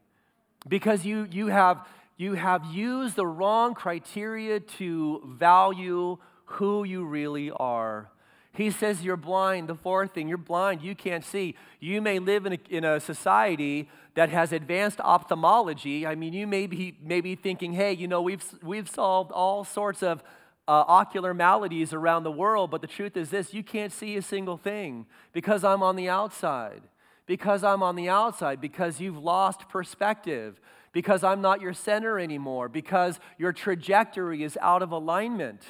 because 0.69 1.07
you, 1.07 1.27
you, 1.31 1.47
have, 1.47 1.87
you 2.17 2.35
have 2.35 2.67
used 2.67 3.17
the 3.17 3.27
wrong 3.27 3.75
criteria 3.75 4.61
to 4.61 5.23
value 5.39 6.19
who 6.45 6.85
you 6.85 7.05
really 7.05 7.51
are. 7.51 8.11
He 8.55 8.71
says 8.71 9.03
you're 9.03 9.17
blind. 9.17 9.69
The 9.69 9.75
fourth 9.75 10.13
thing, 10.13 10.29
you're 10.29 10.37
blind. 10.37 10.83
You 10.83 10.95
can't 10.95 11.25
see. 11.25 11.55
You 11.81 12.03
may 12.03 12.19
live 12.19 12.45
in 12.45 12.53
a, 12.53 12.59
in 12.69 12.85
a 12.85 13.01
society 13.01 13.89
that 14.15 14.29
has 14.29 14.53
advanced 14.53 15.01
ophthalmology. 15.01 16.07
I 16.07 16.15
mean, 16.15 16.33
you 16.33 16.47
may 16.47 16.67
be, 16.67 16.97
may 17.03 17.21
be 17.21 17.35
thinking, 17.35 17.73
hey, 17.73 17.93
you 17.93 18.07
know, 18.07 18.21
we've, 18.21 18.45
we've 18.63 18.89
solved 18.89 19.33
all 19.33 19.65
sorts 19.65 20.03
of 20.03 20.23
uh, 20.69 20.85
ocular 20.87 21.35
maladies 21.35 21.93
around 21.93 22.23
the 22.23 22.31
world, 22.31 22.71
but 22.71 22.81
the 22.81 22.87
truth 22.87 23.17
is 23.17 23.31
this 23.31 23.53
you 23.53 23.63
can't 23.63 23.93
see 23.93 24.17
a 24.17 24.23
single 24.23 24.57
thing 24.57 25.07
because 25.33 25.65
I'm 25.65 25.83
on 25.83 25.97
the 25.97 26.09
outside. 26.09 26.83
Because 27.25 27.63
I'm 27.63 27.85
on 27.85 27.95
the 27.95 28.09
outside, 28.09 28.61
because 28.61 29.01
you've 29.01 29.17
lost 29.17 29.69
perspective, 29.69 30.61
because 30.93 31.23
I'm 31.23 31.41
not 31.41 31.61
your 31.61 31.73
center 31.73 32.19
anymore, 32.19 32.69
because 32.69 33.21
your 33.39 33.53
trajectory 33.53 34.43
is 34.43 34.59
out 34.61 34.83
of 34.83 34.91
alignment. 34.91 35.63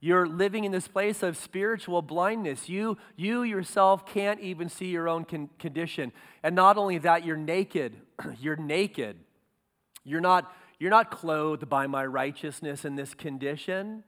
You're 0.00 0.26
living 0.26 0.64
in 0.64 0.72
this 0.72 0.88
place 0.88 1.22
of 1.22 1.36
spiritual 1.36 2.02
blindness. 2.02 2.68
You, 2.68 2.98
you 3.16 3.42
yourself 3.42 4.04
can't 4.06 4.40
even 4.40 4.68
see 4.68 4.86
your 4.86 5.08
own 5.08 5.24
con- 5.24 5.48
condition. 5.58 6.12
And 6.42 6.54
not 6.54 6.76
only 6.76 6.98
that, 6.98 7.24
you're 7.24 7.36
naked. 7.36 7.96
you're 8.40 8.56
naked. 8.56 9.16
You're 10.04 10.20
not, 10.20 10.52
you're 10.78 10.90
not 10.90 11.10
clothed 11.10 11.68
by 11.68 11.86
my 11.86 12.04
righteousness 12.04 12.84
in 12.84 12.96
this 12.96 13.14
condition. 13.14 14.04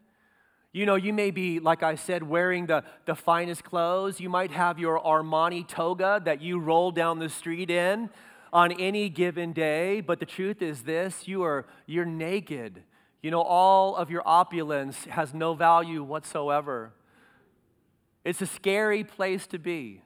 You 0.72 0.84
know, 0.84 0.96
you 0.96 1.14
may 1.14 1.30
be, 1.30 1.58
like 1.58 1.82
I 1.82 1.94
said, 1.94 2.22
wearing 2.22 2.66
the, 2.66 2.84
the 3.06 3.14
finest 3.14 3.64
clothes. 3.64 4.20
You 4.20 4.28
might 4.28 4.50
have 4.50 4.78
your 4.78 5.00
Armani 5.00 5.66
toga 5.66 6.20
that 6.26 6.42
you 6.42 6.58
roll 6.58 6.90
down 6.90 7.18
the 7.18 7.30
street 7.30 7.70
in 7.70 8.10
on 8.52 8.72
any 8.72 9.08
given 9.08 9.54
day. 9.54 10.02
But 10.02 10.20
the 10.20 10.26
truth 10.26 10.60
is 10.60 10.82
this 10.82 11.26
you 11.26 11.42
are, 11.42 11.66
you're 11.86 12.04
naked. 12.04 12.82
You 13.22 13.30
know, 13.30 13.42
all 13.42 13.96
of 13.96 14.10
your 14.10 14.22
opulence 14.24 15.04
has 15.06 15.34
no 15.34 15.54
value 15.54 16.02
whatsoever. 16.02 16.92
It's 18.24 18.40
a 18.40 18.46
scary 18.46 19.04
place 19.04 19.46
to 19.48 19.58
be. 19.58 20.02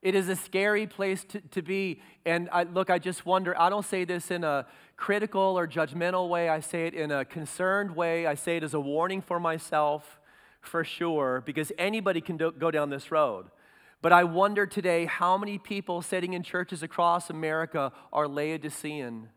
It 0.00 0.14
is 0.14 0.28
a 0.28 0.36
scary 0.36 0.86
place 0.86 1.24
to, 1.24 1.40
to 1.40 1.62
be. 1.62 2.00
And 2.24 2.48
I, 2.52 2.62
look, 2.64 2.88
I 2.88 2.98
just 2.98 3.26
wonder, 3.26 3.58
I 3.60 3.68
don't 3.68 3.84
say 3.84 4.04
this 4.04 4.30
in 4.30 4.44
a 4.44 4.66
critical 4.96 5.58
or 5.58 5.66
judgmental 5.66 6.28
way. 6.28 6.48
I 6.48 6.60
say 6.60 6.86
it 6.86 6.94
in 6.94 7.10
a 7.10 7.24
concerned 7.24 7.94
way. 7.94 8.26
I 8.26 8.34
say 8.34 8.56
it 8.56 8.62
as 8.62 8.74
a 8.74 8.80
warning 8.80 9.20
for 9.20 9.40
myself, 9.40 10.20
for 10.60 10.84
sure, 10.84 11.42
because 11.44 11.72
anybody 11.78 12.20
can 12.20 12.36
do, 12.36 12.52
go 12.52 12.70
down 12.70 12.90
this 12.90 13.10
road. 13.10 13.46
But 14.00 14.12
I 14.12 14.24
wonder 14.24 14.66
today 14.66 15.06
how 15.06 15.36
many 15.36 15.58
people 15.58 16.02
sitting 16.02 16.32
in 16.32 16.44
churches 16.44 16.84
across 16.84 17.30
America 17.30 17.92
are 18.12 18.28
Laodicean, 18.28 19.30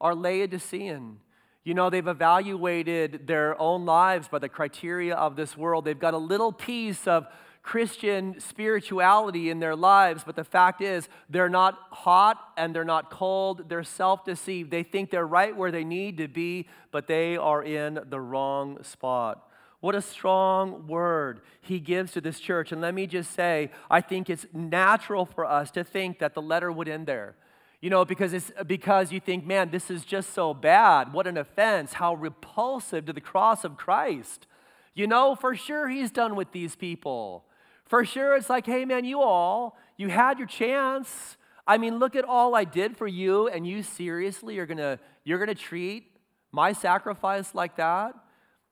are 0.00 0.14
Laodicean. 0.14 1.18
You 1.66 1.74
know, 1.74 1.90
they've 1.90 2.06
evaluated 2.06 3.26
their 3.26 3.60
own 3.60 3.86
lives 3.86 4.28
by 4.28 4.38
the 4.38 4.48
criteria 4.48 5.16
of 5.16 5.34
this 5.34 5.56
world. 5.56 5.84
They've 5.84 5.98
got 5.98 6.14
a 6.14 6.18
little 6.18 6.52
piece 6.52 7.08
of 7.08 7.26
Christian 7.64 8.38
spirituality 8.38 9.50
in 9.50 9.58
their 9.58 9.74
lives, 9.74 10.22
but 10.24 10.36
the 10.36 10.44
fact 10.44 10.80
is, 10.80 11.08
they're 11.28 11.48
not 11.48 11.76
hot 11.90 12.38
and 12.56 12.72
they're 12.72 12.84
not 12.84 13.10
cold. 13.10 13.68
They're 13.68 13.82
self 13.82 14.24
deceived. 14.24 14.70
They 14.70 14.84
think 14.84 15.10
they're 15.10 15.26
right 15.26 15.56
where 15.56 15.72
they 15.72 15.82
need 15.82 16.18
to 16.18 16.28
be, 16.28 16.68
but 16.92 17.08
they 17.08 17.36
are 17.36 17.64
in 17.64 17.98
the 18.10 18.20
wrong 18.20 18.80
spot. 18.84 19.50
What 19.80 19.96
a 19.96 20.02
strong 20.02 20.86
word 20.86 21.40
he 21.60 21.80
gives 21.80 22.12
to 22.12 22.20
this 22.20 22.38
church. 22.38 22.70
And 22.70 22.80
let 22.80 22.94
me 22.94 23.08
just 23.08 23.32
say, 23.32 23.72
I 23.90 24.02
think 24.02 24.30
it's 24.30 24.46
natural 24.52 25.26
for 25.26 25.44
us 25.44 25.72
to 25.72 25.82
think 25.82 26.20
that 26.20 26.34
the 26.34 26.42
letter 26.42 26.70
would 26.70 26.88
end 26.88 27.08
there. 27.08 27.34
You 27.80 27.90
know, 27.90 28.04
because, 28.04 28.32
it's, 28.32 28.50
because 28.66 29.12
you 29.12 29.20
think, 29.20 29.46
man, 29.46 29.70
this 29.70 29.90
is 29.90 30.04
just 30.04 30.32
so 30.32 30.54
bad. 30.54 31.12
What 31.12 31.26
an 31.26 31.36
offense. 31.36 31.94
How 31.94 32.14
repulsive 32.14 33.06
to 33.06 33.12
the 33.12 33.20
cross 33.20 33.64
of 33.64 33.76
Christ. 33.76 34.46
You 34.94 35.06
know, 35.06 35.34
for 35.34 35.54
sure 35.54 35.88
he's 35.88 36.10
done 36.10 36.36
with 36.36 36.52
these 36.52 36.74
people. 36.74 37.44
For 37.84 38.04
sure 38.04 38.34
it's 38.36 38.48
like, 38.48 38.66
hey, 38.66 38.84
man, 38.84 39.04
you 39.04 39.20
all, 39.20 39.76
you 39.96 40.08
had 40.08 40.38
your 40.38 40.48
chance. 40.48 41.36
I 41.66 41.78
mean, 41.78 41.98
look 41.98 42.16
at 42.16 42.24
all 42.24 42.54
I 42.54 42.64
did 42.64 42.96
for 42.96 43.06
you, 43.06 43.48
and 43.48 43.66
you 43.66 43.82
seriously 43.82 44.58
are 44.58 44.66
gonna, 44.66 44.98
you're 45.24 45.38
gonna 45.38 45.54
treat 45.54 46.16
my 46.52 46.72
sacrifice 46.72 47.54
like 47.54 47.76
that? 47.76 48.14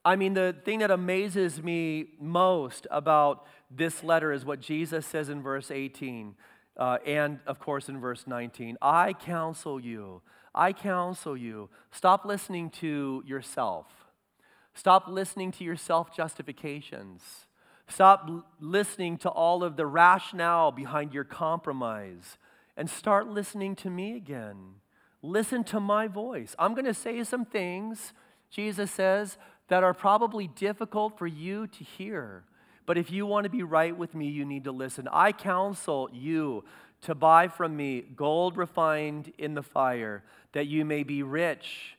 I 0.05 0.17
mean, 0.17 0.35
the 0.35 0.55
thing 0.65 0.81
that 0.81 0.91
amazes 0.91 1.63
me 1.63 2.09
most 2.19 2.87
about 2.91 3.47
this 3.71 4.03
letter 4.03 4.33
is 4.33 4.45
what 4.45 4.61
Jesus 4.61 5.07
says 5.07 5.29
in 5.29 5.43
verse 5.43 5.71
18. 5.71 6.35
Uh, 6.77 6.99
and 7.07 7.39
of 7.47 7.59
course, 7.59 7.89
in 7.89 8.01
verse 8.01 8.27
19, 8.27 8.77
I 8.83 9.13
counsel 9.13 9.79
you, 9.79 10.23
I 10.55 10.73
counsel 10.73 11.37
you, 11.37 11.69
stop 11.91 12.25
listening 12.25 12.71
to 12.71 13.23
yourself. 13.27 13.87
Stop 14.75 15.07
listening 15.07 15.53
to 15.53 15.65
your 15.65 15.77
self 15.77 16.15
justifications. 16.15 17.23
Stop 17.89 18.25
l- 18.29 18.45
listening 18.61 19.19
to 19.19 19.29
all 19.29 19.63
of 19.63 19.77
the 19.77 19.87
rationale 19.87 20.73
behind 20.73 21.15
your 21.15 21.25
compromise 21.25 22.39
and 22.77 22.91
start 22.91 23.29
listening 23.29 23.77
to 23.77 23.91
me 23.91 24.17
again. 24.17 24.75
Listen 25.23 25.65
to 25.65 25.81
my 25.81 26.09
voice. 26.09 26.57
I'm 26.59 26.75
going 26.75 26.87
to 26.87 26.95
say 26.95 27.23
some 27.25 27.45
things, 27.45 28.13
Jesus 28.51 28.91
says, 28.91 29.39
that 29.69 29.85
are 29.85 29.95
probably 29.95 30.49
difficult 30.49 31.19
for 31.19 31.27
you 31.27 31.67
to 31.67 31.85
hear. 31.85 32.45
But 32.87 32.99
if 32.99 33.11
you 33.11 33.27
want 33.27 33.45
to 33.45 33.51
be 33.51 33.63
right 33.63 33.97
with 33.97 34.15
me, 34.15 34.29
you 34.29 34.45
need 34.45 34.65
to 34.65 34.73
listen. 34.73 35.09
I 35.11 35.33
counsel 35.33 36.11
you 36.13 36.65
to 37.03 37.15
buy 37.15 37.49
from 37.49 37.77
me 37.77 38.03
gold 38.17 38.57
refined 38.57 39.33
in 39.39 39.55
the 39.55 39.63
fire, 39.63 40.23
that 40.53 40.67
you 40.67 40.85
may 40.85 41.03
be 41.03 41.23
rich, 41.23 41.97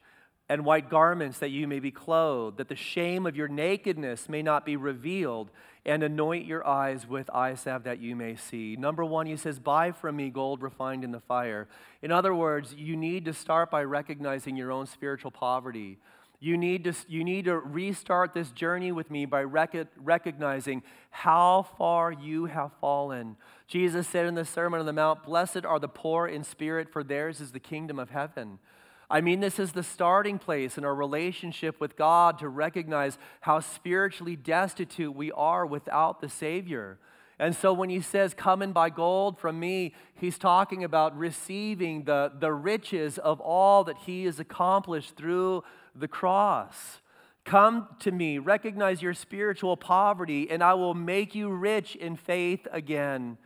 and 0.48 0.64
white 0.64 0.90
garments, 0.90 1.40
that 1.40 1.50
you 1.50 1.68
may 1.68 1.80
be 1.80 1.92
clothed, 1.92 2.58
that 2.58 2.70
the 2.70 2.76
shame 2.76 3.26
of 3.26 3.36
your 3.36 3.48
nakedness 3.48 4.30
may 4.30 4.42
not 4.42 4.66
be 4.66 4.76
revealed, 4.76 5.50
and 5.86 6.02
anoint 6.02 6.46
your 6.46 6.66
eyes 6.68 7.08
with 7.08 7.30
eye 7.34 7.54
salve 7.54 7.84
that 7.84 8.00
you 8.00 8.16
may 8.16 8.36
see. 8.36 8.76
Number 8.76 9.06
one, 9.06 9.28
he 9.28 9.38
says, 9.38 9.60
Buy 9.60 9.92
from 9.92 10.16
me 10.16 10.30
gold 10.30 10.62
refined 10.64 11.04
in 11.04 11.12
the 11.12 11.20
fire. 11.20 11.68
In 12.02 12.12
other 12.12 12.34
words, 12.34 12.74
you 12.76 12.96
need 12.96 13.26
to 13.26 13.34
start 13.34 13.70
by 13.70 13.84
recognizing 13.84 14.56
your 14.56 14.72
own 14.72 14.88
spiritual 14.88 15.32
poverty. 15.32 16.00
You 16.40 16.58
need 16.58 16.84
to, 16.84 16.94
you 17.08 17.24
need 17.24 17.46
to 17.46 17.58
restart 17.58 18.34
this 18.34 18.52
journey 18.52 18.92
with 18.92 19.10
me 19.10 19.26
by 19.26 19.44
rec- 19.44 19.88
recognizing 19.98 20.84
how 21.10 21.68
far 21.78 22.12
you 22.12 22.46
have 22.46 22.72
fallen. 22.80 23.38
Jesus 23.68 24.08
said 24.08 24.26
in 24.26 24.36
the 24.36 24.46
Sermon 24.46 24.80
on 24.80 24.86
the 24.86 24.94
Mount, 24.94 25.24
Blessed 25.24 25.66
are 25.66 25.80
the 25.80 25.88
poor 25.88 26.28
in 26.28 26.44
spirit, 26.44 26.92
for 26.92 27.04
theirs 27.04 27.42
is 27.42 27.52
the 27.52 27.60
kingdom 27.60 28.00
of 28.00 28.10
heaven. 28.10 28.60
I 29.10 29.22
mean, 29.22 29.40
this 29.40 29.60
is 29.60 29.72
the 29.72 29.84
starting 29.84 30.40
place 30.40 30.78
in 30.78 30.86
our 30.86 30.96
relationship 30.96 31.80
with 31.80 31.96
God 31.96 32.40
to 32.40 32.50
recognize 32.50 33.18
how 33.42 33.60
spiritually 33.60 34.36
destitute 34.36 35.16
we 35.16 35.32
are 35.32 35.66
without 35.66 36.22
the 36.22 36.30
Savior. 36.30 36.98
And 37.38 37.56
so 37.56 37.74
when 37.74 37.90
he 37.90 38.02
says, 38.02 38.34
Come 38.34 38.62
and 38.62 38.74
buy 38.74 38.90
gold 38.90 39.38
from 39.38 39.60
me, 39.60 39.94
he's 40.16 40.38
talking 40.38 40.84
about 40.84 41.18
receiving 41.18 42.06
the, 42.06 42.32
the 42.40 42.54
riches 42.54 43.18
of 43.18 43.40
all 43.42 43.84
that 43.84 43.98
he 44.06 44.26
has 44.26 44.40
accomplished 44.40 45.16
through 45.16 45.64
the 45.96 46.08
cross. 46.08 47.00
Come 47.46 47.88
to 48.00 48.12
me, 48.12 48.39
recognize 48.39 49.02
your 49.02 49.14
spiritual 49.14 49.78
poverty, 49.78 50.50
and 50.50 50.64
I 50.64 50.74
will 50.74 50.96
make 50.96 51.36
you 51.36 51.50
rich 51.50 51.96
in 51.96 52.16
faith 52.16 52.68
again. 52.72 53.38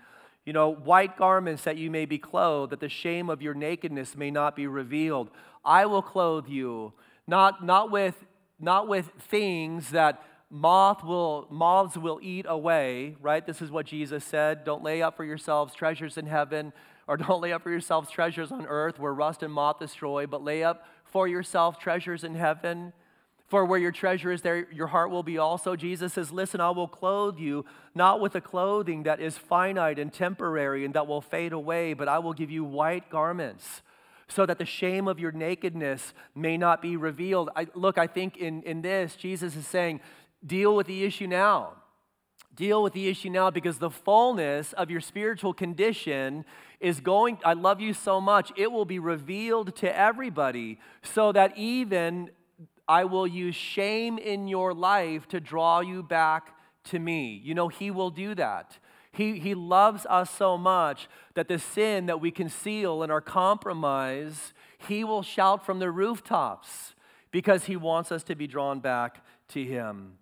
You 0.45 0.54
know, 0.54 0.74
white 0.74 1.18
garments 1.18 1.64
that 1.66 1.78
you 1.78 1.91
may 1.91 2.06
be 2.06 2.18
clothed, 2.18 2.72
that 2.72 2.80
the 2.80 2.89
shame 2.89 3.30
of 3.30 3.41
your 3.41 3.54
nakedness 3.54 4.16
may 4.16 4.32
not 4.32 4.56
be 4.56 4.68
revealed. 4.68 5.30
I 5.66 5.86
will 5.86 6.02
clothe 6.02 6.47
you, 6.47 6.93
not, 7.28 7.64
not, 7.64 7.91
with, 7.91 8.16
not 8.60 8.88
with 8.88 9.12
things 9.30 9.91
that 9.91 10.24
moth 10.50 11.04
will, 11.04 11.47
moths 11.52 11.97
will 11.97 12.20
eat 12.22 12.45
away, 12.47 13.18
right? 13.22 13.45
This 13.45 13.62
is 13.62 13.70
what 13.70 13.86
Jesus 13.86 14.24
said. 14.24 14.64
Don't 14.64 14.84
lay 14.84 15.02
up 15.02 15.18
for 15.18 15.26
yourselves 15.26 15.76
treasures 15.76 16.18
in 16.18 16.26
heaven, 16.26 16.72
or 17.06 17.18
don't 17.18 17.41
lay 17.41 17.52
up 17.52 17.64
for 17.64 17.70
yourselves 17.70 18.10
treasures 18.10 18.52
on 18.52 18.66
earth 18.66 18.97
where 18.97 19.14
rust 19.14 19.43
and 19.43 19.54
moth 19.54 19.80
destroy, 19.80 20.26
but 20.26 20.43
lay 20.43 20.64
up 20.64 20.86
for 21.12 21.28
yourself 21.28 21.80
treasures 21.80 22.24
in 22.24 22.36
heaven. 22.36 22.93
For 23.47 23.66
where 23.66 23.80
your 23.80 23.91
treasure 23.91 24.32
is, 24.32 24.43
there 24.43 24.72
your 24.72 24.88
heart 24.88 25.10
will 25.10 25.24
be 25.24 25.39
also. 25.39 25.76
Jesus 25.76 26.14
says, 26.14 26.32
Listen, 26.32 26.62
I 26.62 26.70
will 26.70 26.88
clothe 26.88 27.39
you, 27.39 27.66
not 27.95 28.22
with 28.22 28.36
a 28.36 28.41
clothing 28.41 29.03
that 29.03 29.20
is 29.20 29.38
finite 29.38 29.97
and 29.97 30.14
temporary 30.14 30.86
and 30.86 30.93
that 30.93 31.07
will 31.07 31.22
fade 31.22 31.51
away, 31.51 31.93
but 31.93 32.07
I 32.07 32.20
will 32.20 32.34
give 32.34 32.51
you 32.51 32.64
white 32.64 33.10
garments 33.10 33.82
so 34.28 34.45
that 34.45 34.60
the 34.60 34.66
shame 34.66 35.07
of 35.07 35.20
your 35.20 35.32
nakedness 35.32 36.14
may 36.36 36.57
not 36.57 36.82
be 36.82 36.95
revealed. 36.95 37.49
I, 37.55 37.68
look, 37.74 37.97
I 37.97 38.05
think 38.05 38.38
in, 38.38 38.62
in 38.62 38.84
this, 38.84 39.16
Jesus 39.16 39.55
is 39.55 39.66
saying, 39.68 39.99
Deal 40.45 40.76
with 40.76 40.88
the 40.88 41.03
issue 41.03 41.28
now. 41.28 41.74
Deal 42.55 42.84
with 42.84 42.93
the 42.93 43.07
issue 43.07 43.30
now 43.30 43.49
because 43.49 43.80
the 43.80 43.89
fullness 43.89 44.74
of 44.74 44.91
your 44.91 45.01
spiritual 45.01 45.53
condition 45.53 46.45
is 46.80 47.00
going, 47.02 47.38
I 47.44 47.54
love 47.54 47.82
you 47.82 47.94
so 47.94 48.22
much, 48.22 48.52
it 48.56 48.72
will 48.72 48.86
be 48.86 49.00
revealed 49.00 49.76
to 49.78 49.98
everybody 49.98 50.80
so 51.04 51.32
that 51.32 51.58
even 51.58 52.32
I 52.88 53.04
will 53.04 53.28
use 53.28 53.56
shame 53.56 54.18
in 54.18 54.48
your 54.48 54.74
life 54.74 55.28
to 55.30 55.40
draw 55.40 55.80
you 55.82 56.02
back 56.02 56.56
to 56.86 57.00
me. 57.00 57.40
You 57.44 57.54
know, 57.54 57.68
He 57.68 57.92
will 57.92 58.10
do 58.10 58.34
that. 58.36 58.80
He, 59.12 59.40
he 59.40 59.54
loves 59.54 60.06
us 60.08 60.30
so 60.30 60.58
much 60.58 61.08
that 61.34 61.48
the 61.48 61.60
sin 61.60 62.06
that 62.06 62.22
we 62.22 62.32
conceal 62.32 63.04
in 63.04 63.12
our 63.12 63.22
compromise, 63.22 64.54
He 64.78 65.04
will 65.04 65.24
shout 65.24 65.66
from 65.66 65.80
the 65.80 65.92
rooftops 65.92 66.96
because 67.32 67.66
He 67.66 67.76
wants 67.76 68.12
us 68.12 68.24
to 68.24 68.36
be 68.36 68.48
drawn 68.48 68.80
back 68.80 69.24
to 69.50 69.64
Him. 69.64 70.14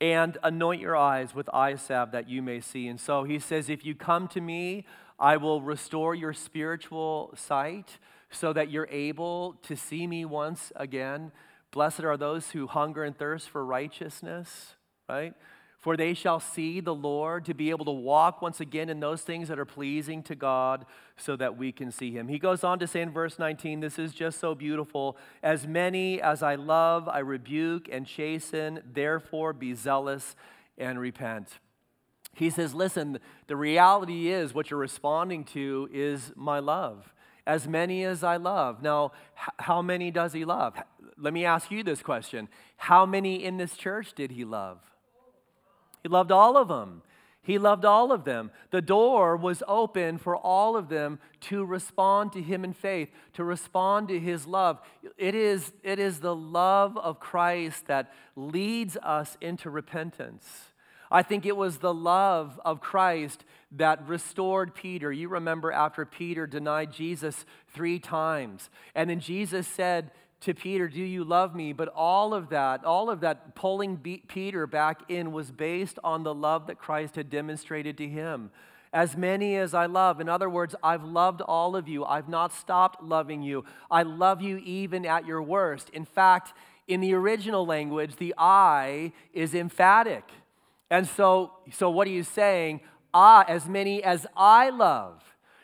And 0.00 0.38
anoint 0.44 0.80
your 0.80 0.96
eyes 0.96 1.34
with 1.34 1.52
eye 1.52 1.74
salve 1.74 2.12
that 2.12 2.28
you 2.28 2.40
may 2.42 2.60
see. 2.60 2.86
And 2.86 3.00
so 3.00 3.24
He 3.24 3.40
says, 3.40 3.68
If 3.68 3.84
you 3.84 3.94
come 3.94 4.28
to 4.28 4.40
me, 4.40 4.84
I 5.18 5.36
will 5.36 5.60
restore 5.60 6.14
your 6.14 6.32
spiritual 6.32 7.34
sight 7.36 7.98
so 8.30 8.52
that 8.52 8.70
you're 8.70 8.88
able 8.90 9.54
to 9.62 9.76
see 9.76 10.06
me 10.06 10.24
once 10.24 10.72
again. 10.76 11.32
Blessed 11.70 12.04
are 12.04 12.16
those 12.16 12.50
who 12.50 12.66
hunger 12.66 13.04
and 13.04 13.16
thirst 13.16 13.48
for 13.48 13.64
righteousness, 13.64 14.74
right? 15.08 15.34
For 15.78 15.96
they 15.96 16.12
shall 16.12 16.40
see 16.40 16.80
the 16.80 16.94
Lord, 16.94 17.44
to 17.44 17.54
be 17.54 17.70
able 17.70 17.84
to 17.84 17.92
walk 17.92 18.42
once 18.42 18.60
again 18.60 18.88
in 18.88 19.00
those 19.00 19.22
things 19.22 19.48
that 19.48 19.58
are 19.60 19.64
pleasing 19.64 20.22
to 20.24 20.34
God, 20.34 20.86
so 21.16 21.36
that 21.36 21.56
we 21.56 21.70
can 21.70 21.92
see 21.92 22.10
Him. 22.10 22.26
He 22.28 22.38
goes 22.38 22.64
on 22.64 22.78
to 22.80 22.86
say 22.86 23.00
in 23.00 23.10
verse 23.10 23.38
19, 23.38 23.80
this 23.80 23.98
is 23.98 24.12
just 24.12 24.40
so 24.40 24.54
beautiful. 24.54 25.16
As 25.42 25.66
many 25.66 26.20
as 26.20 26.42
I 26.42 26.56
love, 26.56 27.08
I 27.08 27.20
rebuke 27.20 27.88
and 27.90 28.06
chasten, 28.06 28.80
therefore 28.92 29.52
be 29.52 29.74
zealous 29.74 30.34
and 30.76 30.98
repent. 30.98 31.58
He 32.34 32.50
says, 32.50 32.74
Listen, 32.74 33.18
the 33.46 33.56
reality 33.56 34.28
is 34.28 34.54
what 34.54 34.70
you're 34.70 34.80
responding 34.80 35.44
to 35.46 35.88
is 35.92 36.32
my 36.36 36.58
love. 36.58 37.12
As 37.46 37.66
many 37.66 38.04
as 38.04 38.22
I 38.22 38.36
love. 38.36 38.82
Now, 38.82 39.12
how 39.58 39.80
many 39.80 40.10
does 40.10 40.34
he 40.34 40.44
love? 40.44 40.74
Let 41.16 41.32
me 41.32 41.44
ask 41.44 41.70
you 41.70 41.82
this 41.82 42.02
question 42.02 42.48
How 42.76 43.06
many 43.06 43.42
in 43.42 43.56
this 43.56 43.76
church 43.76 44.12
did 44.14 44.32
he 44.32 44.44
love? 44.44 44.78
He 46.02 46.08
loved 46.08 46.30
all 46.30 46.56
of 46.56 46.68
them. 46.68 47.02
He 47.48 47.56
loved 47.56 47.86
all 47.86 48.12
of 48.12 48.24
them. 48.24 48.50
The 48.72 48.82
door 48.82 49.34
was 49.34 49.62
open 49.66 50.18
for 50.18 50.36
all 50.36 50.76
of 50.76 50.90
them 50.90 51.18
to 51.40 51.64
respond 51.64 52.32
to 52.32 52.42
him 52.42 52.62
in 52.62 52.74
faith, 52.74 53.08
to 53.32 53.42
respond 53.42 54.08
to 54.08 54.20
his 54.20 54.46
love. 54.46 54.80
It 55.16 55.34
is, 55.34 55.72
it 55.82 55.98
is 55.98 56.20
the 56.20 56.36
love 56.36 56.98
of 56.98 57.20
Christ 57.20 57.86
that 57.86 58.12
leads 58.36 58.98
us 58.98 59.38
into 59.40 59.70
repentance. 59.70 60.67
I 61.10 61.22
think 61.22 61.46
it 61.46 61.56
was 61.56 61.78
the 61.78 61.94
love 61.94 62.60
of 62.64 62.80
Christ 62.80 63.44
that 63.72 64.06
restored 64.06 64.74
Peter. 64.74 65.12
You 65.12 65.28
remember 65.28 65.72
after 65.72 66.04
Peter 66.04 66.46
denied 66.46 66.92
Jesus 66.92 67.44
three 67.68 67.98
times, 67.98 68.70
and 68.94 69.10
then 69.10 69.20
Jesus 69.20 69.66
said 69.66 70.10
to 70.40 70.54
Peter, 70.54 70.88
Do 70.88 71.02
you 71.02 71.24
love 71.24 71.54
me? 71.54 71.72
But 71.72 71.88
all 71.88 72.32
of 72.34 72.50
that, 72.50 72.84
all 72.84 73.10
of 73.10 73.20
that 73.20 73.54
pulling 73.54 73.96
Peter 74.28 74.66
back 74.66 75.02
in 75.08 75.32
was 75.32 75.50
based 75.50 75.98
on 76.04 76.22
the 76.22 76.34
love 76.34 76.66
that 76.68 76.78
Christ 76.78 77.16
had 77.16 77.30
demonstrated 77.30 77.98
to 77.98 78.08
him. 78.08 78.50
As 78.92 79.16
many 79.16 79.56
as 79.56 79.74
I 79.74 79.84
love. 79.84 80.18
In 80.18 80.30
other 80.30 80.48
words, 80.48 80.74
I've 80.82 81.04
loved 81.04 81.42
all 81.42 81.76
of 81.76 81.88
you. 81.88 82.06
I've 82.06 82.28
not 82.28 82.54
stopped 82.54 83.02
loving 83.02 83.42
you. 83.42 83.64
I 83.90 84.02
love 84.02 84.40
you 84.40 84.58
even 84.58 85.04
at 85.04 85.26
your 85.26 85.42
worst. 85.42 85.90
In 85.90 86.06
fact, 86.06 86.54
in 86.86 87.00
the 87.00 87.12
original 87.12 87.66
language, 87.66 88.16
the 88.16 88.34
I 88.38 89.12
is 89.34 89.54
emphatic. 89.54 90.24
And 90.90 91.06
so, 91.06 91.52
so 91.72 91.90
what 91.90 92.06
are 92.06 92.10
you 92.10 92.22
saying? 92.22 92.80
Ah, 93.12 93.44
as 93.48 93.66
many 93.66 94.02
as 94.02 94.26
I 94.36 94.70
love. 94.70 95.22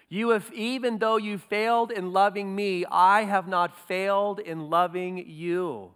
You 0.08 0.30
have, 0.30 0.52
even 0.52 0.98
though 0.98 1.16
you 1.16 1.38
failed 1.38 1.90
in 1.90 2.12
loving 2.12 2.54
me, 2.54 2.84
I 2.90 3.24
have 3.24 3.48
not 3.48 3.76
failed 3.88 4.38
in 4.38 4.70
loving 4.70 5.18
you. 5.28 5.92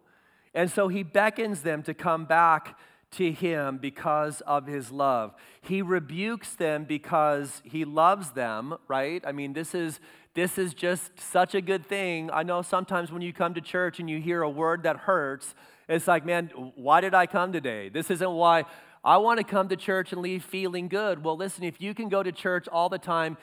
And 0.55 0.71
so 0.71 0.89
he 0.89 1.03
beckons 1.03 1.63
them 1.63 1.83
to 1.85 1.95
come 1.95 2.25
back 2.25 2.79
to 3.13 3.33
him 3.33 3.79
because 3.79 4.41
of 4.43 4.67
his 4.67 4.91
love. 4.91 5.35
He 5.61 5.83
rebukes 5.83 6.55
them 6.55 6.85
because 6.85 7.63
he 7.65 7.85
loves 7.85 8.33
them, 8.33 8.77
right? 8.87 9.23
I 9.27 9.33
mean, 9.33 9.53
this 9.53 9.75
is 9.75 10.01
this 10.35 10.57
is 10.57 10.73
just 10.73 11.19
such 11.19 11.55
a 11.57 11.61
good 11.61 11.85
thing. 11.85 12.31
I 12.33 12.45
know 12.45 12.63
sometimes 12.63 13.11
when 13.11 13.23
you 13.23 13.33
come 13.33 13.55
to 13.55 13.61
church 13.61 13.99
and 13.99 14.09
you 14.09 14.21
hear 14.21 14.43
a 14.43 14.49
word 14.49 14.85
that 14.85 14.97
hurts, 14.97 15.55
it's 15.89 16.07
like, 16.07 16.25
man, 16.25 16.51
why 16.77 17.01
did 17.01 17.13
I 17.13 17.27
come 17.27 17.53
today? 17.53 17.89
This 17.89 18.09
isn't 18.11 18.31
why 18.31 18.65
I 19.09 19.17
want 19.17 19.39
to 19.39 19.45
come 19.45 19.71
to 19.71 19.77
church 19.77 20.13
and 20.13 20.21
leave 20.21 20.45
feeling 20.45 20.87
good. 20.87 21.25
Well, 21.25 21.35
listen, 21.35 21.65
if 21.65 21.81
you 21.81 21.95
can 21.95 22.11
go 22.11 22.23
to 22.23 22.31
church 22.31 22.69
all 22.69 22.91
the 22.91 22.99
time 22.99 23.39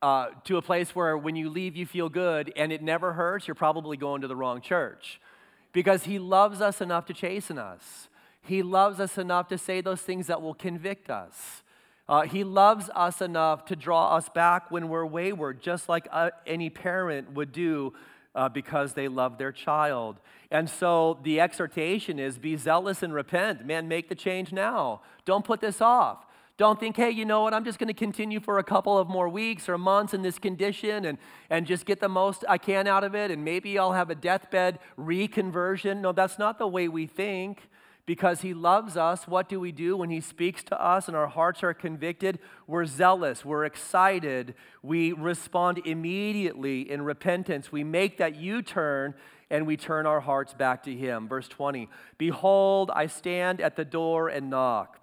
uh, 0.00 0.28
to 0.44 0.56
a 0.56 0.62
place 0.62 0.94
where 0.94 1.18
when 1.18 1.36
you 1.36 1.50
leave 1.50 1.76
you 1.76 1.84
feel 1.84 2.08
good 2.08 2.50
and 2.56 2.72
it 2.72 2.82
never 2.82 3.12
hurts, 3.12 3.46
you're 3.46 3.54
probably 3.54 3.98
going 3.98 4.22
to 4.22 4.26
the 4.26 4.34
wrong 4.34 4.62
church. 4.62 5.20
Because 5.74 6.04
He 6.04 6.18
loves 6.18 6.62
us 6.62 6.80
enough 6.80 7.04
to 7.04 7.12
chasten 7.12 7.58
us, 7.58 8.08
He 8.40 8.62
loves 8.62 9.00
us 9.00 9.18
enough 9.18 9.48
to 9.48 9.58
say 9.58 9.82
those 9.82 10.00
things 10.00 10.28
that 10.28 10.40
will 10.40 10.54
convict 10.54 11.10
us. 11.10 11.62
Uh, 12.08 12.22
he 12.22 12.42
loves 12.42 12.88
us 12.94 13.20
enough 13.20 13.66
to 13.66 13.76
draw 13.76 14.16
us 14.16 14.30
back 14.30 14.70
when 14.70 14.88
we're 14.88 15.06
wayward, 15.06 15.62
just 15.62 15.90
like 15.90 16.08
uh, 16.10 16.30
any 16.46 16.68
parent 16.68 17.32
would 17.32 17.52
do 17.52 17.92
uh, 18.34 18.48
because 18.48 18.94
they 18.94 19.08
love 19.08 19.38
their 19.38 19.52
child. 19.52 20.18
And 20.52 20.68
so 20.68 21.18
the 21.22 21.40
exhortation 21.40 22.18
is 22.18 22.36
be 22.36 22.56
zealous 22.56 23.02
and 23.02 23.14
repent. 23.14 23.64
Man, 23.64 23.88
make 23.88 24.10
the 24.10 24.14
change 24.14 24.52
now. 24.52 25.00
Don't 25.24 25.46
put 25.46 25.62
this 25.62 25.80
off. 25.80 26.26
Don't 26.58 26.78
think, 26.78 26.94
hey, 26.94 27.10
you 27.10 27.24
know 27.24 27.40
what, 27.42 27.54
I'm 27.54 27.64
just 27.64 27.78
going 27.78 27.88
to 27.88 27.94
continue 27.94 28.38
for 28.38 28.58
a 28.58 28.62
couple 28.62 28.98
of 28.98 29.08
more 29.08 29.30
weeks 29.30 29.66
or 29.66 29.78
months 29.78 30.12
in 30.12 30.20
this 30.20 30.38
condition 30.38 31.06
and, 31.06 31.16
and 31.48 31.66
just 31.66 31.86
get 31.86 32.00
the 32.00 32.08
most 32.10 32.44
I 32.46 32.58
can 32.58 32.86
out 32.86 33.02
of 33.02 33.14
it, 33.14 33.30
and 33.30 33.42
maybe 33.42 33.78
I'll 33.78 33.94
have 33.94 34.10
a 34.10 34.14
deathbed 34.14 34.78
reconversion. 34.98 36.02
No, 36.02 36.12
that's 36.12 36.38
not 36.38 36.58
the 36.58 36.68
way 36.68 36.86
we 36.86 37.06
think 37.06 37.70
because 38.04 38.42
he 38.42 38.52
loves 38.52 38.96
us, 38.98 39.26
what 39.26 39.48
do 39.48 39.58
we 39.58 39.72
do 39.72 39.96
when 39.96 40.10
he 40.10 40.20
speaks 40.20 40.62
to 40.64 40.80
us 40.80 41.08
and 41.08 41.16
our 41.16 41.28
hearts 41.28 41.62
are 41.62 41.72
convicted? 41.72 42.38
We're 42.66 42.84
zealous, 42.84 43.44
we're 43.44 43.64
excited, 43.64 44.54
we 44.82 45.12
respond 45.12 45.80
immediately 45.86 46.90
in 46.90 47.02
repentance. 47.02 47.72
We 47.72 47.82
make 47.82 48.18
that 48.18 48.36
U 48.36 48.60
turn 48.60 49.14
and 49.52 49.66
we 49.66 49.76
turn 49.76 50.06
our 50.06 50.20
hearts 50.20 50.54
back 50.54 50.82
to 50.82 50.96
him. 50.96 51.28
Verse 51.28 51.46
20 51.46 51.88
Behold, 52.18 52.90
I 52.92 53.06
stand 53.06 53.60
at 53.60 53.76
the 53.76 53.84
door 53.84 54.28
and 54.28 54.50
knock. 54.50 54.98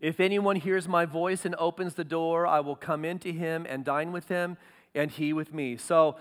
If 0.00 0.18
anyone 0.18 0.56
hears 0.56 0.88
my 0.88 1.04
voice 1.04 1.44
and 1.44 1.54
opens 1.56 1.94
the 1.94 2.04
door, 2.04 2.46
I 2.46 2.60
will 2.60 2.76
come 2.76 3.04
into 3.04 3.30
him 3.30 3.66
and 3.68 3.84
dine 3.84 4.10
with 4.10 4.28
him, 4.28 4.56
and 4.94 5.10
he 5.10 5.32
with 5.32 5.54
me. 5.54 5.76
So, 5.76 6.16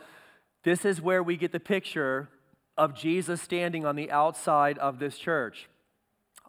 this 0.64 0.86
is 0.86 1.02
where 1.02 1.24
we 1.24 1.36
get 1.36 1.52
the 1.52 1.60
picture 1.60 2.30
of 2.78 2.94
Jesus 2.94 3.42
standing 3.42 3.86
on 3.86 3.96
the 3.96 4.12
outside 4.12 4.78
of 4.78 5.00
this 5.00 5.18
church. 5.18 5.70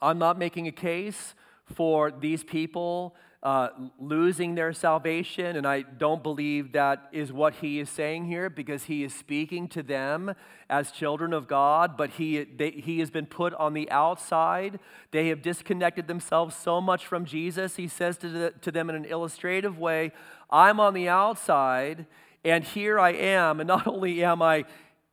I'm 0.03 0.19
not 0.19 0.39
making 0.39 0.69
a 0.69 0.73
case 0.73 1.35
for 1.65 2.11
these 2.11 2.45
people 2.45 3.15
uh, 3.45 3.69
losing 4.01 4.55
their 4.55 4.73
salvation, 4.73 5.55
and 5.57 5.67
I 5.67 5.83
don't 5.83 6.23
believe 6.23 6.73
that 6.73 7.09
is 7.13 7.31
what 7.31 7.57
he 7.57 7.79
is 7.79 7.91
saying 7.91 8.25
here 8.25 8.49
because 8.49 8.85
he 8.85 9.05
is 9.05 9.15
speaking 9.15 9.69
to 9.69 9.83
them 9.83 10.35
as 10.71 10.91
children 10.91 11.35
of 11.35 11.47
God, 11.47 11.95
but 11.95 12.11
he, 12.11 12.43
they, 12.45 12.71
he 12.71 13.01
has 13.01 13.11
been 13.11 13.27
put 13.27 13.53
on 13.55 13.75
the 13.75 13.91
outside. 13.91 14.81
They 15.11 15.29
have 15.29 15.43
disconnected 15.43 16.09
themselves 16.09 16.57
so 16.57 16.81
much 16.81 17.07
from 17.07 17.27
Jesus. 17.27 17.77
He 17.77 17.87
says 17.87 18.17
to, 18.19 18.29
the, 18.31 18.55
to 18.63 18.73
them 18.73 18.89
in 18.89 18.97
an 18.97 19.05
illustrative 19.05 19.79
way, 19.79 20.13
I'm 20.49 20.81
on 20.81 20.95
the 20.95 21.11
outside, 21.11 22.07
and 22.47 22.65
here 22.65 22.99
I 22.99 23.11
am, 23.11 23.61
and 23.61 23.69
not 23.69 23.87
only 23.87 24.25
am 24.25 24.41
I 24.41 24.65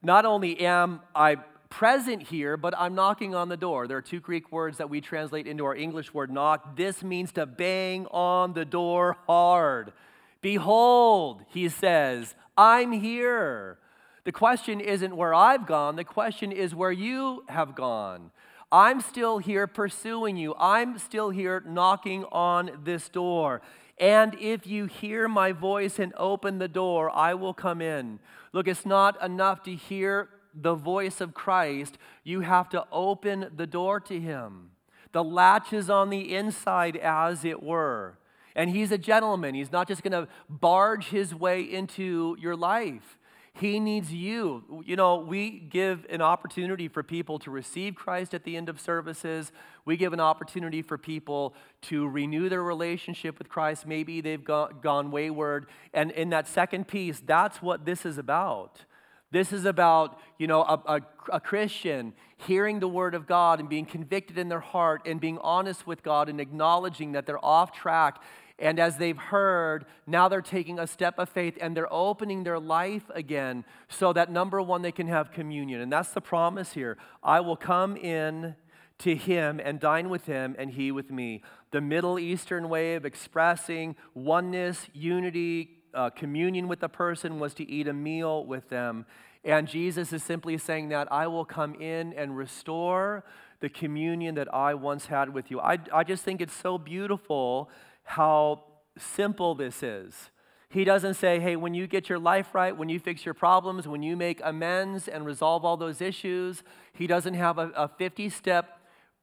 not 0.04 0.26
only 0.26 0.60
am 0.62 1.02
I 1.14 1.38
present 1.72 2.22
here, 2.22 2.58
but 2.58 2.76
I'm 2.78 2.94
knocking 2.94 3.34
on 3.34 3.50
the 3.50 3.58
door. 3.58 3.88
There 3.88 3.98
are 3.98 4.04
two 4.04 4.20
Greek 4.20 4.52
words 4.52 4.78
that 4.78 4.92
we 4.92 5.02
translate 5.02 5.48
into 5.48 5.66
our 5.66 5.76
English 5.76 6.14
word 6.14 6.30
knock. 6.30 6.76
This 6.76 7.02
means 7.02 7.32
to 7.32 7.48
bang 7.48 8.06
on 8.12 8.54
the 8.54 8.66
door 8.66 9.18
hard. 9.26 9.94
Behold, 10.42 11.42
he 11.50 11.70
says, 11.70 12.36
I'm 12.56 12.92
here. 12.92 13.80
The 14.26 14.32
question 14.32 14.80
isn't 14.80 15.16
where 15.16 15.34
I've 15.34 15.66
gone, 15.66 15.96
the 15.96 16.04
question 16.04 16.52
is 16.52 16.76
where 16.76 16.92
you 16.92 17.44
have 17.50 17.74
gone. 17.74 18.30
I'm 18.72 19.02
still 19.02 19.40
here 19.40 19.68
pursuing 19.68 20.38
you. 20.38 20.54
I'm 20.58 20.98
still 20.98 21.30
here 21.30 21.62
knocking 21.66 22.24
on 22.32 22.72
this 22.84 23.10
door. 23.10 23.62
And 23.98 24.36
if 24.40 24.66
you 24.66 24.86
hear 24.86 25.28
my 25.28 25.52
voice 25.52 26.00
and 26.00 26.14
open 26.18 26.58
the 26.58 26.68
door, 26.68 27.10
I 27.10 27.34
will 27.34 27.54
come 27.54 27.82
in. 27.82 28.20
Look, 28.54 28.68
it's 28.68 28.86
not 28.86 29.22
enough 29.22 29.64
to 29.64 29.76
hear 29.76 30.30
the 30.54 30.76
voice 30.76 31.22
of 31.22 31.34
Christ, 31.34 31.98
you 32.24 32.42
have 32.42 32.70
to 32.70 32.86
open 32.92 33.52
the 33.56 33.68
door 33.68 34.00
to 34.02 34.20
him. 34.20 34.72
The 35.12 35.24
latch 35.24 35.74
is 35.74 35.90
on 35.90 36.10
the 36.10 36.34
inside, 36.36 36.96
as 36.98 37.44
it 37.44 37.62
were. 37.62 38.18
And 38.56 38.70
he's 38.70 38.92
a 38.92 38.98
gentleman. 38.98 39.56
He's 39.56 39.72
not 39.72 39.88
just 39.88 40.04
going 40.04 40.12
to 40.14 40.28
barge 40.50 41.08
his 41.10 41.34
way 41.34 41.62
into 41.62 42.36
your 42.40 42.56
life. 42.56 43.18
He 43.54 43.82
needs 43.82 44.14
you. 44.14 44.84
You 44.86 44.96
know, 44.96 45.18
we 45.18 45.60
give 45.60 46.06
an 46.10 46.22
opportunity 46.22 46.88
for 46.88 47.04
people 47.04 47.38
to 47.40 47.52
receive 47.52 47.96
Christ 47.96 48.34
at 48.34 48.46
the 48.46 48.56
end 48.56 48.70
of 48.70 48.80
services. 48.80 49.52
We 49.84 49.98
give 49.98 50.14
an 50.14 50.22
opportunity 50.22 50.82
for 50.82 50.98
people 50.98 51.54
to 51.84 52.08
renew 52.08 52.48
their 52.48 52.64
relationship 52.64 53.38
with 53.38 53.50
Christ. 53.50 53.86
Maybe 53.86 54.22
they've 54.22 54.44
gone, 54.44 54.76
gone 54.82 55.12
wayward. 55.12 55.68
And 55.94 56.12
in 56.12 56.30
that 56.30 56.48
second 56.48 56.88
piece, 56.88 57.20
that's 57.20 57.62
what 57.62 57.84
this 57.84 58.06
is 58.06 58.18
about. 58.18 58.86
This 59.32 59.54
is 59.54 59.66
about, 59.66 60.20
you 60.38 60.48
know, 60.48 60.62
a, 60.62 60.82
a, 60.86 61.02
a, 61.34 61.40
Christian 61.40 62.14
hearing 62.36 62.80
the 62.82 62.88
word 62.88 63.16
of 63.16 63.28
God 63.28 63.60
and 63.60 63.70
being 63.70 63.86
convicted 63.86 64.38
in 64.38 64.50
their 64.50 64.60
heart 64.60 65.04
and 65.06 65.22
being 65.22 65.38
honest 65.40 65.88
with 65.88 66.04
God 66.04 66.28
and 66.28 66.42
acknowledging 66.42 67.14
that 67.14 67.26
they're 67.26 67.44
off 67.44 67.72
track 67.72 68.22
and 68.62 68.80
as 68.80 68.98
they've 68.98 69.18
heard, 69.18 69.86
now 70.06 70.30
they're 70.30 70.42
taking 70.42 70.78
a 70.78 70.86
step 70.86 71.18
of 71.18 71.28
faith 71.30 71.58
and 71.60 71.76
they're 71.76 71.92
opening 71.92 72.44
their 72.44 72.60
life 72.60 73.10
again 73.14 73.66
so 73.90 74.14
that 74.14 74.32
number 74.32 74.62
one, 74.62 74.84
they 74.84 74.92
can 74.92 75.08
have 75.08 75.32
communion. 75.32 75.82
And 75.82 75.92
that's 75.92 76.12
the 76.12 76.22
promise 76.22 76.74
here. 76.74 76.98
I 77.24 77.40
will 77.40 77.58
come 77.58 77.98
in 77.98 78.56
to 79.00 79.16
him 79.16 79.60
and 79.62 79.80
dine 79.80 80.10
with 80.10 80.28
him 80.28 80.56
and 80.60 80.70
he 80.70 80.92
with 80.92 81.10
me. 81.10 81.42
The 81.72 81.82
Middle 81.82 82.20
Eastern 82.20 82.70
way 82.70 82.94
of 82.94 83.04
expressing 83.04 83.96
oneness, 84.14 84.88
unity, 84.94 85.81
uh, 85.94 86.10
communion 86.10 86.68
with 86.68 86.84
a 86.84 86.90
person 86.90 87.40
was 87.40 87.54
to 87.56 87.70
eat 87.70 87.88
a 87.88 87.94
meal 87.94 88.46
with 88.46 88.70
them. 88.70 89.06
And 89.44 89.68
Jesus 89.68 90.14
is 90.14 90.24
simply 90.24 90.58
saying 90.58 90.90
that 90.90 91.12
I 91.12 91.28
will 91.28 91.46
come 91.46 91.74
in 91.76 92.14
and 92.14 92.38
restore 92.38 93.24
the 93.60 93.70
communion 93.70 94.36
that 94.36 94.54
I 94.54 94.74
once 94.74 95.08
had 95.08 95.34
with 95.34 95.50
you. 95.50 95.60
I, 95.60 95.80
I 95.94 96.04
just 96.04 96.24
think 96.24 96.42
it's 96.42 96.54
so 96.54 96.78
beautiful 96.78 97.70
how 98.04 98.64
simple 98.98 99.56
this 99.56 99.84
is. 99.84 100.30
He 100.70 100.84
doesn't 100.86 101.16
say, 101.16 101.40
hey, 101.40 101.56
when 101.56 101.74
you 101.74 101.86
get 101.86 102.08
your 102.08 102.20
life 102.20 102.56
right, 102.56 102.76
when 102.76 102.88
you 102.88 103.00
fix 103.00 103.26
your 103.26 103.34
problems, 103.34 103.88
when 103.88 104.04
you 104.04 104.16
make 104.16 104.40
amends 104.44 105.08
and 105.08 105.26
resolve 105.26 105.66
all 105.66 105.76
those 105.76 106.02
issues, 106.02 106.64
he 106.94 107.08
doesn't 107.08 107.34
have 107.34 107.58
a 107.58 107.90
50 107.98 108.30
step 108.30 108.80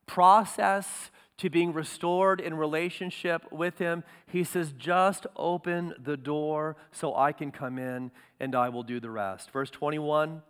process 0.07 1.11
to 1.39 1.49
being 1.49 1.73
restored 1.73 2.41
in 2.41 2.55
relationship 2.55 3.51
with 3.51 3.79
him. 3.79 4.05
He 4.27 4.45
says, 4.45 4.73
just 4.73 5.27
open 5.37 5.95
the 5.99 6.17
door 6.17 6.77
so 6.93 7.15
I 7.15 7.33
can 7.33 7.51
come 7.51 7.79
in 7.79 8.11
and 8.41 8.55
I 8.55 8.69
will 8.69 8.83
do 8.83 9.01
the 9.01 9.11
rest. 9.11 9.51
Verse 9.51 9.71
21 9.71 10.43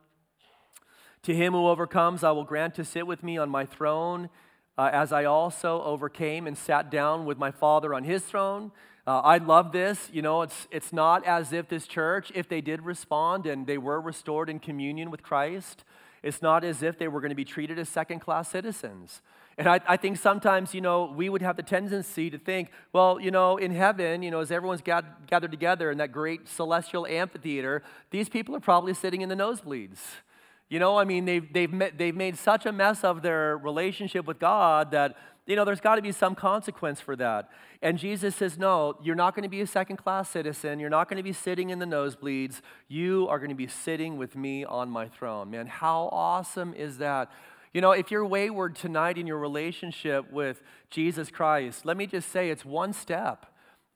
To 1.22 1.34
him 1.34 1.52
who 1.52 1.68
overcomes, 1.68 2.24
I 2.24 2.32
will 2.32 2.44
grant 2.44 2.74
to 2.76 2.84
sit 2.84 3.06
with 3.06 3.22
me 3.22 3.38
on 3.38 3.50
my 3.50 3.66
throne 3.66 4.30
uh, 4.78 4.90
as 4.92 5.12
I 5.12 5.24
also 5.24 5.82
overcame 5.82 6.46
and 6.46 6.56
sat 6.56 6.90
down 6.90 7.26
with 7.26 7.36
my 7.36 7.50
Father 7.50 7.94
on 7.94 8.04
his 8.04 8.22
throne. 8.22 8.72
Uh, 9.06 9.20
I 9.20 9.38
love 9.38 9.72
this. 9.72 10.08
You 10.12 10.22
know, 10.22 10.42
it's, 10.42 10.68
it's 10.70 10.92
not 10.92 11.26
as 11.26 11.52
if 11.52 11.68
this 11.68 11.86
church, 11.86 12.30
if 12.34 12.48
they 12.48 12.60
did 12.60 12.82
respond 12.82 13.46
and 13.46 13.66
they 13.66 13.78
were 13.78 14.00
restored 14.00 14.48
in 14.48 14.58
communion 14.58 15.10
with 15.10 15.22
Christ, 15.22 15.84
it's 16.22 16.42
not 16.42 16.64
as 16.64 16.82
if 16.82 16.98
they 16.98 17.08
were 17.08 17.20
going 17.20 17.30
to 17.30 17.36
be 17.36 17.44
treated 17.44 17.78
as 17.78 17.88
second 17.88 18.20
class 18.20 18.50
citizens. 18.50 19.20
And 19.58 19.66
I, 19.66 19.80
I, 19.88 19.96
think 19.96 20.18
sometimes, 20.18 20.72
you 20.72 20.80
know, 20.80 21.12
we 21.16 21.28
would 21.28 21.42
have 21.42 21.56
the 21.56 21.64
tendency 21.64 22.30
to 22.30 22.38
think, 22.38 22.70
well, 22.92 23.18
you 23.20 23.32
know, 23.32 23.56
in 23.56 23.72
heaven, 23.72 24.22
you 24.22 24.30
know, 24.30 24.38
as 24.38 24.52
everyone's 24.52 24.82
gathered 24.82 25.50
together 25.50 25.90
in 25.90 25.98
that 25.98 26.12
great 26.12 26.48
celestial 26.48 27.04
amphitheater, 27.08 27.82
these 28.12 28.28
people 28.28 28.54
are 28.54 28.60
probably 28.60 28.94
sitting 28.94 29.20
in 29.20 29.28
the 29.28 29.34
nosebleeds. 29.34 29.98
You 30.68 30.78
know, 30.78 30.96
I 30.96 31.02
mean, 31.04 31.24
they've, 31.24 31.52
they've, 31.52 31.72
met, 31.72 31.98
they've 31.98 32.14
made 32.14 32.38
such 32.38 32.66
a 32.66 32.72
mess 32.72 33.02
of 33.02 33.22
their 33.22 33.58
relationship 33.58 34.26
with 34.26 34.38
God 34.38 34.92
that, 34.92 35.16
you 35.44 35.56
know, 35.56 35.64
there's 35.64 35.80
got 35.80 35.96
to 35.96 36.02
be 36.02 36.12
some 36.12 36.36
consequence 36.36 37.00
for 37.00 37.16
that. 37.16 37.50
And 37.82 37.98
Jesus 37.98 38.36
says, 38.36 38.58
no, 38.58 38.96
you're 39.02 39.16
not 39.16 39.34
going 39.34 39.42
to 39.42 39.48
be 39.48 39.62
a 39.62 39.66
second 39.66 39.96
class 39.96 40.28
citizen. 40.28 40.78
You're 40.78 40.90
not 40.90 41.08
going 41.08 41.16
to 41.16 41.22
be 41.24 41.32
sitting 41.32 41.70
in 41.70 41.80
the 41.80 41.86
nosebleeds. 41.86 42.60
You 42.86 43.26
are 43.28 43.38
going 43.38 43.48
to 43.48 43.56
be 43.56 43.66
sitting 43.66 44.18
with 44.18 44.36
me 44.36 44.64
on 44.64 44.88
my 44.88 45.08
throne. 45.08 45.50
Man, 45.50 45.66
how 45.66 46.10
awesome 46.12 46.74
is 46.74 46.98
that? 46.98 47.32
You 47.74 47.80
know, 47.80 47.92
if 47.92 48.10
you're 48.10 48.24
wayward 48.24 48.76
tonight 48.76 49.18
in 49.18 49.26
your 49.26 49.38
relationship 49.38 50.32
with 50.32 50.62
Jesus 50.90 51.30
Christ, 51.30 51.84
let 51.84 51.96
me 51.96 52.06
just 52.06 52.30
say 52.30 52.50
it's 52.50 52.64
one 52.64 52.92
step. 52.92 53.46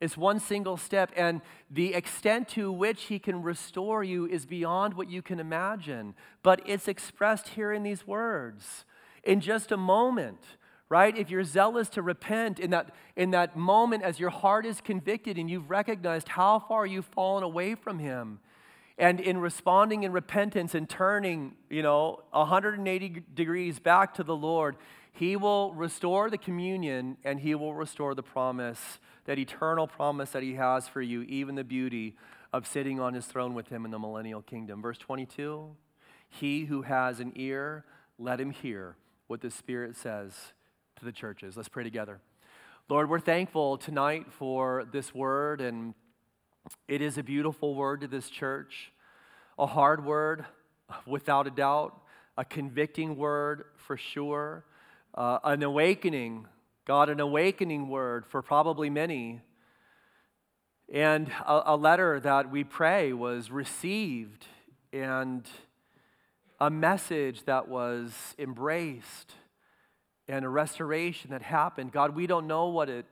It's 0.01 0.17
one 0.17 0.41
single 0.41 0.77
step, 0.77 1.13
and 1.17 1.41
the 1.71 1.95
extent 1.95 2.49
to 2.51 2.73
which 2.73 3.05
He 3.05 3.21
can 3.21 3.41
restore 3.41 4.03
you 4.03 4.27
is 4.27 4.45
beyond 4.45 4.95
what 4.95 5.09
you 5.09 5.23
can 5.23 5.39
imagine. 5.39 6.15
But 6.43 6.61
it's 6.67 6.89
expressed 6.89 7.51
here 7.51 7.73
in 7.73 7.85
these 7.85 8.05
words. 8.05 8.85
In 9.23 9.41
just 9.41 9.71
a 9.71 9.77
moment, 9.77 10.41
right? 10.89 11.17
If 11.17 11.31
you're 11.31 11.45
zealous 11.45 11.89
to 11.91 12.03
repent 12.03 12.59
in 12.59 12.71
that, 12.71 12.93
in 13.15 13.31
that 13.31 13.57
moment 13.57 14.03
as 14.03 14.19
your 14.19 14.31
heart 14.31 14.67
is 14.67 14.81
convicted 14.81 15.39
and 15.39 15.49
you've 15.49 15.71
recognized 15.71 16.29
how 16.29 16.59
far 16.59 16.85
you've 16.85 17.07
fallen 17.07 17.45
away 17.45 17.77
from 17.77 18.01
Him, 18.01 18.41
and 19.03 19.21
in 19.21 19.39
responding 19.39 20.05
in 20.05 20.13
repentance 20.13 20.75
and 20.75 20.89
turning, 20.89 21.55
you 21.69 21.83
know, 21.83 22.23
180 22.31 23.23
degrees 23.35 23.79
back 23.79 24.15
to 24.15 24.23
the 24.23 24.37
Lord, 24.37 24.77
He 25.13 25.37
will 25.37 25.75
restore 25.75 26.31
the 26.31 26.39
communion 26.39 27.17
and 27.25 27.41
He 27.41 27.55
will 27.55 27.75
restore 27.75 28.15
the 28.15 28.23
promise 28.23 28.99
that 29.25 29.39
eternal 29.39 29.87
promise 29.87 30.31
that 30.31 30.43
he 30.43 30.55
has 30.55 30.89
for 30.89 31.01
you, 31.01 31.23
even 31.23 31.55
the 31.55 31.65
beauty 31.65 32.17
of 32.53 32.67
sitting 32.67 33.01
on 33.01 33.15
his 33.15 33.27
throne 33.27 33.55
with 33.55 33.69
him 33.69 33.85
in 33.85 33.91
the 33.91 33.99
millennial 33.99 34.43
kingdom. 34.43 34.83
Verse 34.83 34.99
22 34.99 35.75
He 36.29 36.65
who 36.65 36.83
has 36.83 37.21
an 37.21 37.33
ear, 37.37 37.85
let 38.19 38.41
him 38.41 38.51
hear 38.51 38.97
what 39.27 39.41
the 39.41 39.51
Spirit 39.51 39.97
says 39.97 40.35
to 40.97 41.05
the 41.05 41.13
churches. 41.13 41.57
Let's 41.57 41.69
pray 41.69 41.85
together. 41.85 42.21
Lord, 42.89 43.09
we're 43.09 43.21
thankful 43.21 43.79
tonight 43.79 44.27
for 44.33 44.85
this 44.91 45.15
word, 45.15 45.61
and 45.61 45.95
it 46.89 47.01
is 47.01 47.17
a 47.17 47.23
beautiful 47.23 47.75
word 47.75 48.01
to 48.03 48.09
this 48.09 48.29
church, 48.29 48.92
a 49.59 49.67
hard 49.67 50.05
word, 50.05 50.45
without 51.07 51.47
a 51.47 51.51
doubt, 51.51 52.01
a 52.37 52.45
convicting 52.45 53.17
word 53.17 53.65
for 53.77 53.97
sure, 53.97 54.65
uh, 55.15 55.39
an 55.45 55.63
awakening 55.63 56.47
God, 56.85 57.11
an 57.11 57.21
awakening 57.21 57.89
word 57.89 58.27
for 58.27 58.43
probably 58.43 58.91
many. 58.91 59.41
And 60.93 61.29
a, 61.47 61.63
a, 61.67 61.77
letter 61.77 62.19
that 62.19 62.51
we 62.51 62.65
pray 62.65 63.13
was 63.13 63.53
received, 63.53 64.47
and 64.93 65.49
a 66.59 66.71
message 66.71 67.45
that 67.45 67.69
was 67.69 68.35
embraced. 68.37 69.35
and 70.27 70.45
a 70.45 70.49
restoration 70.49 71.31
that 71.31 71.43
happened. 71.43 71.93
God, 71.93 72.17
we 72.17 72.27
don't 72.27 72.47
know 72.49 72.67
what 72.67 72.89
it, 72.89 73.07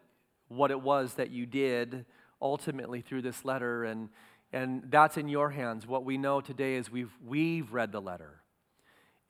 what 0.48 0.70
it 0.70 0.80
was 0.80 1.14
that 1.14 1.30
you 1.30 1.46
did 1.46 2.06
ultimately 2.42 3.02
through 3.02 3.22
this 3.22 3.44
letter, 3.44 3.84
and, 3.84 4.08
and 4.52 4.84
that's 4.90 5.16
in 5.16 5.28
your 5.28 5.50
hands. 5.50 5.86
What 5.86 6.04
we 6.04 6.18
know 6.18 6.40
today 6.40 6.74
is 6.74 6.90
we've, 6.90 7.12
we've 7.24 7.72
read 7.72 7.92
the 7.92 8.00
letter 8.00 8.40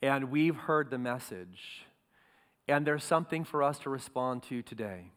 and 0.02 0.30
we've 0.30 0.56
heard 0.56 0.90
the 0.90 0.98
message, 0.98 1.84
and 2.66 2.86
there's 2.86 3.04
something 3.04 3.44
for 3.44 3.62
us 3.62 3.78
to 3.80 3.90
respond 3.90 4.42
to 4.44 4.62
today. 4.62 5.12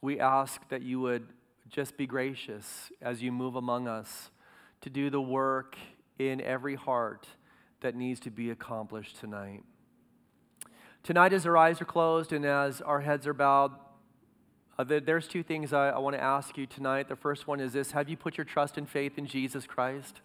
We 0.00 0.20
ask 0.20 0.68
that 0.68 0.82
you 0.82 1.00
would 1.00 1.26
just 1.68 1.96
be 1.96 2.06
gracious 2.06 2.92
as 3.00 3.22
you 3.22 3.32
move 3.32 3.56
among 3.56 3.88
us 3.88 4.30
to 4.82 4.90
do 4.90 5.10
the 5.10 5.20
work 5.20 5.76
in 6.18 6.40
every 6.40 6.74
heart 6.74 7.26
that 7.80 7.96
needs 7.96 8.20
to 8.20 8.30
be 8.30 8.50
accomplished 8.50 9.18
tonight. 9.18 9.64
Tonight, 11.02 11.32
as 11.32 11.46
our 11.46 11.56
eyes 11.56 11.80
are 11.80 11.86
closed 11.86 12.32
and 12.32 12.44
as 12.44 12.80
our 12.80 13.00
heads 13.00 13.26
are 13.26 13.34
bowed, 13.34 13.72
uh, 14.90 15.00
there's 15.04 15.28
two 15.28 15.42
things 15.42 15.72
I, 15.72 15.90
I 15.90 15.98
want 15.98 16.16
to 16.16 16.22
ask 16.22 16.56
you 16.56 16.66
tonight. 16.66 17.08
The 17.08 17.16
first 17.16 17.46
one 17.46 17.60
is 17.60 17.72
this 17.72 17.92
Have 17.92 18.08
you 18.08 18.16
put 18.16 18.38
your 18.38 18.44
trust 18.44 18.78
and 18.78 18.88
faith 18.88 19.18
in 19.18 19.26
Jesus 19.26 19.66
Christ? 19.66 20.20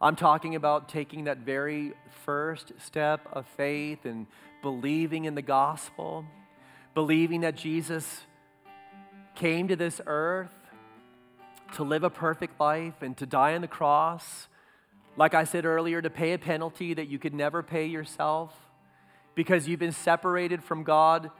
I'm 0.00 0.14
talking 0.14 0.54
about 0.54 0.88
taking 0.88 1.24
that 1.24 1.38
very 1.38 1.92
first 2.24 2.72
step 2.78 3.26
of 3.32 3.46
faith 3.56 4.04
and 4.04 4.26
believing 4.62 5.24
in 5.24 5.34
the 5.34 5.42
gospel, 5.42 6.24
believing 6.94 7.40
that 7.40 7.56
Jesus 7.56 8.20
came 9.34 9.68
to 9.68 9.76
this 9.76 10.00
earth 10.06 10.50
to 11.74 11.82
live 11.82 12.04
a 12.04 12.10
perfect 12.10 12.60
life 12.60 13.02
and 13.02 13.16
to 13.16 13.26
die 13.26 13.54
on 13.54 13.60
the 13.60 13.68
cross. 13.68 14.48
Like 15.16 15.34
I 15.34 15.44
said 15.44 15.64
earlier, 15.64 16.00
to 16.00 16.10
pay 16.10 16.32
a 16.32 16.38
penalty 16.38 16.94
that 16.94 17.08
you 17.08 17.18
could 17.18 17.34
never 17.34 17.62
pay 17.62 17.86
yourself 17.86 18.54
because 19.34 19.66
you've 19.66 19.80
been 19.80 19.92
separated 19.92 20.62
from 20.62 20.84
God 20.84 21.30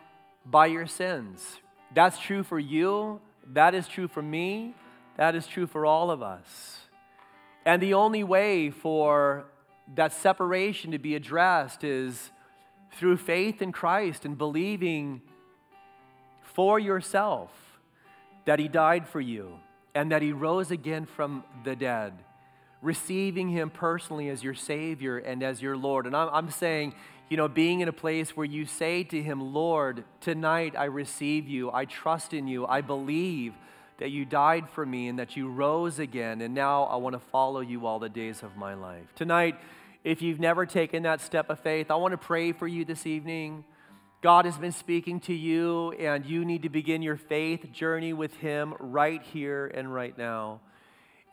by 0.45 0.67
your 0.67 0.87
sins. 0.87 1.59
That's 1.95 2.19
true 2.19 2.43
for 2.43 2.59
you. 2.59 3.21
That 3.53 3.75
is 3.75 3.89
true 3.89 4.09
for 4.09 4.23
me. 4.23 4.75
That 5.17 5.35
is 5.35 5.47
true 5.47 5.67
for 5.67 5.87
all 5.87 6.11
of 6.11 6.23
us. 6.23 6.79
And 7.65 7.83
the 7.83 7.95
only 7.95 8.25
way 8.25 8.71
for 8.71 9.47
that 9.95 10.13
separation 10.13 10.93
to 10.93 10.99
be 10.99 11.15
addressed 11.15 11.83
is 11.85 12.31
through 12.93 13.17
faith 13.17 13.63
in 13.63 13.73
Christ 13.73 14.25
and 14.25 14.37
believing 14.37 15.23
for 16.43 16.79
yourself 16.79 17.51
that 18.45 18.59
He 18.59 18.69
died 18.69 19.09
for 19.09 19.21
you 19.21 19.59
and 19.95 20.13
that 20.13 20.23
He 20.23 20.33
rose 20.33 20.71
again 20.71 21.07
from 21.07 21.45
the 21.65 21.77
dead, 21.77 22.13
receiving 22.83 23.49
Him 23.49 23.71
personally 23.71 24.29
as 24.29 24.43
your 24.43 24.55
Savior 24.55 25.19
and 25.19 25.43
as 25.43 25.61
your 25.63 25.77
Lord. 25.77 26.07
And 26.07 26.17
I'm, 26.17 26.51
saying, 26.51 26.95
you 27.29 27.37
know, 27.37 27.49
being 27.49 27.81
in 27.81 27.89
a 27.89 27.93
place 27.93 28.37
where 28.37 28.47
you 28.47 28.65
say 28.65 29.05
to 29.05 29.23
Him, 29.23 29.53
Lord, 29.53 30.05
tonight 30.21 30.75
I 30.77 30.85
receive 30.85 31.47
you, 31.47 31.71
I 31.73 31.85
trust 31.85 32.33
in 32.33 32.49
you, 32.49 32.67
I 32.67 32.81
believe 32.81 33.55
that 33.99 34.11
you 34.11 34.25
died 34.25 34.71
for 34.71 34.87
me 34.87 35.09
and 35.09 35.19
that 35.19 35.37
you 35.37 35.49
rose 35.51 35.99
again, 35.99 36.41
and 36.41 36.55
now 36.55 36.85
I 36.85 36.97
want 36.97 37.15
to 37.15 37.19
follow 37.19 37.61
you 37.61 37.87
all 37.87 37.99
the 37.99 38.09
days 38.09 38.43
of 38.43 38.57
my 38.57 38.75
life. 38.75 39.07
Tonight, 39.15 39.57
if 40.05 40.23
you've 40.23 40.41
never 40.41 40.65
taken 40.65 41.03
that 41.03 41.21
step 41.21 41.51
of 41.51 41.59
faith, 41.61 41.91
I 41.91 41.97
want 41.97 42.13
to 42.13 42.19
pray 42.19 42.53
for 42.53 42.67
you 42.67 42.85
this 42.85 43.07
evening. 43.07 43.65
God 44.23 44.47
has 44.47 44.57
been 44.57 44.73
speaking 44.73 45.21
to 45.21 45.35
you, 45.35 45.93
and 45.93 46.25
you 46.25 46.45
need 46.45 46.63
to 46.63 46.69
begin 46.69 47.03
your 47.03 47.17
faith 47.17 47.71
journey 47.73 48.13
with 48.13 48.35
Him 48.39 48.75
right 48.79 49.23
here 49.23 49.67
and 49.67 49.93
right 49.93 50.17
now. 50.17 50.61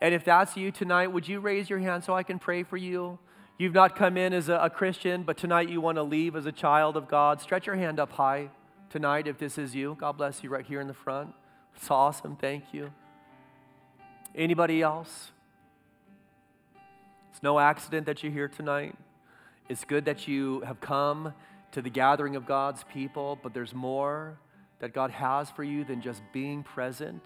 And 0.00 0.14
if 0.14 0.24
that's 0.24 0.56
you 0.56 0.72
tonight, 0.72 1.06
would 1.06 1.26
you 1.26 1.40
raise 1.40 1.70
your 1.70 1.78
hand 1.78 2.04
so 2.04 2.14
I 2.14 2.22
can 2.22 2.38
pray 2.38 2.64
for 2.64 2.76
you? 2.76 3.18
You've 3.58 3.72
not 3.72 3.96
come 3.96 4.18
in 4.18 4.34
as 4.34 4.50
a, 4.50 4.56
a 4.56 4.70
Christian, 4.70 5.22
but 5.22 5.38
tonight 5.38 5.70
you 5.70 5.80
want 5.80 5.96
to 5.96 6.02
leave 6.02 6.36
as 6.36 6.44
a 6.44 6.52
child 6.52 6.96
of 6.96 7.08
God. 7.08 7.40
Stretch 7.40 7.66
your 7.66 7.76
hand 7.76 7.98
up 7.98 8.12
high 8.12 8.50
tonight 8.90 9.26
if 9.26 9.38
this 9.38 9.56
is 9.56 9.74
you. 9.74 9.96
God 9.98 10.12
bless 10.18 10.44
you 10.44 10.50
right 10.50 10.64
here 10.64 10.80
in 10.80 10.86
the 10.86 10.94
front. 10.94 11.32
It's 11.74 11.90
awesome. 11.90 12.36
Thank 12.36 12.64
you. 12.72 12.92
Anybody 14.34 14.82
else? 14.82 15.30
It's 17.32 17.42
no 17.42 17.58
accident 17.58 18.04
that 18.06 18.22
you're 18.22 18.32
here 18.32 18.48
tonight. 18.48 18.94
It's 19.70 19.84
good 19.84 20.04
that 20.04 20.28
you 20.28 20.60
have 20.60 20.80
come 20.80 21.32
to 21.72 21.80
the 21.80 21.90
gathering 21.90 22.36
of 22.36 22.46
God's 22.46 22.84
people, 22.92 23.38
but 23.42 23.54
there's 23.54 23.74
more 23.74 24.38
that 24.80 24.92
God 24.92 25.10
has 25.10 25.48
for 25.50 25.64
you 25.64 25.82
than 25.82 26.02
just 26.02 26.22
being 26.32 26.62
present. 26.62 27.22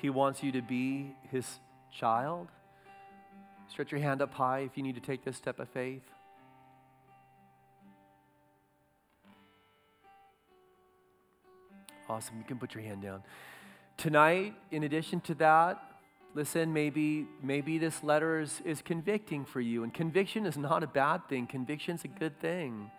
He 0.00 0.08
wants 0.08 0.42
you 0.42 0.52
to 0.52 0.62
be 0.62 1.16
His 1.30 1.58
child. 1.90 2.48
Stretch 3.72 3.90
your 3.90 4.02
hand 4.02 4.20
up 4.20 4.34
high 4.34 4.58
if 4.58 4.76
you 4.76 4.82
need 4.82 4.96
to 4.96 5.00
take 5.00 5.24
this 5.24 5.34
step 5.34 5.58
of 5.58 5.66
faith. 5.66 6.02
Awesome. 12.06 12.36
You 12.36 12.44
can 12.44 12.58
put 12.58 12.74
your 12.74 12.84
hand 12.84 13.00
down. 13.00 13.22
Tonight, 13.96 14.54
in 14.70 14.84
addition 14.84 15.22
to 15.22 15.34
that, 15.36 15.82
listen, 16.34 16.74
maybe, 16.74 17.26
maybe 17.42 17.78
this 17.78 18.04
letter 18.04 18.40
is, 18.40 18.60
is 18.66 18.82
convicting 18.82 19.46
for 19.46 19.62
you. 19.62 19.84
And 19.84 19.94
conviction 19.94 20.44
is 20.44 20.58
not 20.58 20.82
a 20.82 20.86
bad 20.86 21.26
thing, 21.30 21.46
conviction's 21.46 22.04
a 22.04 22.08
good 22.08 22.38
thing. 22.40 22.90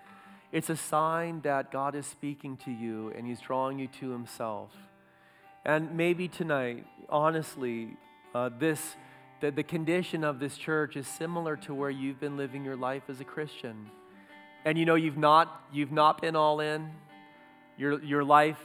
It's 0.52 0.72
a 0.72 0.76
sign 0.76 1.42
that 1.42 1.72
God 1.72 1.94
is 1.94 2.08
speaking 2.08 2.58
to 2.66 2.72
you 2.72 3.14
and 3.16 3.28
He's 3.28 3.42
drawing 3.42 3.78
you 3.78 3.90
to 4.00 4.10
Himself. 4.10 4.72
And 5.66 5.96
maybe 5.96 6.28
tonight, 6.28 6.88
honestly, 7.10 7.90
uh, 8.34 8.50
this, 8.58 8.96
the, 9.42 9.52
the 9.52 9.64
condition 9.64 10.24
of 10.24 10.40
this 10.40 10.58
church 10.58 10.96
is 10.96 11.08
similar 11.08 11.56
to 11.58 11.74
where 11.74 11.90
you've 11.90 12.20
been 12.20 12.38
living 12.38 12.64
your 12.64 12.76
life 12.76 13.04
as 13.10 13.20
a 13.20 13.24
Christian. 13.24 13.90
And 14.66 14.78
you 14.78 14.86
know, 14.86 14.96
you've 14.96 15.18
not, 15.18 15.64
you've 15.74 15.92
not 15.92 16.22
been 16.22 16.36
all 16.36 16.60
in. 16.60 16.90
Your, 17.78 18.02
your 18.04 18.24
life 18.24 18.60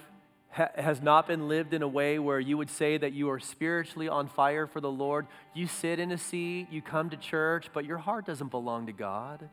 ha- 0.51 0.71
has 0.77 1.03
not 1.03 1.27
been 1.27 1.49
lived 1.49 1.75
in 1.75 1.83
a 1.83 1.89
way 1.89 2.19
where 2.19 2.39
you 2.39 2.57
would 2.57 2.71
say 2.71 2.99
that 2.99 3.13
you 3.13 3.31
are 3.31 3.41
spiritually 3.41 4.09
on 4.09 4.29
fire 4.29 4.67
for 4.67 4.81
the 4.81 4.91
Lord. 4.91 5.27
You 5.55 5.67
sit 5.67 5.99
in 5.99 6.13
a 6.13 6.19
seat, 6.19 6.69
you 6.71 6.83
come 6.83 7.11
to 7.11 7.17
church, 7.17 7.69
but 7.73 7.85
your 7.85 7.99
heart 7.99 8.27
doesn't 8.27 8.51
belong 8.51 8.87
to 8.87 8.93
God. 8.93 9.49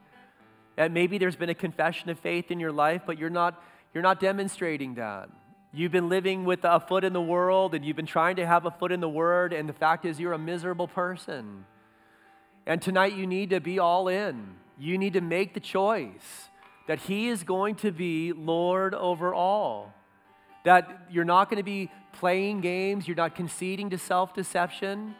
And 0.78 0.94
maybe 0.94 1.18
there's 1.18 1.36
been 1.36 1.50
a 1.50 1.56
confession 1.56 2.10
of 2.10 2.20
faith 2.20 2.52
in 2.52 2.60
your 2.60 2.72
life, 2.72 3.04
but 3.06 3.18
you're 3.18 3.30
not, 3.30 3.64
you're 3.94 4.04
not 4.04 4.20
demonstrating 4.20 4.96
that. 4.96 5.30
You've 5.76 5.92
been 5.92 6.08
living 6.08 6.46
with 6.46 6.62
a 6.64 6.80
foot 6.80 7.04
in 7.04 7.12
the 7.12 7.22
world 7.22 7.76
and 7.76 7.84
you've 7.84 7.98
been 7.98 8.06
trying 8.06 8.38
to 8.38 8.46
have 8.46 8.66
a 8.66 8.72
foot 8.72 8.94
in 8.94 9.02
the 9.02 9.10
Word, 9.10 9.52
and 9.52 9.68
the 9.68 9.74
fact 9.74 10.06
is, 10.06 10.22
you're 10.22 10.32
a 10.32 10.38
miserable 10.38 10.88
person. 10.88 11.66
And 12.66 12.82
tonight, 12.82 13.14
you 13.14 13.28
need 13.28 13.50
to 13.50 13.60
be 13.60 13.78
all 13.78 14.08
in. 14.08 14.56
You 14.80 14.98
need 14.98 15.14
to 15.14 15.22
make 15.22 15.54
the 15.54 15.60
choice 15.60 16.48
that 16.88 17.00
He 17.00 17.28
is 17.28 17.44
going 17.44 17.76
to 17.76 17.92
be 17.92 18.32
Lord 18.32 18.94
over 18.94 19.34
all 19.34 19.94
that 20.64 21.08
you're 21.12 21.26
not 21.26 21.50
going 21.50 21.58
to 21.58 21.64
be 21.64 21.92
playing 22.14 22.60
games, 22.62 23.08
you're 23.08 23.16
not 23.16 23.36
conceding 23.36 23.90
to 23.92 23.98
self 23.98 24.34
deception, 24.34 25.14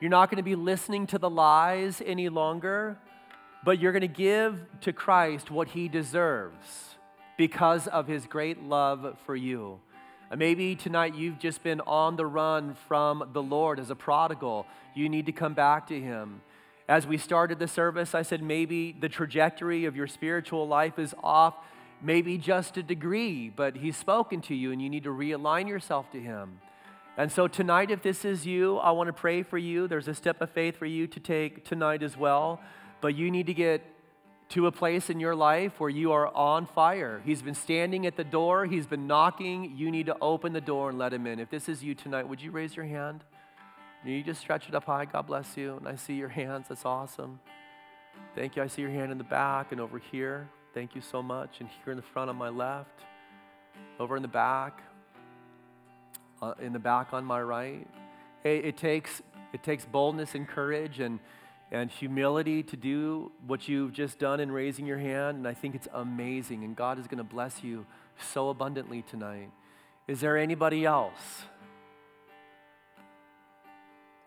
you're 0.00 0.10
not 0.10 0.28
going 0.30 0.36
to 0.36 0.42
be 0.42 0.54
listening 0.56 1.06
to 1.06 1.18
the 1.18 1.30
lies 1.30 2.02
any 2.04 2.28
longer, 2.28 2.98
but 3.64 3.80
you're 3.80 3.92
going 3.92 4.02
to 4.02 4.08
give 4.08 4.60
to 4.80 4.92
Christ 4.92 5.50
what 5.50 5.68
he 5.68 5.88
deserves 5.88 6.96
because 7.38 7.86
of 7.86 8.06
his 8.06 8.26
great 8.26 8.62
love 8.62 9.16
for 9.24 9.34
you. 9.34 9.80
Maybe 10.36 10.76
tonight 10.76 11.16
you've 11.16 11.40
just 11.40 11.62
been 11.64 11.80
on 11.80 12.14
the 12.14 12.24
run 12.24 12.76
from 12.86 13.30
the 13.32 13.42
Lord 13.42 13.80
as 13.80 13.90
a 13.90 13.96
prodigal. 13.96 14.64
You 14.94 15.08
need 15.08 15.26
to 15.26 15.32
come 15.32 15.54
back 15.54 15.88
to 15.88 16.00
him. 16.00 16.42
As 16.88 17.04
we 17.04 17.18
started 17.18 17.58
the 17.58 17.66
service, 17.66 18.14
I 18.14 18.22
said 18.22 18.40
maybe 18.40 18.92
the 18.92 19.08
trajectory 19.08 19.86
of 19.86 19.96
your 19.96 20.06
spiritual 20.06 20.68
life 20.68 20.98
is 21.00 21.14
off 21.22 21.54
maybe 22.02 22.38
just 22.38 22.76
a 22.76 22.82
degree, 22.82 23.50
but 23.50 23.76
He's 23.76 23.96
spoken 23.96 24.40
to 24.42 24.54
you 24.54 24.72
and 24.72 24.80
you 24.80 24.88
need 24.88 25.04
to 25.04 25.10
realign 25.10 25.68
yourself 25.68 26.10
to 26.12 26.20
Him. 26.20 26.60
And 27.16 27.30
so 27.30 27.48
tonight, 27.48 27.90
if 27.90 28.02
this 28.02 28.24
is 28.24 28.46
you, 28.46 28.78
I 28.78 28.92
want 28.92 29.08
to 29.08 29.12
pray 29.12 29.42
for 29.42 29.58
you. 29.58 29.88
There's 29.88 30.08
a 30.08 30.14
step 30.14 30.40
of 30.40 30.50
faith 30.50 30.76
for 30.76 30.86
you 30.86 31.06
to 31.08 31.20
take 31.20 31.64
tonight 31.64 32.02
as 32.02 32.16
well. 32.16 32.60
But 33.00 33.14
you 33.14 33.30
need 33.30 33.46
to 33.46 33.54
get 33.54 33.82
to 34.50 34.66
a 34.66 34.72
place 34.72 35.10
in 35.10 35.20
your 35.20 35.34
life 35.34 35.78
where 35.78 35.90
you 35.90 36.12
are 36.12 36.26
on 36.34 36.66
fire. 36.66 37.22
He's 37.24 37.40
been 37.40 37.54
standing 37.54 38.04
at 38.04 38.16
the 38.16 38.24
door, 38.24 38.66
He's 38.66 38.86
been 38.86 39.06
knocking. 39.06 39.74
You 39.76 39.90
need 39.90 40.06
to 40.06 40.16
open 40.20 40.52
the 40.52 40.60
door 40.60 40.90
and 40.90 40.98
let 40.98 41.12
Him 41.12 41.26
in. 41.26 41.38
If 41.38 41.50
this 41.50 41.68
is 41.68 41.82
you 41.82 41.94
tonight, 41.94 42.28
would 42.28 42.42
you 42.42 42.50
raise 42.50 42.76
your 42.76 42.84
hand? 42.84 43.24
You 44.04 44.22
just 44.22 44.40
stretch 44.40 44.68
it 44.68 44.74
up 44.74 44.84
high. 44.84 45.04
God 45.04 45.26
bless 45.26 45.56
you. 45.56 45.76
And 45.76 45.86
I 45.86 45.94
see 45.94 46.14
your 46.14 46.28
hands. 46.28 46.66
That's 46.68 46.84
awesome. 46.84 47.38
Thank 48.34 48.56
you. 48.56 48.62
I 48.62 48.66
see 48.66 48.82
your 48.82 48.90
hand 48.90 49.12
in 49.12 49.18
the 49.18 49.24
back 49.24 49.72
and 49.72 49.80
over 49.80 49.98
here. 49.98 50.48
Thank 50.72 50.94
you 50.94 51.00
so 51.00 51.22
much. 51.22 51.60
And 51.60 51.68
here 51.84 51.92
in 51.92 51.96
the 51.96 52.02
front 52.02 52.30
on 52.30 52.36
my 52.36 52.48
left, 52.48 53.00
over 53.98 54.16
in 54.16 54.22
the 54.22 54.28
back, 54.28 54.82
uh, 56.40 56.54
in 56.60 56.72
the 56.72 56.78
back 56.78 57.12
on 57.12 57.24
my 57.24 57.42
right. 57.42 57.86
It, 58.42 58.64
it, 58.64 58.76
takes, 58.78 59.20
it 59.52 59.62
takes 59.62 59.84
boldness 59.84 60.34
and 60.34 60.48
courage 60.48 60.98
and, 60.98 61.20
and 61.72 61.90
humility 61.90 62.62
to 62.64 62.76
do 62.76 63.30
what 63.46 63.68
you've 63.68 63.92
just 63.92 64.18
done 64.18 64.40
in 64.40 64.50
raising 64.50 64.86
your 64.86 64.98
hand. 64.98 65.38
And 65.38 65.46
I 65.46 65.54
think 65.54 65.74
it's 65.74 65.88
amazing. 65.92 66.64
And 66.64 66.74
God 66.74 66.98
is 66.98 67.06
going 67.06 67.18
to 67.18 67.24
bless 67.24 67.62
you 67.62 67.86
so 68.32 68.48
abundantly 68.48 69.02
tonight. 69.02 69.50
Is 70.08 70.20
there 70.20 70.36
anybody 70.36 70.84
else? 70.84 71.44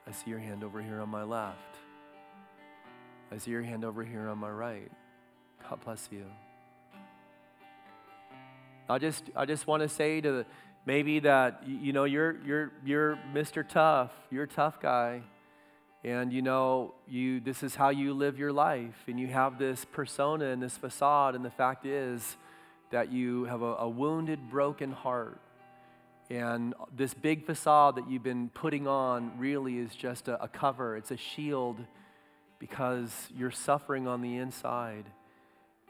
I 0.07 0.11
see 0.11 0.29
your 0.29 0.39
hand 0.39 0.63
over 0.63 0.81
here 0.81 1.01
on 1.01 1.09
my 1.09 1.23
left. 1.23 1.57
I 3.31 3.37
see 3.37 3.51
your 3.51 3.63
hand 3.63 3.83
over 3.83 4.03
here 4.03 4.29
on 4.29 4.37
my 4.37 4.49
right. 4.49 4.91
God 5.69 5.79
bless 5.83 6.07
you. 6.11 6.25
I 8.89 8.97
just, 8.97 9.23
I 9.35 9.45
just 9.45 9.65
want 9.65 9.81
to 9.81 9.89
say 9.89 10.21
to 10.21 10.45
maybe 10.85 11.19
that, 11.19 11.63
you 11.65 11.93
know, 11.93 12.03
you're, 12.03 12.37
you're, 12.45 12.71
you're 12.85 13.19
Mr. 13.33 13.67
Tough, 13.67 14.11
you're 14.29 14.43
a 14.43 14.47
tough 14.47 14.79
guy. 14.81 15.23
And 16.03 16.33
you 16.33 16.41
know, 16.41 16.95
you, 17.07 17.39
this 17.39 17.63
is 17.63 17.75
how 17.75 17.89
you 17.89 18.13
live 18.13 18.37
your 18.37 18.51
life, 18.51 19.03
and 19.07 19.17
you 19.17 19.27
have 19.27 19.57
this 19.57 19.85
persona 19.85 20.45
and 20.47 20.61
this 20.61 20.75
facade, 20.75 21.33
and 21.33 21.45
the 21.45 21.49
fact 21.49 21.85
is 21.85 22.35
that 22.91 23.11
you 23.11 23.45
have 23.45 23.61
a, 23.61 23.75
a 23.75 23.89
wounded, 23.89 24.49
broken 24.49 24.91
heart. 24.91 25.39
And 26.29 26.73
this 26.95 27.13
big 27.13 27.45
facade 27.45 27.95
that 27.95 28.09
you've 28.09 28.23
been 28.23 28.49
putting 28.49 28.87
on 28.87 29.37
really 29.37 29.77
is 29.77 29.95
just 29.95 30.27
a, 30.27 30.43
a 30.43 30.47
cover, 30.47 30.97
it's 30.97 31.11
a 31.11 31.17
shield 31.17 31.77
because 32.59 33.29
you're 33.35 33.51
suffering 33.51 34.07
on 34.07 34.21
the 34.21 34.37
inside. 34.37 35.05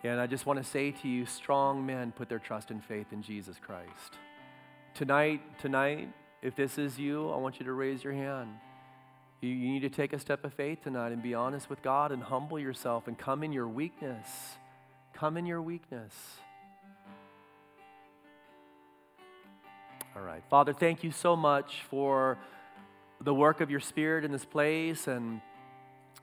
And 0.04 0.20
I 0.20 0.28
just 0.28 0.46
want 0.46 0.62
to 0.62 0.66
say 0.66 0.92
to 0.92 1.08
you, 1.08 1.26
strong 1.26 1.86
men 1.86 2.12
put 2.12 2.30
their 2.30 2.40
trust 2.40 2.72
and 2.72 2.84
faith 2.84 3.08
in 3.12 3.22
Jesus 3.22 3.58
Christ. 3.66 4.18
Tonight, 4.94 5.42
tonight, 5.60 6.10
if 6.42 6.56
this 6.56 6.78
is 6.78 7.00
you, 7.00 7.30
I 7.30 7.38
want 7.38 7.60
you 7.60 7.66
to 7.66 7.74
raise 7.74 8.04
your 8.04 8.14
hand. 8.14 8.50
You, 9.44 9.50
you 9.50 9.74
need 9.74 9.82
to 9.82 9.90
take 9.90 10.14
a 10.14 10.20
step 10.20 10.46
of 10.46 10.54
faith 10.54 10.84
tonight 10.84 11.12
and 11.12 11.22
be 11.22 11.34
honest 11.34 11.70
with 11.70 11.82
God 11.84 12.14
and 12.14 12.24
humble 12.24 12.58
yourself 12.58 13.10
and 13.10 13.18
come 13.18 13.44
in 13.44 13.52
your 13.52 13.68
weakness. 13.68 14.26
Come 15.14 15.36
in 15.36 15.46
your 15.46 15.62
weakness. 15.62 16.14
All 20.16 20.22
right. 20.22 20.42
Father, 20.50 20.72
thank 20.72 21.04
you 21.04 21.12
so 21.12 21.36
much 21.36 21.82
for 21.90 22.38
the 23.20 23.34
work 23.34 23.60
of 23.60 23.70
your 23.70 23.82
Spirit 23.82 24.24
in 24.24 24.32
this 24.32 24.46
place. 24.46 25.08
And 25.08 25.42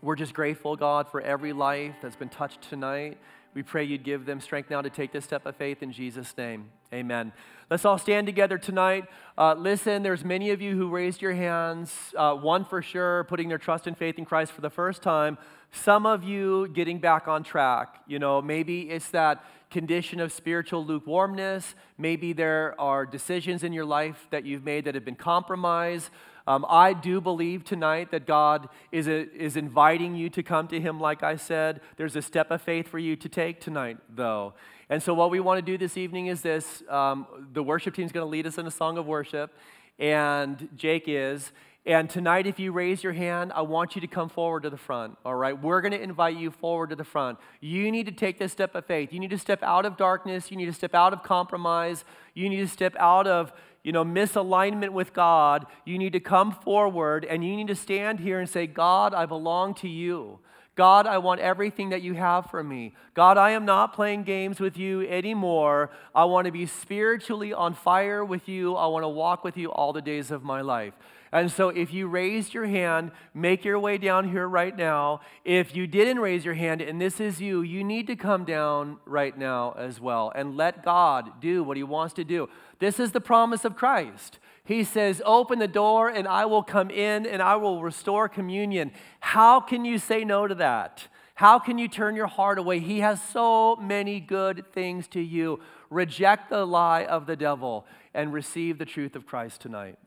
we're 0.00 0.16
just 0.16 0.32
grateful, 0.32 0.74
God, 0.74 1.06
for 1.10 1.20
every 1.20 1.52
life 1.52 1.96
that's 2.00 2.16
been 2.16 2.30
touched 2.30 2.62
tonight. 2.62 3.18
We 3.52 3.64
pray 3.64 3.82
you'd 3.82 4.04
give 4.04 4.26
them 4.26 4.40
strength 4.40 4.70
now 4.70 4.80
to 4.80 4.90
take 4.90 5.12
this 5.12 5.24
step 5.24 5.44
of 5.44 5.56
faith 5.56 5.82
in 5.82 5.90
Jesus' 5.92 6.36
name. 6.36 6.70
Amen. 6.92 7.32
Let's 7.68 7.84
all 7.84 7.98
stand 7.98 8.26
together 8.26 8.58
tonight. 8.58 9.06
Uh, 9.36 9.54
listen, 9.54 10.02
there's 10.02 10.24
many 10.24 10.50
of 10.50 10.60
you 10.60 10.76
who 10.76 10.88
raised 10.88 11.20
your 11.20 11.32
hands, 11.32 11.92
uh, 12.16 12.34
one 12.34 12.64
for 12.64 12.80
sure, 12.80 13.24
putting 13.24 13.48
their 13.48 13.58
trust 13.58 13.86
and 13.86 13.96
faith 13.98 14.18
in 14.18 14.24
Christ 14.24 14.52
for 14.52 14.60
the 14.60 14.70
first 14.70 15.02
time. 15.02 15.36
Some 15.72 16.06
of 16.06 16.22
you 16.22 16.68
getting 16.68 16.98
back 16.98 17.26
on 17.26 17.42
track. 17.42 17.96
You 18.06 18.18
know, 18.18 18.40
maybe 18.40 18.82
it's 18.90 19.10
that 19.10 19.44
condition 19.70 20.20
of 20.20 20.32
spiritual 20.32 20.84
lukewarmness. 20.84 21.74
Maybe 21.96 22.32
there 22.32 22.74
are 22.80 23.06
decisions 23.06 23.62
in 23.62 23.72
your 23.72 23.84
life 23.84 24.26
that 24.30 24.44
you've 24.44 24.64
made 24.64 24.84
that 24.84 24.94
have 24.94 25.04
been 25.04 25.16
compromised. 25.16 26.10
Um, 26.46 26.64
I 26.68 26.92
do 26.92 27.20
believe 27.20 27.64
tonight 27.64 28.10
that 28.10 28.26
God 28.26 28.68
is, 28.92 29.08
a, 29.08 29.30
is 29.34 29.56
inviting 29.56 30.14
you 30.14 30.30
to 30.30 30.42
come 30.42 30.68
to 30.68 30.80
Him, 30.80 31.00
like 31.00 31.22
I 31.22 31.36
said. 31.36 31.80
There's 31.96 32.16
a 32.16 32.22
step 32.22 32.50
of 32.50 32.62
faith 32.62 32.88
for 32.88 32.98
you 32.98 33.16
to 33.16 33.28
take 33.28 33.60
tonight, 33.60 33.98
though. 34.08 34.54
And 34.88 35.02
so, 35.02 35.14
what 35.14 35.30
we 35.30 35.40
want 35.40 35.58
to 35.58 35.62
do 35.62 35.78
this 35.78 35.96
evening 35.96 36.26
is 36.26 36.42
this 36.42 36.82
um, 36.88 37.26
the 37.52 37.62
worship 37.62 37.94
team 37.94 38.06
is 38.06 38.12
going 38.12 38.26
to 38.26 38.30
lead 38.30 38.46
us 38.46 38.58
in 38.58 38.66
a 38.66 38.70
song 38.70 38.98
of 38.98 39.06
worship, 39.06 39.54
and 39.98 40.68
Jake 40.76 41.04
is. 41.06 41.52
And 41.86 42.10
tonight, 42.10 42.46
if 42.46 42.58
you 42.58 42.72
raise 42.72 43.02
your 43.02 43.14
hand, 43.14 43.52
I 43.54 43.62
want 43.62 43.94
you 43.94 44.02
to 44.02 44.06
come 44.06 44.28
forward 44.28 44.64
to 44.64 44.70
the 44.70 44.76
front, 44.76 45.16
all 45.24 45.34
right? 45.34 45.60
We're 45.60 45.80
going 45.80 45.92
to 45.92 46.00
invite 46.00 46.36
you 46.36 46.50
forward 46.50 46.90
to 46.90 46.96
the 46.96 47.04
front. 47.04 47.38
You 47.60 47.90
need 47.90 48.04
to 48.04 48.12
take 48.12 48.38
this 48.38 48.52
step 48.52 48.74
of 48.74 48.84
faith. 48.84 49.14
You 49.14 49.18
need 49.18 49.30
to 49.30 49.38
step 49.38 49.62
out 49.62 49.86
of 49.86 49.96
darkness. 49.96 50.50
You 50.50 50.58
need 50.58 50.66
to 50.66 50.74
step 50.74 50.94
out 50.94 51.14
of 51.14 51.22
compromise. 51.22 52.04
You 52.34 52.50
need 52.50 52.58
to 52.58 52.68
step 52.68 52.94
out 52.98 53.26
of 53.26 53.52
you 53.82 53.92
know, 53.92 54.04
misalignment 54.04 54.90
with 54.90 55.12
God, 55.12 55.66
you 55.84 55.98
need 55.98 56.12
to 56.12 56.20
come 56.20 56.52
forward 56.52 57.24
and 57.24 57.44
you 57.44 57.56
need 57.56 57.68
to 57.68 57.74
stand 57.74 58.20
here 58.20 58.38
and 58.38 58.48
say, 58.48 58.66
God, 58.66 59.14
I 59.14 59.26
belong 59.26 59.74
to 59.76 59.88
you. 59.88 60.40
God, 60.76 61.06
I 61.06 61.18
want 61.18 61.40
everything 61.40 61.90
that 61.90 62.00
you 62.00 62.14
have 62.14 62.46
for 62.46 62.62
me. 62.62 62.94
God, 63.14 63.36
I 63.36 63.50
am 63.50 63.64
not 63.64 63.92
playing 63.92 64.22
games 64.22 64.60
with 64.60 64.78
you 64.78 65.02
anymore. 65.02 65.90
I 66.14 66.24
want 66.24 66.46
to 66.46 66.52
be 66.52 66.64
spiritually 66.64 67.52
on 67.52 67.74
fire 67.74 68.24
with 68.24 68.48
you. 68.48 68.76
I 68.76 68.86
want 68.86 69.02
to 69.02 69.08
walk 69.08 69.44
with 69.44 69.56
you 69.56 69.70
all 69.70 69.92
the 69.92 70.00
days 70.00 70.30
of 70.30 70.42
my 70.42 70.60
life. 70.60 70.94
And 71.32 71.50
so, 71.50 71.68
if 71.68 71.92
you 71.92 72.08
raised 72.08 72.54
your 72.54 72.66
hand, 72.66 73.12
make 73.34 73.64
your 73.64 73.78
way 73.78 73.98
down 73.98 74.30
here 74.30 74.48
right 74.48 74.76
now. 74.76 75.20
If 75.44 75.76
you 75.76 75.86
didn't 75.86 76.18
raise 76.18 76.44
your 76.44 76.54
hand 76.54 76.80
and 76.80 77.00
this 77.00 77.20
is 77.20 77.40
you, 77.40 77.62
you 77.62 77.84
need 77.84 78.08
to 78.08 78.16
come 78.16 78.44
down 78.44 78.98
right 79.04 79.36
now 79.36 79.72
as 79.78 80.00
well 80.00 80.32
and 80.34 80.56
let 80.56 80.82
God 80.82 81.40
do 81.40 81.62
what 81.62 81.76
He 81.76 81.84
wants 81.84 82.14
to 82.14 82.24
do. 82.24 82.48
This 82.80 82.98
is 82.98 83.12
the 83.12 83.20
promise 83.20 83.64
of 83.64 83.76
Christ. 83.76 84.38
He 84.64 84.84
says, 84.84 85.22
Open 85.24 85.58
the 85.58 85.68
door 85.68 86.08
and 86.08 86.26
I 86.26 86.46
will 86.46 86.62
come 86.62 86.90
in 86.90 87.26
and 87.26 87.42
I 87.42 87.56
will 87.56 87.82
restore 87.82 88.28
communion. 88.28 88.92
How 89.20 89.60
can 89.60 89.84
you 89.84 89.98
say 89.98 90.24
no 90.24 90.46
to 90.46 90.54
that? 90.56 91.06
How 91.34 91.58
can 91.58 91.78
you 91.78 91.88
turn 91.88 92.16
your 92.16 92.26
heart 92.26 92.58
away? 92.58 92.80
He 92.80 93.00
has 93.00 93.22
so 93.22 93.76
many 93.76 94.20
good 94.20 94.64
things 94.72 95.08
to 95.08 95.20
you. 95.20 95.60
Reject 95.88 96.50
the 96.50 96.66
lie 96.66 97.04
of 97.04 97.26
the 97.26 97.36
devil 97.36 97.86
and 98.12 98.32
receive 98.32 98.78
the 98.78 98.84
truth 98.84 99.16
of 99.16 99.26
Christ 99.26 99.60
tonight. 99.60 99.98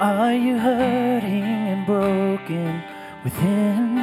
Are 0.00 0.32
you 0.32 0.58
hurting 0.58 1.44
and 1.44 1.84
broken 1.84 2.82
within? 3.22 3.98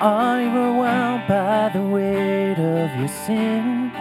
Are 0.00 0.40
you 0.40 0.48
overwhelmed 0.48 1.28
by 1.28 1.68
the 1.74 1.82
weight 1.82 2.58
of 2.58 2.98
your 2.98 3.08
sin? 3.08 3.92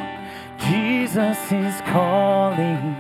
Jesus 0.58 1.38
is 1.52 1.82
calling. 1.82 2.96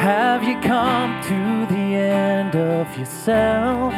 Have 0.00 0.44
you 0.44 0.58
come 0.62 1.22
to 1.24 1.66
the 1.74 1.94
end 1.96 2.56
of 2.56 2.96
yourself? 2.96 3.92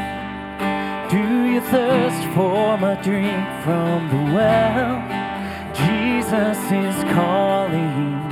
Do 1.09 1.47
you 1.47 1.61
thirst 1.61 2.27
for 2.35 2.77
my 2.77 3.01
drink 3.01 3.47
from 3.63 4.09
the 4.09 4.35
well? 4.35 4.99
Jesus 5.75 6.59
is 6.73 7.05
calling. 7.15 8.32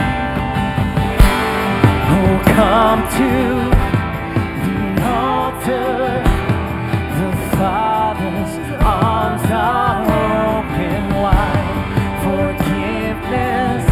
Come 2.31 3.01
to 3.17 3.31
the 4.63 5.03
altar. 5.03 6.23
The 7.19 7.31
Father's 7.57 8.53
arms 8.81 9.43
are 9.51 10.01
open 10.57 11.03
wide. 11.21 11.77
Forgiveness 12.23 13.83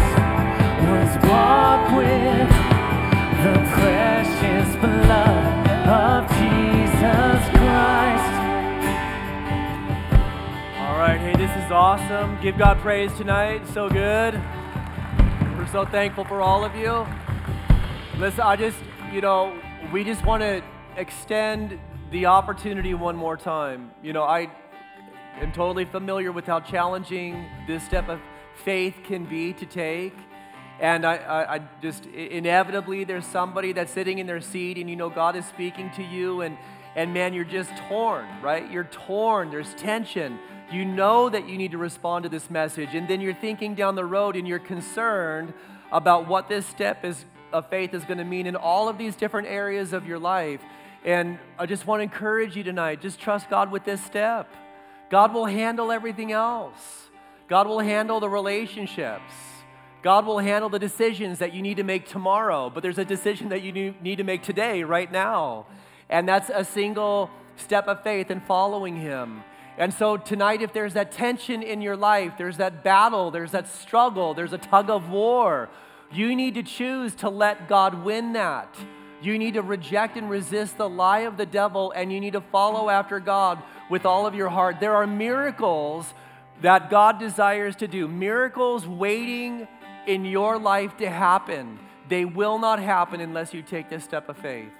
was 0.88 1.10
bought 1.26 1.84
with 1.96 2.50
the 3.44 3.56
precious 3.74 4.68
blood 4.76 5.44
of 5.86 6.20
Jesus 6.38 7.40
Christ. 7.50 8.32
All 10.78 10.96
right, 10.98 11.20
hey, 11.20 11.34
this 11.36 11.54
is 11.64 11.70
awesome. 11.70 12.38
Give 12.40 12.56
God 12.56 12.78
praise 12.78 13.12
tonight. 13.18 13.66
So 13.68 13.88
good. 13.90 14.40
We're 15.58 15.66
so 15.66 15.84
thankful 15.84 16.24
for 16.24 16.40
all 16.40 16.64
of 16.64 16.74
you. 16.74 17.06
Listen, 18.20 18.40
I 18.42 18.54
just, 18.54 18.76
you 19.10 19.22
know, 19.22 19.58
we 19.94 20.04
just 20.04 20.26
want 20.26 20.42
to 20.42 20.62
extend 20.98 21.80
the 22.10 22.26
opportunity 22.26 22.92
one 22.92 23.16
more 23.16 23.34
time. 23.34 23.92
You 24.02 24.12
know, 24.12 24.24
I 24.24 24.50
am 25.40 25.52
totally 25.52 25.86
familiar 25.86 26.30
with 26.30 26.44
how 26.44 26.60
challenging 26.60 27.46
this 27.66 27.82
step 27.82 28.10
of 28.10 28.20
faith 28.62 28.94
can 29.04 29.24
be 29.24 29.54
to 29.54 29.64
take. 29.64 30.12
And 30.80 31.06
I, 31.06 31.16
I, 31.16 31.54
I, 31.54 31.60
just 31.80 32.04
inevitably, 32.04 33.04
there's 33.04 33.24
somebody 33.24 33.72
that's 33.72 33.90
sitting 33.90 34.18
in 34.18 34.26
their 34.26 34.42
seat, 34.42 34.76
and 34.76 34.90
you 34.90 34.96
know 34.96 35.08
God 35.08 35.34
is 35.34 35.46
speaking 35.46 35.90
to 35.92 36.02
you, 36.02 36.42
and, 36.42 36.58
and 36.96 37.14
man, 37.14 37.32
you're 37.32 37.44
just 37.44 37.74
torn, 37.88 38.26
right? 38.42 38.70
You're 38.70 38.84
torn, 38.84 39.50
there's 39.50 39.72
tension. 39.76 40.38
You 40.70 40.84
know 40.84 41.30
that 41.30 41.48
you 41.48 41.56
need 41.56 41.70
to 41.70 41.78
respond 41.78 42.24
to 42.24 42.28
this 42.28 42.50
message, 42.50 42.94
and 42.94 43.08
then 43.08 43.22
you're 43.22 43.32
thinking 43.32 43.74
down 43.74 43.94
the 43.94 44.04
road 44.04 44.36
and 44.36 44.46
you're 44.46 44.58
concerned 44.58 45.54
about 45.90 46.28
what 46.28 46.50
this 46.50 46.66
step 46.66 47.02
is, 47.02 47.24
of 47.52 47.68
faith 47.68 47.94
is 47.94 48.04
going 48.04 48.18
to 48.18 48.24
mean 48.24 48.46
in 48.46 48.56
all 48.56 48.88
of 48.88 48.98
these 48.98 49.16
different 49.16 49.48
areas 49.48 49.92
of 49.92 50.06
your 50.06 50.18
life. 50.18 50.60
And 51.04 51.38
I 51.58 51.66
just 51.66 51.86
want 51.86 52.00
to 52.00 52.04
encourage 52.04 52.56
you 52.56 52.62
tonight 52.62 53.00
just 53.00 53.20
trust 53.20 53.48
God 53.48 53.70
with 53.70 53.84
this 53.84 54.02
step. 54.04 54.48
God 55.10 55.34
will 55.34 55.46
handle 55.46 55.90
everything 55.90 56.32
else, 56.32 57.10
God 57.48 57.66
will 57.66 57.80
handle 57.80 58.20
the 58.20 58.28
relationships. 58.28 59.32
God 60.02 60.24
will 60.24 60.38
handle 60.38 60.70
the 60.70 60.78
decisions 60.78 61.40
that 61.40 61.52
you 61.52 61.60
need 61.60 61.76
to 61.76 61.82
make 61.82 62.08
tomorrow, 62.08 62.70
but 62.70 62.82
there's 62.82 62.96
a 62.96 63.04
decision 63.04 63.50
that 63.50 63.60
you 63.60 63.94
need 64.00 64.16
to 64.16 64.24
make 64.24 64.42
today, 64.42 64.82
right 64.82 65.12
now. 65.12 65.66
And 66.08 66.26
that's 66.26 66.50
a 66.52 66.64
single 66.64 67.30
step 67.56 67.86
of 67.86 68.02
faith 68.02 68.30
in 68.30 68.40
following 68.40 68.96
Him. 68.96 69.42
And 69.76 69.92
so 69.92 70.16
tonight, 70.16 70.62
if 70.62 70.72
there's 70.72 70.94
that 70.94 71.12
tension 71.12 71.62
in 71.62 71.80
your 71.82 71.96
life, 71.96 72.34
there's 72.38 72.56
that 72.56 72.82
battle, 72.82 73.30
there's 73.30 73.52
that 73.52 73.68
struggle, 73.68 74.34
there's 74.34 74.52
a 74.52 74.58
tug 74.58 74.90
of 74.90 75.10
war, 75.10 75.68
you 76.12 76.34
need 76.34 76.54
to 76.54 76.62
choose 76.62 77.14
to 77.16 77.28
let 77.28 77.68
God 77.68 78.04
win 78.04 78.32
that. 78.32 78.74
You 79.22 79.38
need 79.38 79.54
to 79.54 79.62
reject 79.62 80.16
and 80.16 80.30
resist 80.30 80.78
the 80.78 80.88
lie 80.88 81.20
of 81.20 81.36
the 81.36 81.46
devil, 81.46 81.92
and 81.92 82.12
you 82.12 82.20
need 82.20 82.32
to 82.32 82.40
follow 82.40 82.88
after 82.88 83.20
God 83.20 83.62
with 83.90 84.06
all 84.06 84.26
of 84.26 84.34
your 84.34 84.48
heart. 84.48 84.80
There 84.80 84.94
are 84.94 85.06
miracles 85.06 86.12
that 86.62 86.90
God 86.90 87.18
desires 87.18 87.76
to 87.76 87.88
do, 87.88 88.08
miracles 88.08 88.86
waiting 88.86 89.68
in 90.06 90.24
your 90.24 90.58
life 90.58 90.96
to 90.98 91.08
happen. 91.08 91.78
They 92.08 92.24
will 92.24 92.58
not 92.58 92.80
happen 92.80 93.20
unless 93.20 93.54
you 93.54 93.62
take 93.62 93.88
this 93.88 94.04
step 94.04 94.28
of 94.28 94.36
faith. 94.36 94.72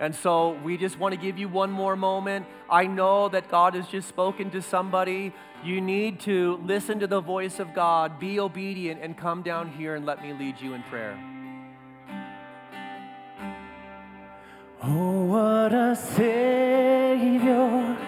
And 0.00 0.14
so 0.14 0.58
we 0.64 0.78
just 0.78 0.98
want 0.98 1.14
to 1.14 1.20
give 1.20 1.38
you 1.38 1.46
one 1.46 1.70
more 1.70 1.94
moment. 1.94 2.46
I 2.70 2.86
know 2.86 3.28
that 3.28 3.50
God 3.50 3.74
has 3.74 3.86
just 3.86 4.08
spoken 4.08 4.50
to 4.52 4.62
somebody. 4.62 5.34
You 5.62 5.82
need 5.82 6.20
to 6.20 6.58
listen 6.64 7.00
to 7.00 7.06
the 7.06 7.20
voice 7.20 7.60
of 7.60 7.74
God, 7.74 8.18
be 8.18 8.40
obedient, 8.40 9.02
and 9.02 9.14
come 9.14 9.42
down 9.42 9.70
here 9.70 9.94
and 9.94 10.06
let 10.06 10.22
me 10.22 10.32
lead 10.32 10.58
you 10.58 10.72
in 10.72 10.82
prayer. 10.84 11.18
Oh, 14.82 15.24
what 15.24 15.74
a 15.74 15.94
Savior! 15.94 17.98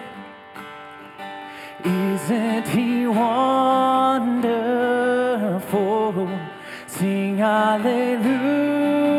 Isn't 1.85 2.67
He 2.69 3.05
wonderful? 3.05 4.33
Sing 6.87 7.37
hallelujah. 7.37 9.12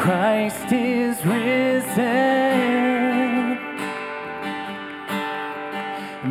Christ 0.00 0.72
is 0.72 1.24
risen. 1.26 2.00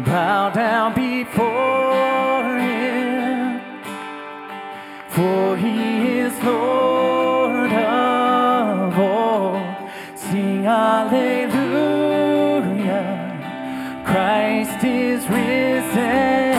Bow 0.04 0.50
down 0.50 0.96
before 0.96 2.58
him, 2.58 3.62
for 5.10 5.56
he 5.56 6.18
is 6.18 6.34
Lord 6.44 7.72
of 7.72 8.98
all. 8.98 9.62
Sing 10.16 10.64
hallelujah. 10.64 11.62
Christ 14.04 14.84
is 14.84 15.30
risen. 15.30 16.50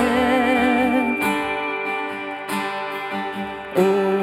Oh, 3.77 4.23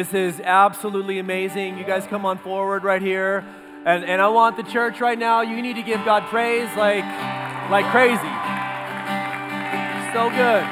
This 0.00 0.14
is 0.14 0.40
absolutely 0.40 1.18
amazing. 1.18 1.76
You 1.76 1.84
guys 1.84 2.06
come 2.06 2.24
on 2.24 2.38
forward 2.38 2.84
right 2.84 3.02
here. 3.02 3.44
And, 3.84 4.02
and 4.02 4.22
I 4.22 4.28
want 4.28 4.56
the 4.56 4.62
church 4.62 4.98
right 4.98 5.18
now, 5.18 5.42
you 5.42 5.60
need 5.60 5.76
to 5.76 5.82
give 5.82 6.02
God 6.06 6.22
praise 6.30 6.74
like, 6.74 7.04
like 7.70 7.84
crazy. 7.90 8.16
So 10.14 10.30
good. 10.30 10.64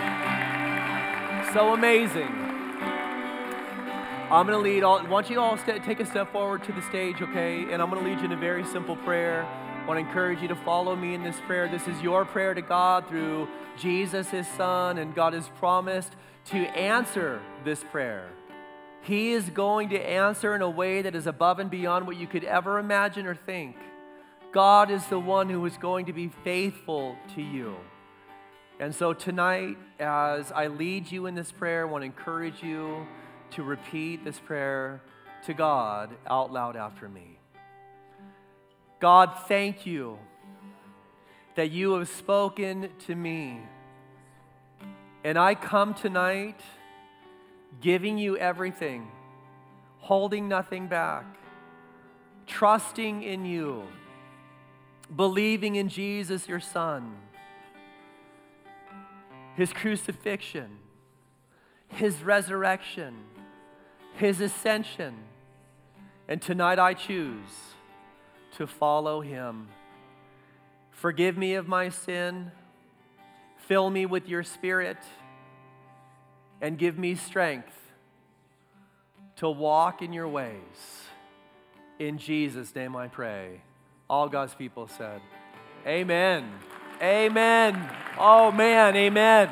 So 1.52 1.74
amazing. 1.74 2.32
I'm 4.30 4.46
going 4.46 4.56
to 4.56 4.64
lead 4.64 4.82
all, 4.82 5.00
I 5.00 5.02
want 5.02 5.28
you 5.28 5.34
to 5.34 5.42
all 5.42 5.58
st- 5.58 5.84
take 5.84 6.00
a 6.00 6.06
step 6.06 6.32
forward 6.32 6.64
to 6.64 6.72
the 6.72 6.80
stage, 6.80 7.20
okay? 7.20 7.70
And 7.70 7.82
I'm 7.82 7.90
going 7.90 8.02
to 8.02 8.08
lead 8.08 8.20
you 8.20 8.24
in 8.24 8.32
a 8.32 8.36
very 8.40 8.64
simple 8.64 8.96
prayer. 8.96 9.42
I 9.44 9.86
want 9.86 10.00
to 10.00 10.06
encourage 10.06 10.40
you 10.40 10.48
to 10.48 10.56
follow 10.56 10.96
me 10.96 11.12
in 11.12 11.22
this 11.22 11.36
prayer. 11.46 11.68
This 11.68 11.86
is 11.86 12.00
your 12.00 12.24
prayer 12.24 12.54
to 12.54 12.62
God 12.62 13.06
through 13.06 13.46
Jesus, 13.76 14.30
his 14.30 14.48
son, 14.56 14.96
and 14.96 15.14
God 15.14 15.34
has 15.34 15.50
promised 15.58 16.16
to 16.46 16.56
answer 16.56 17.42
this 17.62 17.84
prayer. 17.84 18.30
He 19.08 19.32
is 19.32 19.48
going 19.48 19.88
to 19.88 19.98
answer 19.98 20.54
in 20.54 20.60
a 20.60 20.68
way 20.68 21.00
that 21.00 21.14
is 21.14 21.26
above 21.26 21.60
and 21.60 21.70
beyond 21.70 22.06
what 22.06 22.18
you 22.18 22.26
could 22.26 22.44
ever 22.44 22.78
imagine 22.78 23.26
or 23.26 23.34
think. 23.34 23.74
God 24.52 24.90
is 24.90 25.02
the 25.06 25.18
one 25.18 25.48
who 25.48 25.64
is 25.64 25.78
going 25.78 26.04
to 26.06 26.12
be 26.12 26.28
faithful 26.44 27.16
to 27.34 27.40
you. 27.40 27.74
And 28.78 28.94
so 28.94 29.14
tonight, 29.14 29.78
as 29.98 30.52
I 30.52 30.66
lead 30.66 31.10
you 31.10 31.24
in 31.24 31.34
this 31.34 31.50
prayer, 31.50 31.86
I 31.86 31.90
want 31.90 32.02
to 32.02 32.06
encourage 32.06 32.62
you 32.62 33.06
to 33.52 33.62
repeat 33.62 34.26
this 34.26 34.38
prayer 34.38 35.00
to 35.46 35.54
God 35.54 36.10
out 36.26 36.52
loud 36.52 36.76
after 36.76 37.08
me. 37.08 37.38
God, 39.00 39.30
thank 39.46 39.86
you 39.86 40.18
that 41.54 41.70
you 41.70 41.94
have 41.94 42.10
spoken 42.10 42.90
to 43.06 43.14
me. 43.14 43.62
And 45.24 45.38
I 45.38 45.54
come 45.54 45.94
tonight 45.94 46.60
giving 47.80 48.18
you 48.18 48.36
everything, 48.36 49.08
holding 49.98 50.48
nothing 50.48 50.86
back, 50.88 51.24
trusting 52.46 53.22
in 53.22 53.44
you, 53.44 53.84
believing 55.14 55.76
in 55.76 55.88
Jesus, 55.88 56.48
your 56.48 56.60
Son, 56.60 57.14
his 59.56 59.72
crucifixion, 59.72 60.78
his 61.88 62.22
resurrection, 62.22 63.14
his 64.14 64.40
ascension. 64.40 65.14
And 66.26 66.42
tonight 66.42 66.78
I 66.78 66.94
choose 66.94 67.74
to 68.56 68.66
follow 68.66 69.20
him. 69.20 69.68
Forgive 70.90 71.38
me 71.38 71.54
of 71.54 71.68
my 71.68 71.88
sin. 71.88 72.50
Fill 73.56 73.88
me 73.88 74.04
with 74.04 74.28
your 74.28 74.42
spirit 74.42 74.98
and 76.60 76.78
give 76.78 76.98
me 76.98 77.14
strength 77.14 77.74
to 79.36 79.48
walk 79.48 80.02
in 80.02 80.12
your 80.12 80.28
ways. 80.28 81.04
In 81.98 82.18
Jesus' 82.18 82.74
name 82.74 82.96
I 82.96 83.08
pray. 83.08 83.62
All 84.08 84.28
God's 84.28 84.54
people 84.54 84.88
said, 84.88 85.20
Amen. 85.86 86.50
Amen. 87.00 87.90
Oh 88.18 88.50
man, 88.50 88.96
amen. 88.96 89.48